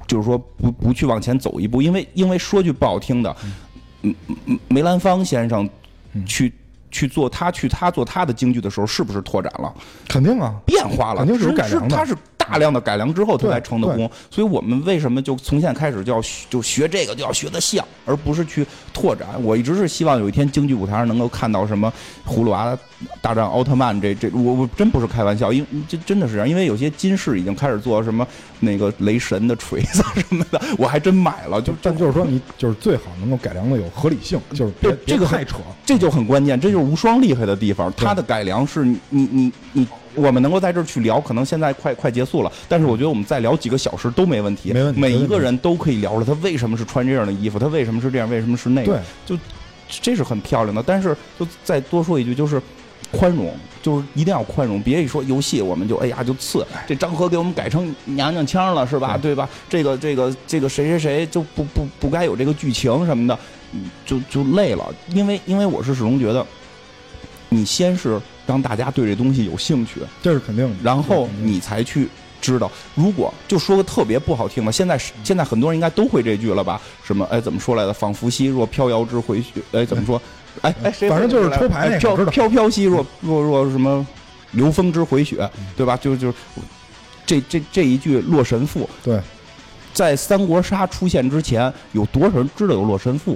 [0.05, 3.35] 就是说不不去往前走一步，因为因为说句不好听的，
[4.03, 4.13] 嗯
[4.45, 5.67] 嗯梅兰芳先生
[6.13, 6.53] 嗯去。
[6.91, 9.74] 去做他去他做他的京剧的时候，是不是拓展了、
[10.07, 11.20] 肯定啊，变化了？
[11.20, 12.16] 肯定是有改良的他是
[12.49, 14.09] 大量的改良之后，他才成的功。
[14.31, 19.27] 所以我们为什么就从现在开始就要就学这个，就要学的像，而不是去拓展？
[19.43, 21.91] 我一直是希望有一天京剧舞台上能够看到什么
[22.27, 22.77] 葫芦娃
[23.21, 28.27] 大战奥特曼，这这我我真不是开玩笑，因为这真的是这样，因为有些金饰已经开始做什么
[28.59, 35.57] 那个雷神的锤子什么的，我还真买了，就但就是说，你就是最好能够改良的有合理性，就是别对这个太扯。
[35.85, 37.91] 这就很关键，这就是无双厉害的地方。
[37.97, 39.88] 它的改良是你你你你
[40.20, 49.41] 我们能够在这儿去聊，可能现在快快结束了，但是我觉得我们再聊几个小时都没问题，没问题每一个人都可以聊了他为什么是穿这样的衣服，他为什么是这样，为什么是那个，对，就
[49.88, 50.84] 这是很漂亮的。
[50.86, 52.62] 但是就再多说一句，就是
[53.12, 59.18] 宽容，就是一定要宽容，别一说游戏我们就哎呀就刺，这张和给我们改成娘娘腔了是吧？
[59.18, 59.50] 对吧？
[59.68, 63.40] 这个这个这个谁谁谁就不不不该有这个剧情什么的，
[63.74, 64.94] 嗯就就累了。
[65.14, 66.46] 因为因为我是始终觉得，
[67.50, 70.76] 你先是让大家对这东西有兴趣，这是肯定的。
[70.81, 72.09] 然后你才去
[72.41, 72.71] 知道。
[72.95, 76.81] 如果就说个特别不好听的，现在是现在很多人应该都会这句了吧？
[77.03, 77.93] 什么哎怎么说来的？
[77.93, 80.19] 仿佛兮若飘摇之回雪，哎怎么说？
[80.61, 81.07] 哎哎谁？
[81.07, 84.05] 反正就是抽牌那个哎飘飘飘兮若若若什么
[84.53, 85.95] 流风之回雪，嗯对吧？
[85.95, 86.34] 就就
[87.27, 89.21] 这这这一句《洛神赋》，对，
[89.93, 93.35] 在三国杀出现之前，有多少人知道有《洛神赋》？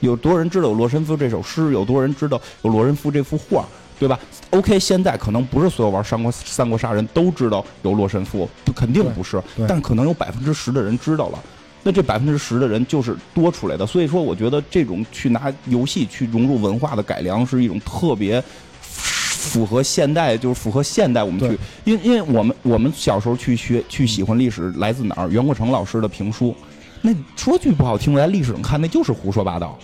[0.00, 1.72] 有多少人知道有《洛神赋》这首诗？
[1.72, 3.64] 有多少人知道有《洛神赋》这幅画？
[3.98, 4.18] 对吧
[4.50, 11.38] ？OK，现在可能不是所有玩三国三国杀人都知道有《洛神赋》，肯定不是，但可能有百分之十的人知道了。
[11.86, 18.42] 那这百分之十的人就是多出来的，所以说我觉得这种去拿游戏去融入文化的改良是一种特别
[18.80, 25.28] 符合现代，就是符合现代我们去因为因为我们我们小时候去学去喜欢历史来自哪儿？
[25.28, 26.56] 袁国成老师的评书，
[27.02, 29.78] 那说句不好听的，在历史上看那就是胡说八道。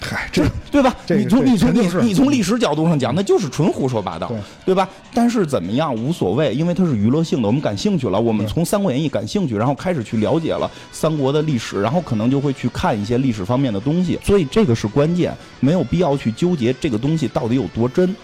[0.00, 0.94] 嗨，这对吧？
[1.08, 4.88] 你从你从你你从历史角度上讲，那就是纯胡说八道，对对吧？
[5.14, 18.14] 但是怎么样无所谓，因为它是娱乐性的，我们感兴趣了，我们从《三国演义》感兴趣，然后开始去了解了三国的历史，然后可能就会去看一些历史方面的东西，所以这个是关键，没有必要去纠结这个东西到底有多真，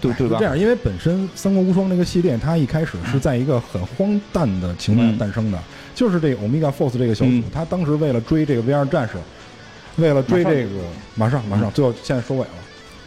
[0.00, 0.44] 对对吧这？
[0.44, 5.58] 样，因为本身《三国无双》这个系列，它一开始是在一个很荒诞的情况下嗯诞生的，
[5.94, 9.14] 就是这个 Omega Force 这个小组嗯，他当时为了追这个 VR 战士，
[9.96, 10.70] 为了追这个
[11.14, 12.50] 马上马上，最后现在收尾了，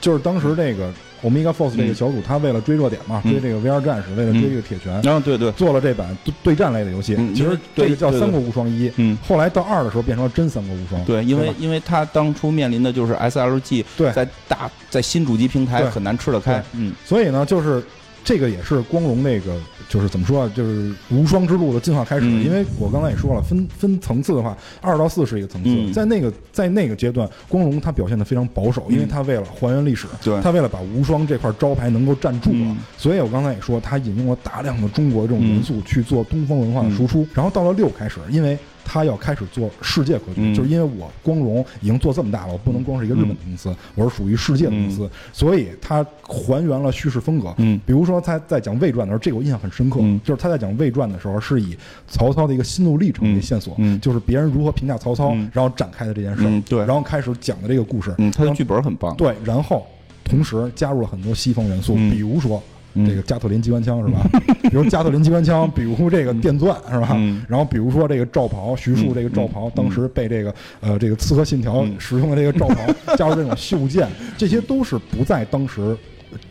[0.02, 0.92] 就是当时这个
[1.24, 3.32] Omega Force 这个小组，他为了追热点嘛，嗯。
[3.32, 7.34] 追这个 VR 战士，为了追这个铁拳，然后对对，做了这版对对战类的游戏嗯。
[7.34, 9.18] 其实这个叫《三国无双一》，嗯。
[9.28, 11.02] 后来到二的时候变成了真《三国无双》。
[11.06, 14.12] 对，因为因为他当初面临的就是 SLG 对。
[14.12, 15.90] 在大在新主机平台对。
[15.90, 16.94] 很难吃得开，嗯。
[17.04, 17.84] 所以呢，就是
[18.26, 19.56] 这个也是光荣那个，
[19.88, 22.26] 就是怎么说啊，就是无双之路的进化开始。
[22.26, 22.44] 嗯。
[22.44, 25.94] 因为我刚才也说了，分分层次的话，二到四是一个层次，嗯。
[25.94, 30.42] 在那个在那个阶段，光荣它表现的非常保守，因为它为了还原历史，对。
[30.42, 32.78] 他为了把无双这块招牌能够站住了，嗯。
[32.98, 37.28] 所以我刚才也说，它引用了大量的中国这种元素去做东方文化的输出。
[37.34, 40.54] 然后到了六开始，因为他要开始做世界格局，嗯。
[40.56, 47.54] 就是因为我光荣已经做这么大了，我不能光是一个日本的公司，我是属于世界的公司，所以他还原了叙事风格。
[47.58, 47.78] 嗯。
[47.86, 50.22] 比如说他在讲魏传的时候，这个我印象很深刻，嗯。
[50.24, 51.76] 就是他在讲魏传的时候，是以
[52.08, 55.50] 曹操的一个心路历程为线索，就是别人如何评价曹操，嗯。
[55.52, 56.62] 然后展开的这件事。
[56.62, 56.80] 对。
[56.80, 59.86] 然后开始讲的这个故事，嗯，他的剧本很棒，对，然后
[60.24, 62.12] 同时加入了很多西方元素，嗯。
[62.12, 62.62] 比如说。
[62.96, 64.20] 嗯这个加特林机关枪是吧？
[64.64, 67.10] 比如加特林机关枪，比如这个电钻是吧？
[67.14, 74.08] 嗯然后比如说这个罩袍，徐庶这个罩袍，当时被这个呃这个《刺客信条》嗯使用的这个罩袍，加入这种袖剑，
[74.38, 75.96] 这些都是不在当时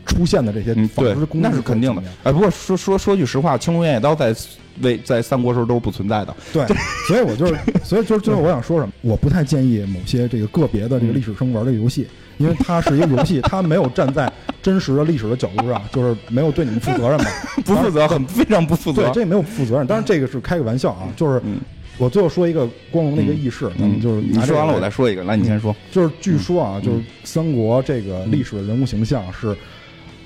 [0.07, 2.03] 出现的这些纺织，工艺那是肯定的。
[2.23, 4.35] 哎，不过说说说句实话，青龙偃月刀在
[4.83, 6.35] 为在三国时候都是不存在的。
[6.53, 6.67] 对，
[7.07, 12.07] 所以我就是，所以就是最后我想说什么，我不太建议某些这个个别的这个历史生玩这个游戏，
[12.39, 14.31] 因为它是一个游戏，它没有站在
[14.63, 17.27] 真实的历史的角度上，就是没有对你们负责任嘛，
[17.65, 19.03] 不负责，很非常不负责，。
[19.03, 19.87] 对这也没有负责任。
[19.87, 21.61] 当然这个是开个玩笑啊，就是嗯
[21.97, 25.75] 我最后说一个光荣的一个轶事，咱们就是你说完了，我再说一个，来，你先说。
[25.93, 29.57] 就是据说啊，就是三国这个历史的人物形象是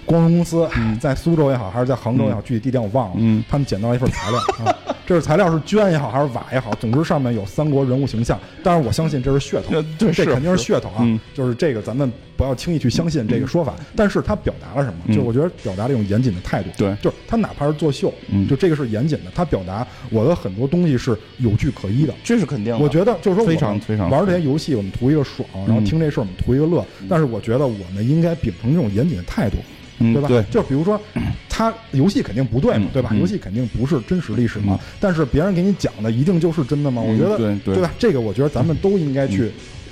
[0.08, 0.66] 光荣公司
[0.98, 3.16] 在苏州也好，还是在杭州也好，具体地点我忘了。
[3.18, 4.74] 嗯他们捡到了一份材料啊，
[5.06, 8.40] 这是材料是绢也好，还是瓦也好，总之上面有三国人物形象。
[8.62, 11.20] 但是我相信这是噱头这肯定是噱头啊嗯。
[11.34, 13.74] 就是这个咱们不要轻易去相信这个说法。
[13.94, 15.14] 但是他表达了什么？
[15.14, 16.70] 就是我觉得表达了一种严谨的态度。
[16.78, 22.14] 对就是他哪怕是作秀嗯，就这个是严谨的，他表达我的很多东西是有据可依的。
[22.24, 22.78] 这是肯定的。
[22.78, 26.82] 我觉得就是说非常非常玩这些游戏，我们图一个爽，然后听这事儿我们图一个乐。
[27.08, 29.56] 但是我觉得我们应该秉承这种严谨的态度，
[29.98, 30.28] 对吧？
[30.28, 31.00] 嗯对就比如说，
[31.48, 33.10] 他游戏肯定不对嘛嗯，对吧？
[33.12, 37.02] 嗯游戏肯定不是真实历史嘛，但是别人给你讲的一定就是真的吗？
[37.02, 37.90] 我觉得嗯对对吧？
[37.98, 39.50] 这个我觉得咱们都应该去，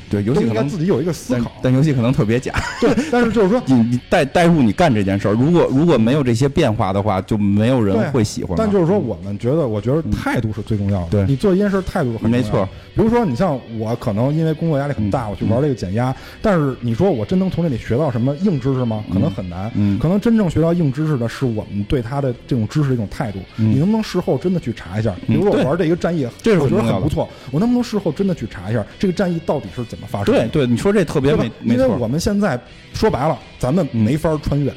[0.08, 1.50] 对，游戏可能应该自己有一个思考。
[1.62, 2.52] 但游戏可能特别假。
[2.80, 8.54] 对，但是就是说， 你你带带入你干这件事儿，如果如果没有这些变化的话，就没有人会喜欢。
[8.56, 11.08] 但就是说，我们觉得，我觉得态度是最重要的。
[11.10, 12.68] 对你做一件事，态度很重要没错。
[12.96, 19.04] 比如说，你像我，可能因为工作压力很大，我去玩这个减压，但是你说我真能从这里学到什么硬知识吗？
[19.12, 19.70] 可能很难。
[19.74, 23.38] 嗯可能真正学到硬知识的是我们对他的这种知识的一种态度。
[23.58, 25.14] 嗯你能不能事后真的去查一下？
[25.26, 30.48] 比如说我玩这一个战役，这是我觉得很不错，我能不能事后真的去查一下这个战役到底是怎么发生的？
[30.48, 31.74] 对对，你说这特别对吧没？
[31.74, 31.84] 没错。
[31.84, 32.58] 因为我们现在
[32.94, 34.70] 说白了，咱们嗯没法穿越。
[34.70, 34.74] 嗯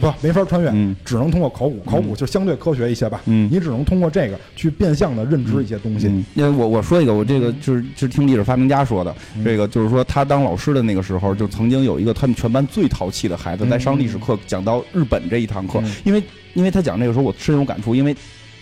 [0.00, 0.94] 不没法穿越，嗯。
[1.04, 3.20] 只能通过考古，考古就相对科学一些吧。
[3.26, 3.48] 嗯。
[3.50, 6.06] 你只能通过这个去变相的认知一些东西。
[6.08, 9.44] 嗯，因为我我说一个，我这个就是就是听历史发明家说的，嗯。
[9.44, 16.22] 这个就是说他当老师的那个时候，就曾经有一个他们全班最淘气的孩子，在上历史课讲到日本这一堂课嗯，因为
[16.54, 18.14] 因为他讲这个时候我深有感触，因为。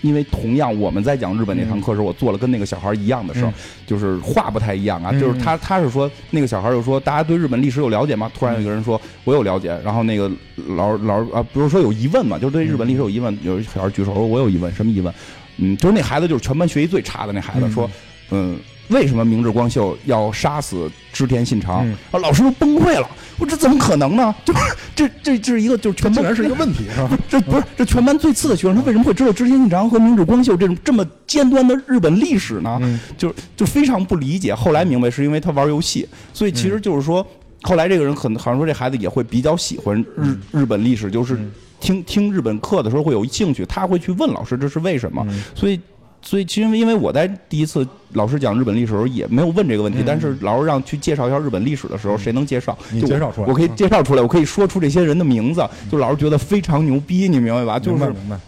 [0.05, 3.55] 因为同样我们在讲日本那堂课时候，我做了跟那个小孩一样的事儿嗯，
[3.87, 5.11] 就是话不太一样啊。
[5.13, 8.31] 嗯就是他他是说那个小孩就说大家对日本历史有了解吗？
[8.39, 10.31] 突然有一个人说我有了解，然后那个
[10.77, 15.13] 老老啊不是说有疑问嘛，就是对日本历史有疑问，有一小孩举手说我有疑问，什么疑问？
[15.57, 17.91] 嗯，就是那孩子就是全班学习最差的那孩子嗯说，
[18.31, 18.59] 嗯，
[18.89, 21.87] 为什么明智光秀要杀死织田信长？
[21.87, 23.09] 嗯啊，老师都崩溃了，
[23.39, 24.35] 我这怎么可能呢？
[24.45, 24.61] 就是
[24.95, 27.19] 这这这是一个就是全班竟然是一个问题， 是吧？
[27.29, 32.79] 这不是这全班最次的学生，他为什么会知道织田信长和明智光秀这种这么尖端的日本历史呢？
[32.83, 34.55] 嗯就就非常不理解。
[34.55, 37.27] 后来明白是因为他玩游戏，所以其实就是说，
[37.63, 41.39] 后来这个人很好像说这孩子也会比较喜欢日日本历史，就是
[41.81, 45.27] 听听日本课的时候会有兴趣，他会去问老师这是为什么。
[45.55, 45.81] 所以。
[46.25, 52.77] 所以，其实因为我在第一次老师讲日本历史的时候也没有问这个问题，但是老师让去介绍一下日本历史的时候，谁能介绍？
[52.91, 57.79] 你介绍出来我可以嗯介绍出来，我可以说出这些人的名字，就老师觉得非常牛逼，你明白吧？
[57.79, 58.41] 就是明白明白。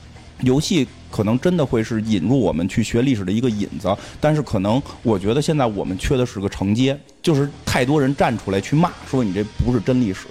[0.43, 10.27] 游戏可能真的会是引入我们去学历史的一个引子，但是可能我觉得现在我们缺的是个承接，就是太多人站出来去骂，说你这不是真历史，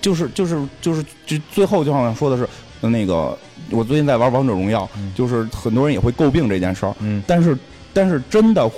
[0.00, 2.48] 就是就是就是就最后就好像说的是，呃
[2.88, 3.36] 那个
[3.70, 7.56] 我最近在玩王者荣耀，就是很多人也会诟病这件事儿，嗯但是
[7.92, 8.70] 但是真的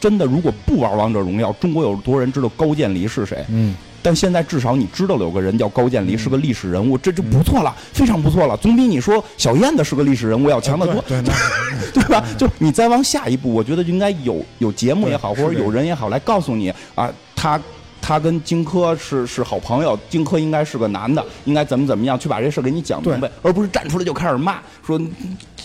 [0.00, 3.44] 真的如果不玩王者荣耀，中国有多少人知道高渐离是谁？
[3.48, 12.24] 嗯，但现在至少你知道了有个人叫高渐离，是个历史人物，这就不错了，非常不错了，总比你说小燕子是个历史人物要强得多，对， 吧？
[12.38, 17.60] 就你再往下一步，我觉得应该有有节目也好，或者有人也好来告诉你啊，他。
[18.08, 24.98] 他跟荆轲是是好朋友，荆轲应该是个男的，应该怎么怎么样，去把这事给你讲明白，而不是站出来就开始骂，说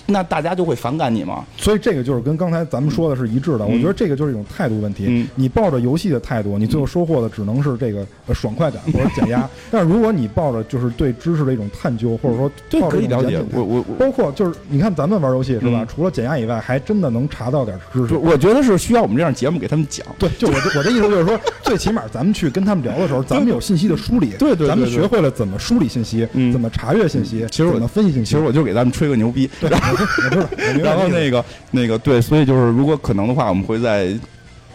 [0.06, 1.44] 那大家就会反感你吗。
[1.58, 3.66] 所以这个就是跟刚才咱们说的是一致的。
[3.66, 5.06] 我觉得这个就是一种态度问题。
[5.08, 9.50] 嗯你抱着游戏的态度，你最后收获的只能是这个呃爽快感或者减压。
[9.72, 13.42] 但是如果你抱着就是对知识的一种探究，或者说，抱着可以了解。
[13.52, 15.84] 我我我，包括就是你看咱们玩游戏是吧？
[15.84, 18.16] 嗯除了减压以外，还真的能查到点知识。
[18.16, 20.06] 我觉得是需要我们这样节目给他们讲。
[20.18, 28.32] 对，就我 这我的意思就是说，最起码咱们去跟他们聊的时候，咱们有信息的梳理，对对对咱们学会了怎么梳理信息，嗯怎么查阅信息，其实我能分析信息。
[28.34, 29.70] 其实我就给咱们吹个牛逼，对，
[30.84, 34.14] 然后 这个那个那个对，所以就是如果可能的话，我们会在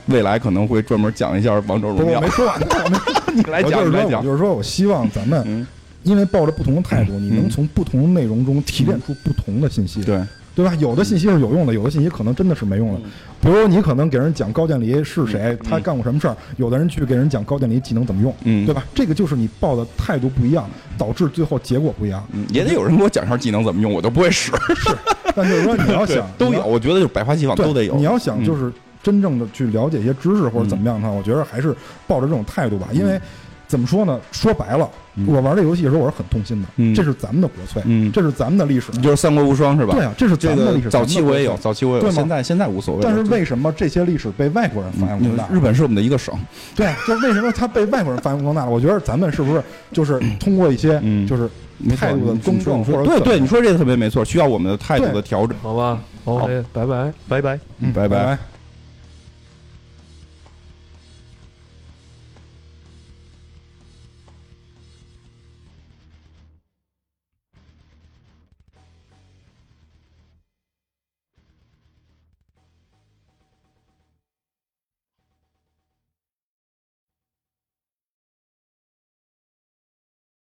[0.06, 2.18] 未来可能会专门讲一下王者，荣耀。
[2.18, 2.28] 我没。
[2.30, 2.98] 说完呢，我没
[3.34, 4.22] 你 来讲，你来讲。
[4.22, 5.66] 就是说我希望咱们嗯，
[6.02, 10.20] 因为抱着不同的态度，你能嗯从不同的内容中提炼出不同的信息，对，
[10.58, 10.74] 对吧？
[10.80, 13.00] 有的信息是有用的，有的信息可能真的是没用的。
[13.40, 18.84] 比如，你可能给人讲高渐离是谁，他干过什么事儿，有的人去给人讲高渐离技能怎么用，嗯对吧？
[18.92, 20.68] 这个就是你抱的态度不一样，
[20.98, 22.26] 导致最后结果不一样。
[22.32, 24.50] 嗯也得有人给我讲一下技能怎么用，我都不会使。
[24.74, 24.96] 是
[25.36, 27.94] 但就是说，你要想都有，我觉得就是百花齐放都得有。
[27.94, 31.72] 你要想嗯就是真正的去了解一些知识或者怎么样的话，我觉得还是
[32.08, 33.20] 抱着这种态度吧，因为。
[33.68, 34.18] 怎么说呢？
[34.32, 39.94] 说白了，嗯我玩这游戏的时候我是很痛心的，嗯这是咱们的国粹，嗯这是咱们的历史，你就是三国无双是吧？
[39.94, 40.88] 对啊，这是咱们的历史。
[40.88, 43.02] 早期我也有，早期我也有，对现在现在无所谓。
[43.04, 45.46] 但是为什么这些历史被外国人发扬光大？
[45.52, 46.34] 日本是我们的一个省，
[46.74, 48.70] 对，就是为什么它被外国人发扬光大了？
[48.70, 49.62] 我觉得咱们是不是
[49.92, 51.48] 就是通过一些嗯就是
[51.96, 55.54] 态度的你公正，说对对，你说这个特别没错，需要我们的态度的调整。
[55.62, 57.12] 好吧，OK，拜拜。
[57.28, 57.60] 拜拜。
[57.80, 58.38] 嗯拜拜拜拜